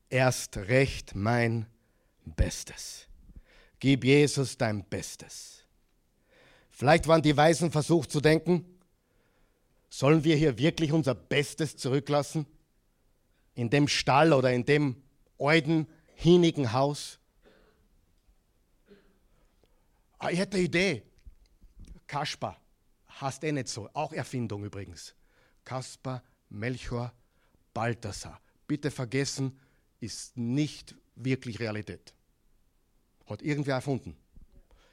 erst 0.10 0.58
recht 0.58 1.16
mein 1.16 1.68
Bestes. 2.26 3.08
Gib 3.80 4.04
Jesus 4.04 4.58
dein 4.58 4.84
Bestes. 4.84 5.66
Vielleicht 6.72 7.08
waren 7.08 7.22
die 7.22 7.36
Weisen 7.36 7.72
versucht 7.72 8.12
zu 8.12 8.22
denken, 8.22 8.66
sollen 9.92 10.24
wir 10.24 10.36
hier 10.38 10.58
wirklich 10.58 10.94
unser 10.94 11.14
Bestes 11.14 11.76
zurücklassen? 11.76 12.48
In 13.54 13.70
dem 13.70 13.88
Stall 13.88 14.34
oder 14.34 14.52
in 14.52 14.66
dem 14.66 15.04
alten, 15.38 15.86
hinigen 16.16 16.72
Haus? 16.72 17.20
Ah, 20.18 20.30
ich 20.30 20.40
hätte 20.40 20.58
eine 20.58 20.66
Idee. 20.66 21.04
Kaspar, 22.08 22.60
hast 23.08 23.44
eh 23.44 23.52
nicht 23.52 23.68
so. 23.68 23.90
Auch 23.94 24.14
Erfindung 24.14 24.64
übrigens. 24.64 25.14
Kaspar, 25.66 26.24
Melchior, 26.50 27.14
Balthasar. 27.74 28.40
Bitte 28.68 28.92
vergessen, 28.92 29.60
ist 30.00 30.38
nicht 30.38 30.96
wirklich 31.16 31.60
Realität. 31.60 32.14
Hat 33.26 33.42
irgendwer 33.42 33.76
erfunden. 33.76 34.16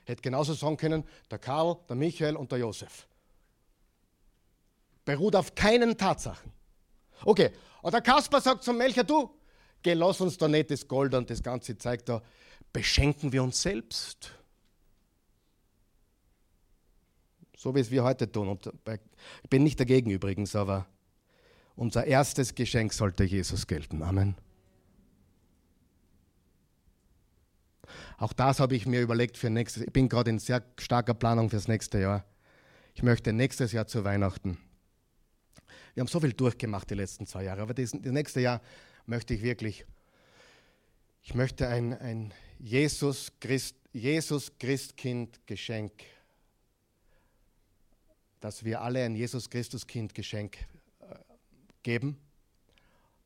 Hätte 0.07 0.23
genauso 0.23 0.55
sagen 0.55 0.77
können, 0.77 1.05
der 1.31 1.39
Karl, 1.39 1.79
der 1.89 1.97
Michael 1.97 2.37
und 2.37 2.51
der 2.51 2.59
Josef. 2.59 3.08
Beruht 5.09 5.35
auf 5.37 5.55
keinen 5.55 5.97
Tatsachen. 5.97 6.53
Okay, 7.25 7.51
und 7.81 7.95
der 7.95 8.03
Kasper 8.03 8.43
sagt 8.43 8.63
zum 8.63 8.77
Melcher, 8.77 9.05
du, 9.05 9.31
geh, 9.81 9.95
lass 9.95 10.21
uns 10.21 10.37
da 10.37 10.49
nicht 10.49 10.71
das 10.71 10.87
Gold 10.87 11.15
und 11.15 11.31
das 11.31 11.43
ganze 11.43 11.79
Zeug 11.79 12.05
da, 12.05 12.21
beschenken 12.75 13.33
wir 13.33 13.43
uns 13.43 13.63
selbst. 13.63 14.33
So 17.57 17.75
wie 17.75 17.81
es 17.81 17.91
wir 17.91 18.05
heute 18.05 18.31
tun. 18.31 18.49
Und 18.49 18.71
ich 19.43 19.49
bin 19.49 19.63
nicht 19.63 19.81
dagegen 19.81 20.11
übrigens, 20.11 20.55
aber 20.55 20.85
unser 21.75 22.05
erstes 22.05 22.55
Geschenk 22.55 22.93
sollte 22.93 23.25
Jesus 23.25 23.67
gelten. 23.67 24.03
Amen. 24.03 24.35
Auch 28.19 28.35
das 28.35 28.61
habe 28.61 28.77
ich 28.77 28.85
mir 28.85 29.01
überlegt 29.01 29.39
für 29.39 29.49
nächstes 29.49 29.85
Ich 29.85 29.93
bin 29.95 30.11
gerade 30.11 30.29
in 30.29 30.39
sehr 30.39 30.63
starker 30.79 31.15
Planung 31.15 31.49
fürs 31.49 31.67
nächste 31.67 31.99
Jahr. 31.99 32.27
Ich 32.93 33.03
möchte 33.03 33.33
nächstes 33.33 33.73
Jahr 33.73 33.87
zu 33.87 34.05
Weihnachten. 34.05 34.59
Wir 35.99 36.03
haben 36.03 36.07
so 36.07 36.21
viel 36.21 36.33
durchgemacht 36.33 36.89
die 36.91 36.95
letzten 36.95 37.27
zwei 37.27 37.43
Jahre, 37.43 37.63
aber 37.63 37.75
das, 37.75 37.93
nächste 37.93 38.39
Jahr 38.39 38.61
möchte 39.07 39.35
ich 39.35 39.43
wirklich, 39.43 39.85
ich 41.25 41.35
möchte 41.35 41.67
ein, 41.67 41.93
ein 41.93 42.33
Jesus, 42.61 43.33
Christ, 43.41 43.75
Jesus 43.93 44.57
Christkind 44.61 45.45
Geschenk, 45.45 45.91
dass 48.39 48.63
wir 48.63 48.81
alle 48.81 49.03
ein 49.03 49.17
Jesus 49.17 49.51
Christus 49.51 49.89
Kind 49.89 50.15
Geschenk 50.15 50.59
äh, 51.01 51.17
geben 51.83 52.17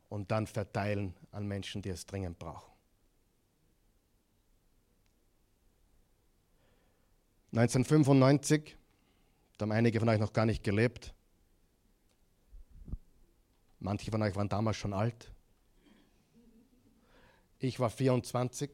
und 0.08 0.30
dann 0.30 0.46
verteilen 0.46 1.12
an 1.30 1.46
Menschen, 1.46 1.82
die 1.82 1.90
es 1.90 2.06
dringend 2.06 2.38
brauchen. 2.38 2.72
1995, 7.52 8.78
da 9.58 9.64
haben 9.64 9.72
einige 9.72 10.00
von 10.00 10.08
euch 10.08 10.18
noch 10.18 10.32
gar 10.32 10.46
nicht 10.46 10.64
gelebt. 10.64 11.12
Manche 13.82 14.12
von 14.12 14.22
euch 14.22 14.36
waren 14.36 14.48
damals 14.48 14.76
schon 14.76 14.92
alt. 14.92 15.32
Ich 17.58 17.80
war 17.80 17.90
24. 17.90 18.70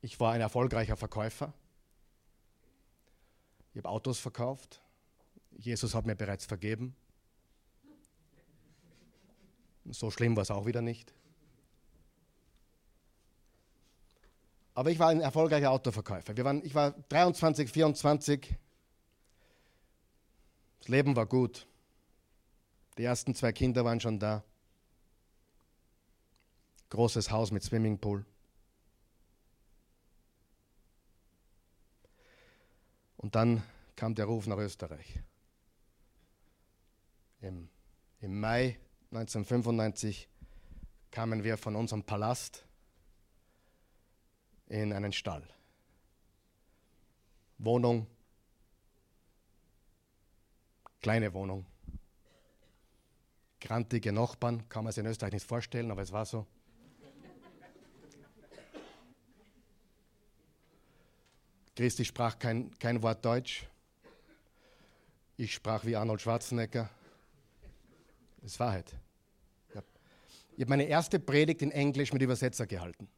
Ich 0.00 0.18
war 0.18 0.32
ein 0.32 0.40
erfolgreicher 0.40 0.96
Verkäufer. 0.96 1.52
Ich 3.72 3.78
habe 3.78 3.90
Autos 3.90 4.18
verkauft. 4.18 4.80
Jesus 5.50 5.94
hat 5.94 6.06
mir 6.06 6.16
bereits 6.16 6.46
vergeben. 6.46 6.96
So 9.90 10.10
schlimm 10.10 10.34
war 10.34 10.42
es 10.42 10.50
auch 10.50 10.64
wieder 10.64 10.80
nicht. 10.80 11.12
Aber 14.72 14.90
ich 14.90 14.98
war 14.98 15.08
ein 15.08 15.20
erfolgreicher 15.20 15.70
Autoverkäufer. 15.70 16.34
Wir 16.38 16.44
waren, 16.46 16.64
ich 16.64 16.74
war 16.74 16.92
23, 17.10 17.70
24. 17.70 18.56
Das 20.78 20.88
Leben 20.88 21.14
war 21.16 21.26
gut. 21.26 21.66
Die 22.98 23.04
ersten 23.04 23.34
zwei 23.34 23.52
Kinder 23.52 23.84
waren 23.84 24.00
schon 24.00 24.18
da. 24.18 24.44
Großes 26.90 27.30
Haus 27.30 27.50
mit 27.50 27.62
Swimmingpool. 27.62 28.26
Und 33.16 33.34
dann 33.34 33.62
kam 33.96 34.14
der 34.14 34.24
Ruf 34.24 34.46
nach 34.46 34.56
Österreich. 34.56 35.20
Im, 37.40 37.68
Im 38.20 38.40
Mai 38.40 38.78
1995 39.12 40.28
kamen 41.10 41.44
wir 41.44 41.56
von 41.58 41.76
unserem 41.76 42.02
Palast 42.02 42.64
in 44.68 44.92
einen 44.92 45.12
Stall. 45.12 45.46
Wohnung, 47.58 48.06
kleine 51.02 51.34
Wohnung, 51.34 51.66
grantige 53.60 54.12
Nachbarn, 54.12 54.68
kann 54.68 54.84
man 54.84 54.92
sich 54.92 55.04
in 55.04 55.10
Österreich 55.10 55.32
nicht 55.32 55.46
vorstellen, 55.46 55.90
aber 55.90 56.02
es 56.02 56.12
war 56.12 56.26
so. 56.26 56.46
Christi 61.76 62.04
sprach 62.04 62.38
kein, 62.38 62.76
kein 62.78 63.02
Wort 63.02 63.24
Deutsch. 63.24 63.66
Ich 65.36 65.54
sprach 65.54 65.84
wie 65.84 65.96
Arnold 65.96 66.20
Schwarzenegger. 66.20 66.90
Das 68.42 68.52
ist 68.52 68.60
Wahrheit. 68.60 68.94
Ich 70.56 70.62
habe 70.62 70.68
meine 70.68 70.84
erste 70.84 71.18
Predigt 71.18 71.62
in 71.62 71.70
Englisch 71.70 72.12
mit 72.12 72.20
Übersetzer 72.20 72.66
gehalten 72.66 73.08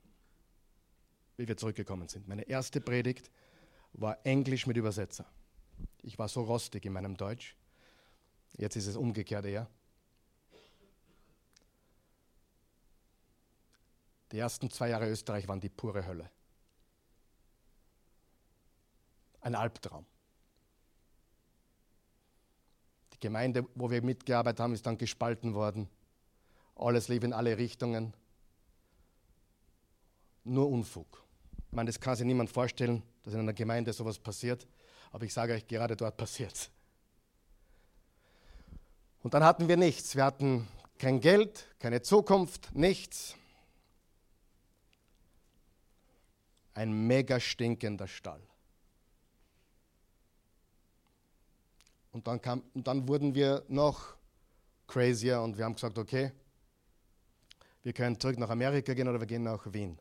wie 1.36 1.48
wir 1.48 1.56
zurückgekommen 1.56 2.08
sind. 2.08 2.28
Meine 2.28 2.42
erste 2.42 2.80
Predigt 2.80 3.30
war 3.94 4.24
Englisch 4.24 4.66
mit 4.66 4.76
Übersetzer. 4.76 5.26
Ich 6.02 6.18
war 6.18 6.28
so 6.28 6.42
rostig 6.42 6.84
in 6.84 6.92
meinem 6.92 7.16
Deutsch. 7.16 7.56
Jetzt 8.56 8.76
ist 8.76 8.86
es 8.86 8.96
umgekehrt 8.96 9.44
eher. 9.44 9.68
Die 14.32 14.38
ersten 14.38 14.70
zwei 14.70 14.88
Jahre 14.88 15.08
Österreich 15.10 15.46
waren 15.46 15.60
die 15.60 15.68
pure 15.68 16.06
Hölle. 16.06 16.30
Ein 19.42 19.54
Albtraum. 19.54 20.06
Die 23.12 23.20
Gemeinde, 23.20 23.66
wo 23.74 23.90
wir 23.90 24.02
mitgearbeitet 24.02 24.60
haben, 24.60 24.72
ist 24.72 24.86
dann 24.86 24.96
gespalten 24.96 25.54
worden. 25.54 25.88
Alles 26.76 27.08
lief 27.08 27.22
in 27.22 27.34
alle 27.34 27.58
Richtungen. 27.58 28.14
Nur 30.44 30.68
Unfug. 30.70 31.22
Ich 31.68 31.76
meine, 31.76 31.88
das 31.88 32.00
kann 32.00 32.16
sich 32.16 32.26
niemand 32.26 32.50
vorstellen, 32.50 33.02
dass 33.22 33.34
in 33.34 33.40
einer 33.40 33.52
Gemeinde 33.52 33.92
sowas 33.92 34.18
passiert. 34.18 34.66
Aber 35.10 35.24
ich 35.24 35.34
sage 35.34 35.52
euch, 35.52 35.66
gerade 35.66 35.94
dort 35.94 36.16
passiert 36.16 36.70
Und 39.22 39.34
dann 39.34 39.44
hatten 39.44 39.68
wir 39.68 39.76
nichts. 39.76 40.16
Wir 40.16 40.24
hatten 40.24 40.66
kein 40.98 41.20
Geld, 41.20 41.66
keine 41.78 42.00
Zukunft, 42.00 42.74
nichts. 42.74 43.36
Ein 46.74 47.06
mega 47.06 47.38
stinkender 47.38 48.08
Stall. 48.08 48.42
Und 52.12 52.26
dann, 52.26 52.40
kam, 52.40 52.62
dann 52.74 53.08
wurden 53.08 53.34
wir 53.34 53.64
noch 53.68 54.14
crazier 54.86 55.40
und 55.40 55.56
wir 55.56 55.64
haben 55.64 55.74
gesagt, 55.74 55.98
okay, 55.98 56.32
wir 57.82 57.92
können 57.92 58.20
zurück 58.20 58.38
nach 58.38 58.50
Amerika 58.50 58.94
gehen 58.94 59.08
oder 59.08 59.18
wir 59.18 59.26
gehen 59.26 59.42
nach 59.42 59.72
Wien. 59.72 59.98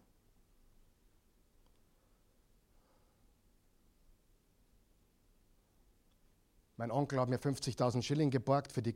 Mein 6.81 6.91
Onkel 6.91 7.19
hat 7.19 7.29
mir 7.29 7.37
50.000 7.37 8.01
Schilling 8.01 8.31
geborgt 8.31 8.71
für 8.71 8.81
die, 8.81 8.95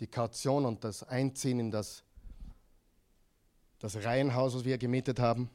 die 0.00 0.06
Kaution 0.06 0.64
und 0.64 0.82
das 0.82 1.02
Einziehen 1.02 1.60
in 1.60 1.70
das, 1.70 2.02
das 3.78 4.02
Reihenhaus, 4.02 4.54
das 4.54 4.64
wir 4.64 4.78
gemietet 4.78 5.20
haben. 5.20 5.50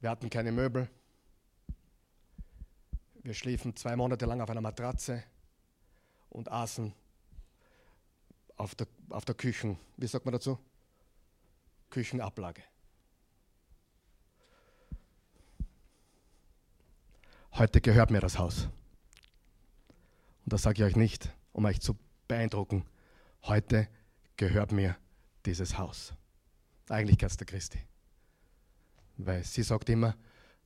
Wir 0.00 0.10
hatten 0.10 0.30
keine 0.30 0.52
Möbel. 0.52 0.88
Wir 3.22 3.34
schliefen 3.34 3.74
zwei 3.76 3.96
Monate 3.96 4.26
lang 4.26 4.40
auf 4.40 4.50
einer 4.50 4.60
Matratze 4.60 5.24
und 6.30 6.50
aßen 6.50 6.94
auf 8.56 8.74
der, 8.74 8.86
auf 9.10 9.24
der 9.24 9.34
Küchen, 9.34 9.78
wie 9.96 10.06
sagt 10.06 10.24
man 10.24 10.32
dazu? 10.32 10.58
Küchenablage. 11.90 12.62
Heute 17.52 17.80
gehört 17.80 18.10
mir 18.10 18.20
das 18.20 18.38
Haus. 18.38 18.68
Und 20.44 20.52
das 20.52 20.62
sage 20.62 20.82
ich 20.82 20.84
euch 20.84 20.96
nicht, 20.96 21.34
um 21.52 21.64
euch 21.64 21.80
zu 21.80 21.98
beeindrucken. 22.28 22.84
Heute 23.42 23.88
gehört 24.36 24.70
mir 24.70 24.96
dieses 25.44 25.76
Haus. 25.76 26.14
Eigentlich 26.88 27.18
gehört 27.18 27.32
es 27.32 27.36
der 27.36 27.46
Christi. 27.46 27.80
Weil 29.18 29.44
sie 29.44 29.62
sagt 29.62 29.88
immer, 29.90 30.16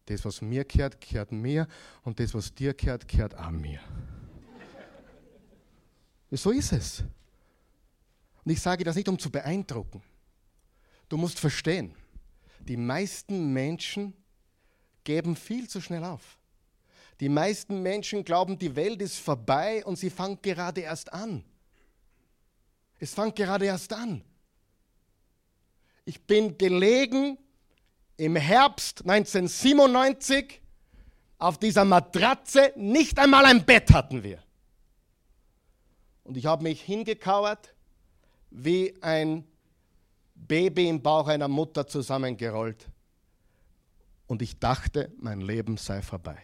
das, 0.07 0.25
was 0.25 0.41
mir 0.41 0.65
gehört, 0.65 1.01
gehört 1.01 1.33
mir 1.33 1.67
und 2.03 2.21
das, 2.21 2.35
was 2.35 2.55
dir 2.55 2.75
gehört, 2.75 3.09
gehört 3.09 3.37
auch 3.37 3.51
mir. 3.51 3.81
So 6.31 6.51
ist 6.51 6.73
es. 6.73 7.03
Und 8.45 8.53
ich 8.53 8.61
sage 8.61 8.85
das 8.85 8.97
nicht, 8.97 9.09
um 9.09 9.19
zu 9.19 9.31
beeindrucken. 9.31 10.03
Du 11.09 11.17
musst 11.17 11.39
verstehen, 11.39 11.95
die 12.61 12.77
meisten 12.77 13.53
Menschen 13.53 14.15
geben 15.05 15.37
viel 15.37 15.69
zu 15.69 15.81
schnell 15.81 16.05
auf. 16.05 16.39
Die 17.21 17.29
meisten 17.29 17.83
Menschen 17.83 18.25
glauben, 18.25 18.59
die 18.59 18.75
Welt 18.75 19.01
ist 19.03 19.19
vorbei 19.19 19.85
und 19.85 19.97
sie 19.97 20.11
fängt 20.11 20.43
gerade 20.43 20.81
erst 20.81 21.13
an. 21.13 21.45
Es 22.99 23.15
fängt 23.15 23.37
gerade 23.37 23.67
erst 23.67 23.93
an. 23.93 24.25
Ich 26.05 26.21
bin 26.23 26.57
gelegen 26.59 27.39
im 28.17 28.37
Herbst 28.37 29.03
1997 29.03 30.61
auf 31.39 31.59
dieser 31.59 31.85
Matratze, 31.85 32.73
nicht 32.77 33.19
einmal 33.19 33.45
ein 33.47 33.65
Bett 33.65 33.93
hatten 33.93 34.23
wir. 34.23 34.43
Und 36.25 36.37
ich 36.37 36.47
habe 36.47 36.63
mich 36.63 36.81
hingekauert 36.83 37.75
wie 38.51 38.95
ein 39.03 39.45
Baby 40.35 40.89
im 40.89 41.03
Bauch 41.03 41.29
einer 41.29 41.49
Mutter 41.49 41.87
zusammengerollt 41.87 42.89
und 44.27 44.43
ich 44.43 44.59
dachte, 44.59 45.13
mein 45.19 45.41
Leben 45.41 45.77
sei 45.77 46.01
vorbei. 46.03 46.39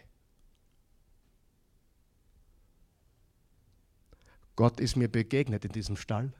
Gott 4.55 4.79
ist 4.79 4.95
mir 4.95 5.07
begegnet 5.07 5.63
in 5.63 5.71
diesem 5.71 5.95
Stall. 5.95 6.33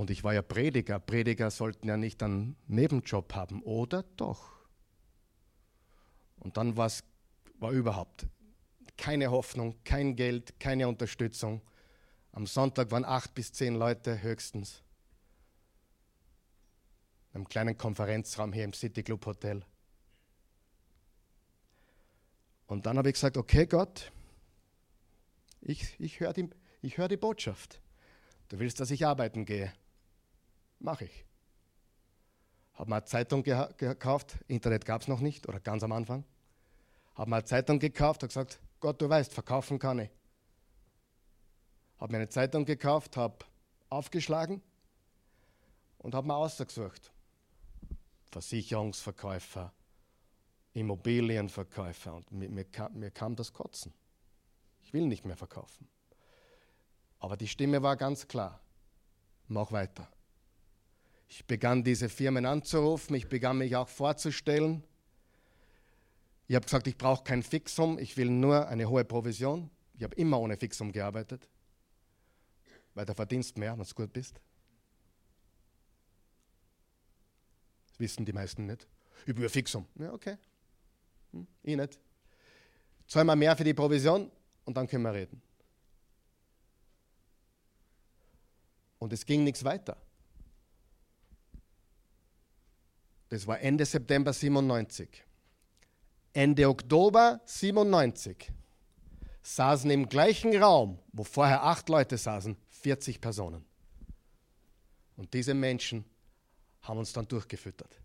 Und 0.00 0.08
ich 0.08 0.24
war 0.24 0.32
ja 0.32 0.40
Prediger. 0.40 0.98
Prediger 0.98 1.50
sollten 1.50 1.86
ja 1.86 1.98
nicht 1.98 2.22
einen 2.22 2.56
Nebenjob 2.68 3.34
haben, 3.34 3.62
oder 3.62 4.02
doch? 4.16 4.50
Und 6.38 6.56
dann 6.56 6.74
war 6.78 6.90
überhaupt 7.70 8.26
keine 8.96 9.30
Hoffnung, 9.30 9.76
kein 9.84 10.16
Geld, 10.16 10.58
keine 10.58 10.88
Unterstützung. 10.88 11.60
Am 12.32 12.46
Sonntag 12.46 12.90
waren 12.90 13.04
acht 13.04 13.34
bis 13.34 13.52
zehn 13.52 13.74
Leute 13.74 14.22
höchstens. 14.22 14.82
In 17.34 17.40
einem 17.40 17.48
kleinen 17.48 17.76
Konferenzraum 17.76 18.54
hier 18.54 18.64
im 18.64 18.72
City 18.72 19.02
Club 19.02 19.26
Hotel. 19.26 19.62
Und 22.68 22.86
dann 22.86 22.96
habe 22.96 23.10
ich 23.10 23.16
gesagt, 23.16 23.36
okay 23.36 23.66
Gott, 23.66 24.10
ich, 25.60 25.94
ich 26.00 26.20
höre 26.20 26.32
die, 26.32 26.48
hör 26.96 27.06
die 27.06 27.18
Botschaft. 27.18 27.82
Du 28.48 28.58
willst, 28.58 28.80
dass 28.80 28.90
ich 28.90 29.04
arbeiten 29.04 29.44
gehe. 29.44 29.70
Mache 30.80 31.04
ich. 31.04 31.24
Habe 32.72 32.90
mal 32.90 33.04
Zeitung 33.04 33.42
gekauft, 33.42 34.38
Internet 34.48 34.86
gab 34.86 35.02
es 35.02 35.08
noch 35.08 35.20
nicht 35.20 35.46
oder 35.46 35.60
ganz 35.60 35.82
am 35.82 35.92
Anfang. 35.92 36.24
Habe 37.14 37.28
mal 37.28 37.44
Zeitung 37.44 37.78
gekauft, 37.78 38.22
habe 38.22 38.28
gesagt, 38.28 38.58
Gott, 38.80 39.00
du 39.02 39.08
weißt, 39.08 39.32
verkaufen 39.32 39.78
kann 39.78 39.98
ich. 39.98 40.10
Habe 41.98 42.12
mir 42.12 42.18
eine 42.18 42.28
Zeitung 42.30 42.64
gekauft, 42.64 43.18
habe 43.18 43.44
aufgeschlagen 43.90 44.62
und 45.98 46.14
habe 46.14 46.26
mir 46.26 46.34
ausgesucht. 46.34 47.12
Versicherungsverkäufer, 48.30 49.74
Immobilienverkäufer 50.72 52.14
und 52.14 52.32
mir, 52.32 52.48
mir, 52.48 52.64
kam, 52.64 52.94
mir 52.94 53.10
kam 53.10 53.36
das 53.36 53.52
Kotzen. 53.52 53.92
Ich 54.82 54.94
will 54.94 55.06
nicht 55.06 55.26
mehr 55.26 55.36
verkaufen. 55.36 55.86
Aber 57.18 57.36
die 57.36 57.48
Stimme 57.48 57.82
war 57.82 57.98
ganz 57.98 58.26
klar. 58.26 58.60
Mach 59.48 59.70
weiter. 59.72 60.08
Ich 61.30 61.46
begann 61.46 61.84
diese 61.84 62.08
Firmen 62.08 62.44
anzurufen, 62.44 63.14
ich 63.14 63.28
begann 63.28 63.58
mich 63.58 63.76
auch 63.76 63.88
vorzustellen. 63.88 64.82
Ich 66.48 66.56
habe 66.56 66.64
gesagt, 66.64 66.88
ich 66.88 66.98
brauche 66.98 67.22
kein 67.22 67.44
Fixum, 67.44 68.00
ich 68.00 68.16
will 68.16 68.28
nur 68.28 68.66
eine 68.66 68.88
hohe 68.90 69.04
Provision. 69.04 69.70
Ich 69.94 70.02
habe 70.02 70.16
immer 70.16 70.40
ohne 70.40 70.56
Fixum 70.56 70.90
gearbeitet, 70.90 71.48
weil 72.94 73.06
du 73.06 73.14
verdienst 73.14 73.56
mehr, 73.58 73.78
wenn 73.78 73.84
du 73.84 73.94
gut 73.94 74.12
bist. 74.12 74.40
Das 77.86 78.00
wissen 78.00 78.24
die 78.24 78.32
meisten 78.32 78.66
nicht. 78.66 78.88
Ich 79.24 79.36
will 79.36 79.48
Fixum. 79.48 79.86
Ja, 80.00 80.12
okay. 80.12 80.36
Hm, 81.32 81.46
ich 81.62 81.76
nicht. 81.76 82.00
Zahl 83.06 83.24
mal 83.24 83.36
mehr 83.36 83.56
für 83.56 83.64
die 83.64 83.74
Provision 83.74 84.28
und 84.64 84.76
dann 84.76 84.88
können 84.88 85.04
wir 85.04 85.14
reden. 85.14 85.40
Und 88.98 89.12
es 89.12 89.24
ging 89.24 89.44
nichts 89.44 89.62
weiter. 89.62 89.96
Das 93.30 93.46
war 93.46 93.60
Ende 93.60 93.86
September 93.86 94.32
97. 94.32 95.24
Ende 96.32 96.68
Oktober 96.68 97.40
97 97.44 98.52
saßen 99.42 99.90
im 99.90 100.08
gleichen 100.08 100.54
Raum, 100.60 100.98
wo 101.12 101.24
vorher 101.24 101.62
acht 101.62 101.88
Leute 101.88 102.18
saßen, 102.18 102.56
40 102.68 103.20
Personen. 103.20 103.64
Und 105.16 105.32
diese 105.32 105.54
Menschen 105.54 106.04
haben 106.82 106.98
uns 106.98 107.12
dann 107.12 107.26
durchgefüttert. 107.26 107.96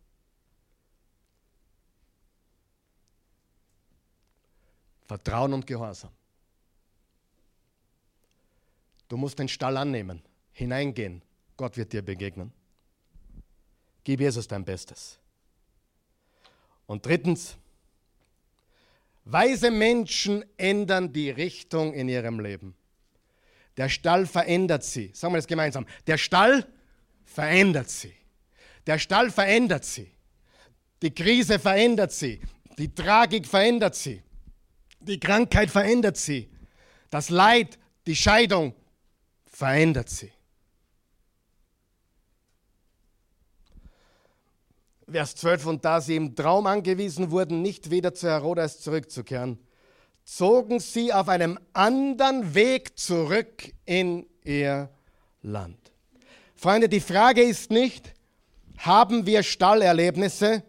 Vertrauen 5.07 5.53
und 5.53 5.65
Gehorsam. 5.65 6.11
Du 9.07 9.17
musst 9.17 9.37
den 9.39 9.47
Stall 9.47 9.77
annehmen, 9.77 10.21
hineingehen. 10.51 11.23
Gott 11.57 11.77
wird 11.77 11.93
dir 11.93 12.01
begegnen. 12.01 12.51
Gib 14.05 14.21
Jesus 14.21 14.47
dein 14.47 14.63
Bestes. 14.63 15.17
Und 16.85 17.05
drittens, 17.05 17.57
weise 19.25 19.71
Menschen 19.71 20.45
ändern 20.57 21.11
die 21.11 21.31
Richtung 21.31 21.93
in 21.93 22.07
ihrem 22.07 22.39
Leben. 22.39 22.75
Der 23.75 23.89
Stall 23.89 24.27
verändert 24.27 24.83
sie. 24.83 25.11
Sagen 25.13 25.33
wir 25.33 25.39
das 25.39 25.47
gemeinsam. 25.47 25.85
Der 26.07 26.17
Stall 26.17 26.65
verändert 27.25 27.89
sie. 27.89 28.13
Der 28.85 28.99
Stall 28.99 29.31
verändert 29.31 29.83
sie. 29.83 30.11
Die 31.01 31.13
Krise 31.13 31.57
verändert 31.57 32.11
sie. 32.11 32.39
Die 32.77 32.93
Tragik 32.93 33.47
verändert 33.47 33.95
sie. 33.95 34.21
Die 34.99 35.19
Krankheit 35.19 35.71
verändert 35.71 36.17
sie. 36.17 36.49
Das 37.09 37.29
Leid, 37.29 37.79
die 38.05 38.15
Scheidung 38.15 38.75
verändert 39.45 40.09
sie. 40.09 40.31
Vers 45.09 45.35
12, 45.35 45.65
und 45.67 45.85
da 45.85 46.01
sie 46.01 46.15
im 46.15 46.35
Traum 46.35 46.65
angewiesen 46.65 47.29
wurden, 47.29 47.61
nicht 47.61 47.91
wieder 47.91 48.13
zu 48.13 48.27
Herodes 48.27 48.81
zurückzukehren, 48.81 49.59
zogen 50.23 50.79
sie 50.79 51.13
auf 51.13 51.29
einem 51.29 51.59
anderen 51.73 52.55
Weg 52.55 52.97
zurück 52.97 53.71
in 53.85 54.25
ihr 54.43 54.89
Land. 55.43 55.77
Freunde, 56.55 56.89
die 56.89 56.99
Frage 56.99 57.43
ist 57.43 57.69
nicht, 57.69 58.13
haben 58.77 59.25
wir 59.27 59.43
Stallerlebnisse? 59.43 60.63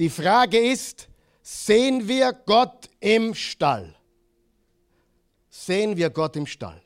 Die 0.00 0.10
Frage 0.10 0.58
ist, 0.58 1.08
sehen 1.42 2.08
wir 2.08 2.32
Gott 2.32 2.90
im 2.98 3.34
Stall? 3.34 3.94
Sehen 5.48 5.96
wir 5.96 6.10
Gott 6.10 6.34
im 6.34 6.46
Stall? 6.46 6.82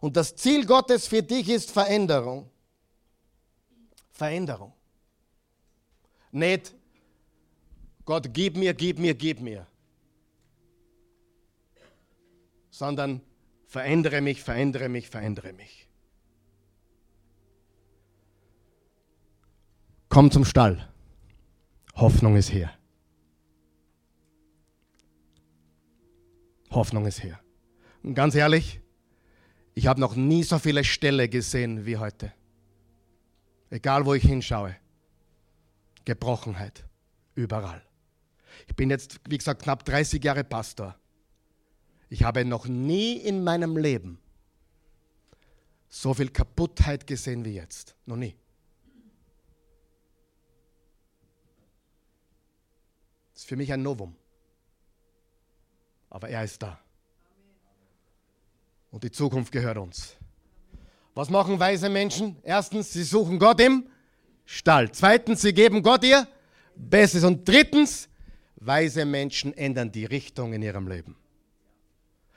Und 0.00 0.16
das 0.16 0.34
Ziel 0.34 0.64
Gottes 0.64 1.06
für 1.06 1.22
dich 1.22 1.50
ist 1.50 1.70
Veränderung. 1.70 2.48
Veränderung. 4.10 4.72
Nicht, 6.32 6.74
Gott, 8.04 8.32
gib 8.32 8.56
mir, 8.56 8.74
gib 8.74 8.98
mir, 8.98 9.14
gib 9.14 9.40
mir. 9.40 9.66
Sondern 12.70 13.20
verändere 13.66 14.20
mich, 14.20 14.42
verändere 14.42 14.88
mich, 14.88 15.08
verändere 15.08 15.52
mich. 15.52 15.88
Komm 20.08 20.30
zum 20.30 20.44
Stall. 20.44 20.88
Hoffnung 21.94 22.36
ist 22.36 22.50
hier. 22.50 22.70
Hoffnung 26.70 27.06
ist 27.06 27.20
hier. 27.20 27.38
Und 28.02 28.14
ganz 28.14 28.34
ehrlich, 28.34 28.80
ich 29.74 29.86
habe 29.86 30.00
noch 30.00 30.16
nie 30.16 30.42
so 30.42 30.58
viele 30.58 30.82
Ställe 30.84 31.28
gesehen 31.28 31.86
wie 31.86 31.96
heute. 31.96 32.32
Egal 33.70 34.04
wo 34.04 34.14
ich 34.14 34.24
hinschaue. 34.24 34.76
Gebrochenheit. 36.04 36.84
Überall. 37.34 37.82
Ich 38.66 38.76
bin 38.76 38.90
jetzt, 38.90 39.20
wie 39.28 39.38
gesagt, 39.38 39.62
knapp 39.62 39.84
30 39.84 40.22
Jahre 40.22 40.44
Pastor. 40.44 40.96
Ich 42.08 42.24
habe 42.24 42.44
noch 42.44 42.66
nie 42.66 43.16
in 43.16 43.44
meinem 43.44 43.76
Leben 43.76 44.18
so 45.90 46.14
viel 46.14 46.30
Kaputtheit 46.30 47.06
gesehen 47.06 47.44
wie 47.44 47.54
jetzt. 47.54 47.96
Noch 48.06 48.16
nie. 48.16 48.34
Das 53.32 53.42
ist 53.42 53.48
für 53.48 53.56
mich 53.56 53.72
ein 53.72 53.82
Novum. 53.82 54.14
Aber 56.08 56.28
er 56.28 56.44
ist 56.44 56.62
da. 56.62 56.78
Und 58.90 59.04
die 59.04 59.10
Zukunft 59.10 59.52
gehört 59.52 59.78
uns. 59.78 60.16
Was 61.14 61.28
machen 61.28 61.58
weise 61.58 61.88
Menschen? 61.88 62.36
Erstens, 62.42 62.92
sie 62.92 63.04
suchen 63.04 63.38
Gott 63.38 63.60
im 63.60 63.88
Stall. 64.52 64.90
Zweitens, 64.90 65.42
sie 65.42 65.52
geben 65.52 65.80
Gott 65.80 66.02
ihr 66.02 66.26
Bestes. 66.74 67.22
Und 67.22 67.46
drittens, 67.46 68.08
weise 68.56 69.04
Menschen 69.04 69.56
ändern 69.56 69.92
die 69.92 70.04
Richtung 70.04 70.52
in 70.52 70.60
ihrem 70.60 70.88
Leben. 70.88 71.14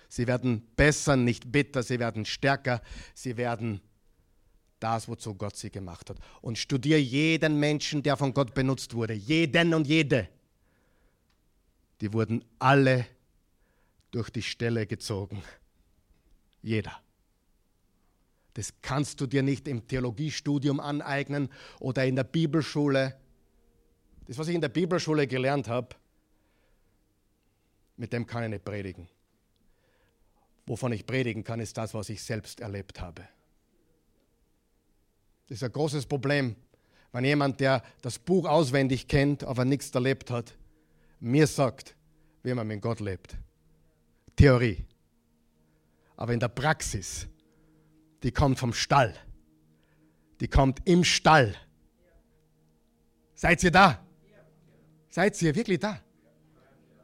Sie 0.10 0.28
werden 0.28 0.62
besser, 0.76 1.16
nicht 1.16 1.52
bitter, 1.52 1.82
sie 1.82 1.98
werden 1.98 2.24
stärker, 2.26 2.84
sie 3.16 3.36
werden 3.36 3.82
das, 4.80 5.08
wozu 5.08 5.34
Gott 5.34 5.56
sie 5.58 5.72
gemacht 5.72 6.12
hat. 6.12 6.18
Und 6.42 6.60
studiere 6.60 7.00
jeden 7.00 7.60
Menschen, 7.60 8.04
der 8.04 8.16
von 8.16 8.32
Gott 8.32 8.54
benutzt 8.54 8.94
wurde. 8.94 9.14
Jeden 9.14 9.74
und 9.74 9.88
jede. 9.88 10.30
Die 12.00 12.14
wurden 12.14 12.46
alle 12.60 13.08
durch 14.12 14.30
die 14.30 14.44
Stelle 14.44 14.86
gezogen. 14.86 15.42
Jeder. 16.62 17.03
Das 18.54 18.74
kannst 18.82 19.20
du 19.20 19.26
dir 19.26 19.44
nicht 19.44 19.68
im 19.68 19.88
Theologiestudium 19.88 20.80
aneignen 20.80 21.50
oder 21.80 22.06
in 22.06 22.16
der 22.16 22.24
Bibelschule. 22.24 23.16
Das, 24.28 24.38
was 24.38 24.48
ich 24.48 24.56
in 24.56 24.62
der 24.62 24.70
Bibelschule 24.70 25.28
gelernt 25.28 25.68
habe, 25.68 25.96
mit 27.98 28.14
dem 28.14 28.26
kann 28.26 28.44
ich 28.44 28.50
nicht 28.50 28.66
predigen. 28.66 29.08
Wovon 30.66 30.94
ich 30.94 31.06
predigen 31.06 31.44
kann, 31.44 31.60
ist 31.60 31.78
das, 31.78 31.94
was 31.94 32.10
ich 32.10 32.24
selbst 32.24 32.60
erlebt 32.60 33.02
habe. 33.02 33.28
Das 35.48 35.58
ist 35.58 35.64
ein 35.64 35.72
großes 35.72 36.06
Problem, 36.06 36.56
Wenn 37.14 37.26
jemand, 37.26 37.60
der 37.60 37.84
das 38.02 38.18
Buch 38.18 38.46
auswendig 38.46 39.08
kennt, 39.08 39.44
aber 39.44 39.66
nichts 39.66 39.92
erlebt 39.92 40.32
hat, 40.32 40.58
mir 41.20 41.46
sagt, 41.46 41.96
wie 42.42 42.54
man 42.56 42.66
mit 42.68 42.82
Gott 42.82 43.00
lebt. 43.00 43.38
Theorie. 44.36 44.84
Aber 46.18 46.34
in 46.34 46.40
der 46.40 46.48
Praxis, 46.48 47.28
die 48.24 48.32
kommt 48.32 48.58
vom 48.58 48.74
Stall. 48.74 49.14
Die 50.40 50.48
kommt 50.48 50.82
im 50.86 51.04
Stall. 51.04 51.56
Seid 53.36 53.64
ihr 53.64 53.72
da? 53.72 54.06
Seid 55.10 55.40
ihr 55.42 55.54
wirklich 55.54 55.80
da? 55.80 56.02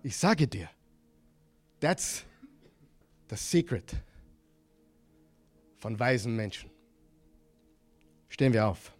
Ich 0.02 0.18
sage 0.18 0.48
dir, 0.48 0.70
that's 1.80 2.26
the 3.30 3.36
secret 3.36 3.94
von 5.78 6.00
weisen 6.00 6.36
Menschen. 6.36 6.70
Stehen 8.30 8.54
wir 8.54 8.66
auf. 8.68 8.94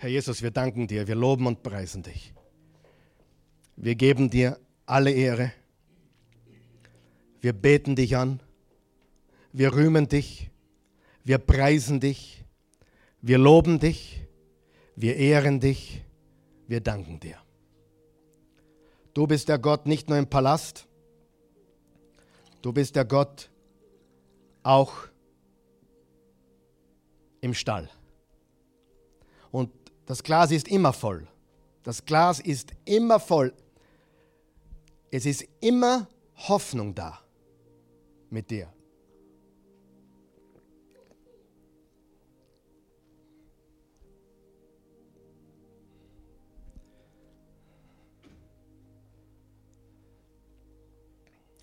Herr 0.00 0.08
Jesus, 0.08 0.40
wir 0.42 0.50
danken 0.50 0.86
dir, 0.86 1.06
wir 1.06 1.14
loben 1.14 1.46
und 1.46 1.62
preisen 1.62 2.02
dich. 2.02 2.32
Wir 3.76 3.94
geben 3.96 4.30
dir 4.30 4.58
alle 4.86 5.12
Ehre. 5.12 5.52
Wir 7.42 7.52
beten 7.52 7.96
dich 7.96 8.16
an. 8.16 8.40
Wir 9.52 9.74
rühmen 9.74 10.08
dich. 10.08 10.48
Wir 11.22 11.36
preisen 11.36 12.00
dich. 12.00 12.42
Wir 13.20 13.36
loben 13.36 13.78
dich. 13.78 14.26
Wir 14.96 15.16
ehren 15.16 15.60
dich. 15.60 16.02
Wir 16.66 16.80
danken 16.80 17.20
dir. 17.20 17.36
Du 19.12 19.26
bist 19.26 19.50
der 19.50 19.58
Gott 19.58 19.84
nicht 19.84 20.08
nur 20.08 20.16
im 20.16 20.30
Palast. 20.30 20.88
Du 22.62 22.72
bist 22.72 22.96
der 22.96 23.04
Gott 23.04 23.50
auch 24.62 24.94
im 27.42 27.52
Stall. 27.52 27.90
Und 29.50 29.79
das 30.10 30.24
Glas 30.24 30.50
ist 30.50 30.66
immer 30.66 30.92
voll. 30.92 31.28
Das 31.84 32.04
Glas 32.04 32.40
ist 32.40 32.72
immer 32.84 33.20
voll. 33.20 33.52
Es 35.12 35.24
ist 35.24 35.46
immer 35.60 36.08
Hoffnung 36.34 36.96
da 36.96 37.20
mit 38.28 38.50
dir. 38.50 38.72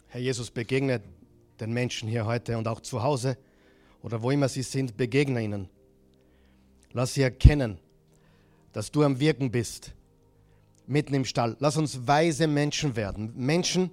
Herr 0.07 0.21
Jesus, 0.21 0.49
begegne 0.49 1.01
den 1.59 1.73
Menschen 1.73 2.07
hier 2.07 2.25
heute 2.25 2.57
und 2.57 2.65
auch 2.69 2.79
zu 2.79 3.03
Hause 3.03 3.37
oder 4.01 4.21
wo 4.21 4.31
immer 4.31 4.47
sie 4.47 4.63
sind, 4.63 4.95
begegne 4.95 5.43
ihnen. 5.43 5.67
Lass 6.93 7.13
sie 7.13 7.23
erkennen, 7.23 7.77
dass 8.77 8.91
du 8.91 9.01
am 9.01 9.19
Wirken 9.19 9.49
bist, 9.49 9.91
mitten 10.85 11.15
im 11.15 11.25
Stall. 11.25 11.57
Lass 11.57 11.77
uns 11.77 12.05
weise 12.05 12.45
Menschen 12.45 12.95
werden. 12.95 13.33
Menschen, 13.35 13.89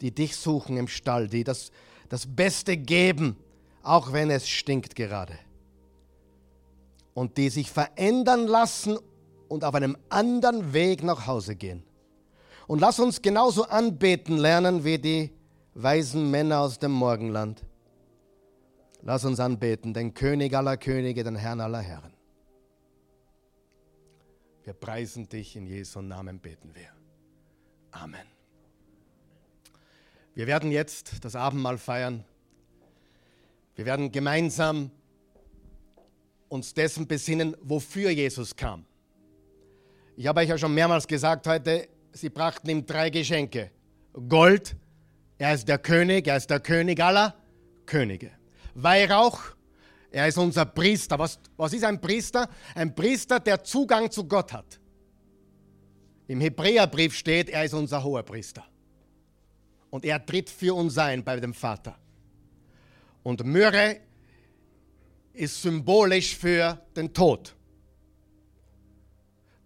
die 0.00 0.12
dich 0.12 0.34
suchen 0.34 0.76
im 0.76 0.88
Stall, 0.88 1.28
die 1.28 1.44
das, 1.44 1.70
das 2.08 2.26
Beste 2.26 2.76
geben, 2.76 3.36
auch 3.84 4.12
wenn 4.12 4.32
es 4.32 4.48
stinkt 4.48 4.96
gerade. 4.96 5.38
Und 7.14 7.36
die 7.36 7.48
sich 7.48 7.70
verändern 7.70 8.48
lassen 8.48 8.98
und 9.46 9.62
auf 9.62 9.76
einem 9.76 9.96
anderen 10.08 10.72
Weg 10.72 11.04
nach 11.04 11.28
Hause 11.28 11.54
gehen. 11.54 11.84
Und 12.66 12.80
lass 12.80 12.98
uns 12.98 13.22
genauso 13.22 13.62
anbeten 13.62 14.38
lernen 14.38 14.84
wie 14.84 14.98
die 14.98 15.30
weisen 15.74 16.32
Männer 16.32 16.62
aus 16.62 16.80
dem 16.80 16.90
Morgenland. 16.90 17.64
Lass 19.02 19.24
uns 19.24 19.38
anbeten, 19.38 19.94
den 19.94 20.14
König 20.14 20.52
aller 20.52 20.76
Könige, 20.76 21.22
den 21.22 21.36
Herrn 21.36 21.60
aller 21.60 21.78
Herren. 21.78 22.15
Wir 24.66 24.74
preisen 24.74 25.28
dich 25.28 25.54
in 25.54 25.64
Jesu 25.64 26.02
Namen, 26.02 26.40
beten 26.40 26.74
wir. 26.74 26.88
Amen. 27.92 28.26
Wir 30.34 30.48
werden 30.48 30.72
jetzt 30.72 31.24
das 31.24 31.36
Abendmahl 31.36 31.78
feiern. 31.78 32.24
Wir 33.76 33.86
werden 33.86 34.10
gemeinsam 34.10 34.90
uns 36.48 36.74
dessen 36.74 37.06
besinnen, 37.06 37.56
wofür 37.62 38.10
Jesus 38.10 38.56
kam. 38.56 38.84
Ich 40.16 40.26
habe 40.26 40.40
euch 40.40 40.48
ja 40.48 40.58
schon 40.58 40.74
mehrmals 40.74 41.06
gesagt 41.06 41.46
heute, 41.46 41.88
sie 42.10 42.28
brachten 42.28 42.68
ihm 42.68 42.84
drei 42.84 43.08
Geschenke. 43.08 43.70
Gold, 44.28 44.74
er 45.38 45.54
ist 45.54 45.68
der 45.68 45.78
König, 45.78 46.26
er 46.26 46.38
ist 46.38 46.50
der 46.50 46.58
König 46.58 47.00
aller 47.00 47.36
Könige. 47.86 48.32
Weihrauch, 48.74 49.42
er 50.10 50.28
ist 50.28 50.38
unser 50.38 50.64
Priester. 50.64 51.18
Was, 51.18 51.38
was 51.56 51.72
ist 51.72 51.84
ein 51.84 52.00
Priester? 52.00 52.48
Ein 52.74 52.94
Priester, 52.94 53.40
der 53.40 53.62
Zugang 53.62 54.10
zu 54.10 54.24
Gott 54.24 54.52
hat. 54.52 54.80
Im 56.28 56.40
Hebräerbrief 56.40 57.14
steht, 57.14 57.50
er 57.50 57.64
ist 57.64 57.74
unser 57.74 58.02
hoher 58.02 58.22
Priester. 58.22 58.64
Und 59.90 60.04
er 60.04 60.24
tritt 60.24 60.50
für 60.50 60.74
uns 60.74 60.98
ein 60.98 61.24
bei 61.24 61.38
dem 61.38 61.54
Vater. 61.54 61.96
Und 63.22 63.44
Myrrhe 63.44 64.00
ist 65.32 65.62
symbolisch 65.62 66.36
für 66.36 66.80
den 66.96 67.12
Tod. 67.12 67.54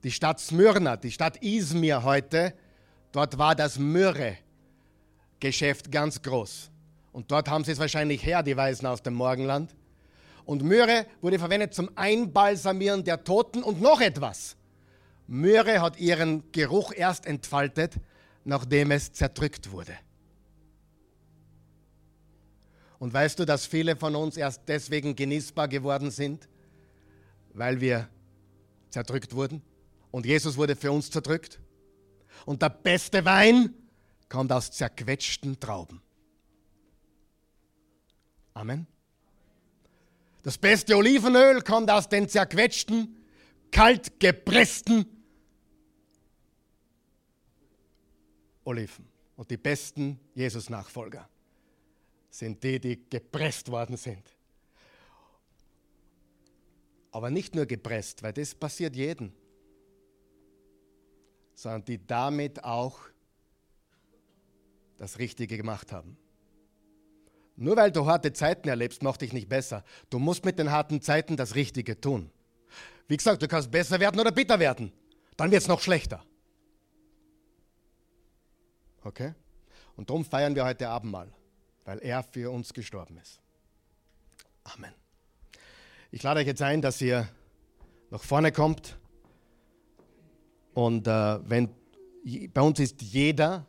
Die 0.02 0.10
Stadt 0.10 0.40
Smyrna, 0.40 0.96
die 0.96 1.10
Stadt 1.10 1.42
Izmir 1.42 2.02
heute, 2.02 2.54
dort 3.12 3.36
war 3.38 3.54
das 3.54 3.78
Myrrhe-Geschäft 3.78 5.92
ganz 5.92 6.22
groß. 6.22 6.70
Und 7.12 7.30
dort 7.30 7.48
haben 7.48 7.64
sie 7.64 7.72
es 7.72 7.78
wahrscheinlich 7.78 8.24
her, 8.24 8.42
die 8.42 8.56
Weisen 8.56 8.86
aus 8.86 9.02
dem 9.02 9.12
Morgenland. 9.14 9.74
Und 10.50 10.64
Myrrhe 10.64 11.06
wurde 11.20 11.38
verwendet 11.38 11.74
zum 11.74 11.96
Einbalsamieren 11.96 13.04
der 13.04 13.22
Toten 13.22 13.62
und 13.62 13.80
noch 13.80 14.00
etwas. 14.00 14.56
Myrrhe 15.28 15.80
hat 15.80 16.00
ihren 16.00 16.50
Geruch 16.50 16.92
erst 16.92 17.24
entfaltet, 17.24 18.00
nachdem 18.42 18.90
es 18.90 19.12
zerdrückt 19.12 19.70
wurde. 19.70 19.96
Und 22.98 23.14
weißt 23.14 23.38
du, 23.38 23.44
dass 23.44 23.64
viele 23.64 23.94
von 23.94 24.16
uns 24.16 24.36
erst 24.36 24.62
deswegen 24.66 25.14
genießbar 25.14 25.68
geworden 25.68 26.10
sind, 26.10 26.48
weil 27.54 27.80
wir 27.80 28.08
zerdrückt 28.88 29.36
wurden? 29.36 29.62
Und 30.10 30.26
Jesus 30.26 30.56
wurde 30.56 30.74
für 30.74 30.90
uns 30.90 31.12
zerdrückt? 31.12 31.60
Und 32.44 32.60
der 32.60 32.70
beste 32.70 33.24
Wein 33.24 33.72
kommt 34.28 34.50
aus 34.50 34.72
zerquetschten 34.72 35.60
Trauben. 35.60 36.02
Amen. 38.52 38.88
Das 40.42 40.56
beste 40.56 40.96
Olivenöl 40.96 41.62
kommt 41.62 41.90
aus 41.90 42.08
den 42.08 42.28
zerquetschten, 42.28 43.16
kalt 43.70 44.18
gepressten 44.18 45.06
Oliven. 48.64 49.06
Und 49.36 49.50
die 49.50 49.56
besten 49.56 50.18
Jesus-Nachfolger 50.34 51.28
sind 52.30 52.62
die, 52.62 52.78
die 52.78 53.08
gepresst 53.08 53.70
worden 53.70 53.96
sind. 53.96 54.36
Aber 57.10 57.30
nicht 57.30 57.54
nur 57.54 57.66
gepresst, 57.66 58.22
weil 58.22 58.32
das 58.32 58.54
passiert 58.54 58.94
jedem, 58.94 59.32
sondern 61.54 61.84
die 61.84 62.06
damit 62.06 62.62
auch 62.62 63.00
das 64.96 65.18
Richtige 65.18 65.56
gemacht 65.56 65.92
haben. 65.92 66.16
Nur 67.60 67.76
weil 67.76 67.92
du 67.92 68.06
harte 68.06 68.32
Zeiten 68.32 68.70
erlebst, 68.70 69.02
macht 69.02 69.20
dich 69.20 69.34
nicht 69.34 69.50
besser. 69.50 69.84
Du 70.08 70.18
musst 70.18 70.46
mit 70.46 70.58
den 70.58 70.70
harten 70.70 71.02
Zeiten 71.02 71.36
das 71.36 71.54
Richtige 71.56 72.00
tun. 72.00 72.30
Wie 73.06 73.18
gesagt, 73.18 73.42
du 73.42 73.48
kannst 73.48 73.70
besser 73.70 74.00
werden 74.00 74.18
oder 74.18 74.32
bitter 74.32 74.58
werden. 74.58 74.90
Dann 75.36 75.50
wird 75.50 75.60
es 75.60 75.68
noch 75.68 75.82
schlechter. 75.82 76.24
Okay? 79.04 79.34
Und 79.94 80.08
darum 80.08 80.24
feiern 80.24 80.54
wir 80.54 80.64
heute 80.64 80.88
Abendmahl, 80.88 81.30
weil 81.84 81.98
er 81.98 82.22
für 82.22 82.50
uns 82.50 82.72
gestorben 82.72 83.18
ist. 83.18 83.40
Amen. 84.64 84.94
Ich 86.10 86.22
lade 86.22 86.40
euch 86.40 86.46
jetzt 86.46 86.62
ein, 86.62 86.80
dass 86.80 86.98
ihr 87.02 87.28
nach 88.08 88.22
vorne 88.22 88.52
kommt. 88.52 88.96
Und 90.72 91.06
äh, 91.06 91.38
wenn 91.46 91.68
bei 92.54 92.62
uns 92.62 92.80
ist 92.80 93.02
jeder, 93.02 93.66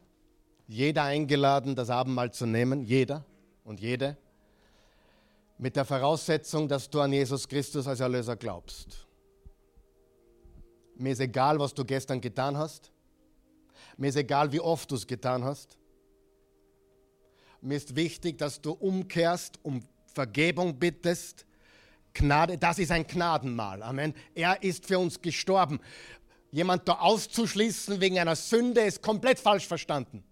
jeder 0.66 1.04
eingeladen, 1.04 1.76
das 1.76 1.90
Abendmahl 1.90 2.32
zu 2.32 2.46
nehmen, 2.46 2.86
jeder 2.86 3.26
und 3.64 3.80
jede, 3.80 4.18
mit 5.58 5.76
der 5.76 5.86
Voraussetzung, 5.86 6.68
dass 6.68 6.90
du 6.90 7.00
an 7.02 7.14
Jesus 7.14 7.48
Christus 7.48 7.88
als 7.88 8.00
Erlöser 8.00 8.36
glaubst. 8.36 9.08
Mir 10.96 11.14
ist 11.14 11.20
egal, 11.20 11.60
was 11.60 11.74
du 11.74 11.86
gestern 11.86 12.20
getan 12.20 12.58
hast. 12.58 12.92
Mir 13.98 14.08
ist 14.08 14.16
egal, 14.16 14.52
wie 14.52 14.60
oft 14.60 14.90
du 14.90 14.96
es 14.96 15.06
getan 15.06 15.44
hast. 15.44 15.78
Mir 17.62 17.78
ist 17.78 17.96
wichtig, 17.96 18.38
dass 18.38 18.60
du 18.62 18.72
umkehrst, 18.72 19.60
um 19.64 19.84
Vergebung 20.14 20.78
bittest, 20.80 21.46
Gnade, 22.14 22.58
das 22.58 22.80
ist 22.80 22.92
ein 22.92 23.08
Gnadenmahl. 23.08 23.82
Amen. 23.84 24.14
Er 24.36 24.62
ist 24.64 24.86
für 24.86 25.00
uns 25.00 25.22
gestorben. 25.22 25.80
Jemand 26.52 26.88
da 26.88 27.00
auszuschließen 27.00 28.02
wegen 28.02 28.20
einer 28.20 28.36
Sünde 28.36 28.82
ist 28.82 29.02
komplett 29.02 29.40
falsch 29.40 29.66
verstanden. 29.66 30.24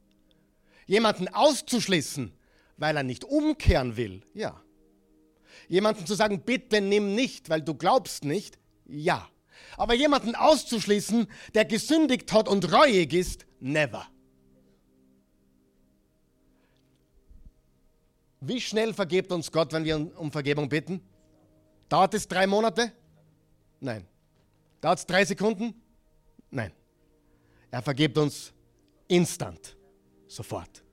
Jemanden 0.85 1.27
auszuschließen, 1.29 2.33
weil 2.79 2.95
er 2.97 3.03
nicht 3.03 3.25
umkehren 3.25 3.97
will, 3.97 4.23
ja. 4.33 4.59
Jemanden 5.67 6.05
zu 6.05 6.15
sagen, 6.15 6.41
bitte 6.41 6.81
nimm 6.81 7.13
nicht, 7.13 7.49
weil 7.49 7.61
du 7.61 7.75
glaubst 7.75 8.23
nicht, 8.23 8.57
ja. 8.85 9.27
Aber 9.77 9.93
jemanden 9.93 10.35
auszuschließen, 10.35 11.27
der 11.53 11.65
gesündigt 11.65 12.31
hat 12.31 12.47
und 12.47 12.71
reuig 12.71 13.13
ist, 13.13 13.45
never. 13.59 14.07
Wie 18.41 18.61
schnell 18.61 18.93
vergebt 18.93 19.31
uns 19.33 19.51
Gott, 19.51 19.73
wenn 19.73 19.83
wir 19.83 20.17
um 20.17 20.31
Vergebung 20.31 20.69
bitten? 20.69 21.01
Dauert 21.89 22.13
es 22.13 22.27
drei 22.27 22.47
Monate? 22.47 22.93
Nein. 23.81 24.07
Dauert 24.79 24.99
es 24.99 25.05
drei 25.05 25.25
Sekunden? 25.25 25.73
Nein. 26.49 26.71
Er 27.69 27.81
vergibt 27.81 28.17
uns 28.17 28.53
instant, 29.07 29.75
sofort. 30.27 30.83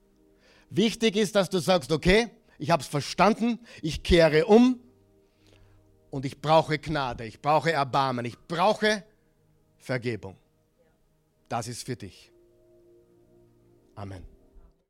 Wichtig 0.70 1.16
ist, 1.16 1.34
dass 1.34 1.50
du 1.50 1.58
sagst, 1.58 1.92
okay, 1.92 2.30
ich 2.58 2.70
habe 2.70 2.82
es 2.82 2.88
verstanden, 2.88 3.58
ich 3.82 4.02
kehre 4.02 4.46
um 4.46 4.80
und 6.10 6.24
ich 6.24 6.40
brauche 6.40 6.78
Gnade, 6.78 7.24
ich 7.24 7.40
brauche 7.40 7.72
Erbarmen, 7.72 8.24
ich 8.24 8.38
brauche 8.48 9.04
Vergebung. 9.78 10.36
Das 11.48 11.68
ist 11.68 11.84
für 11.84 11.96
dich. 11.96 12.32
Amen. 13.94 14.35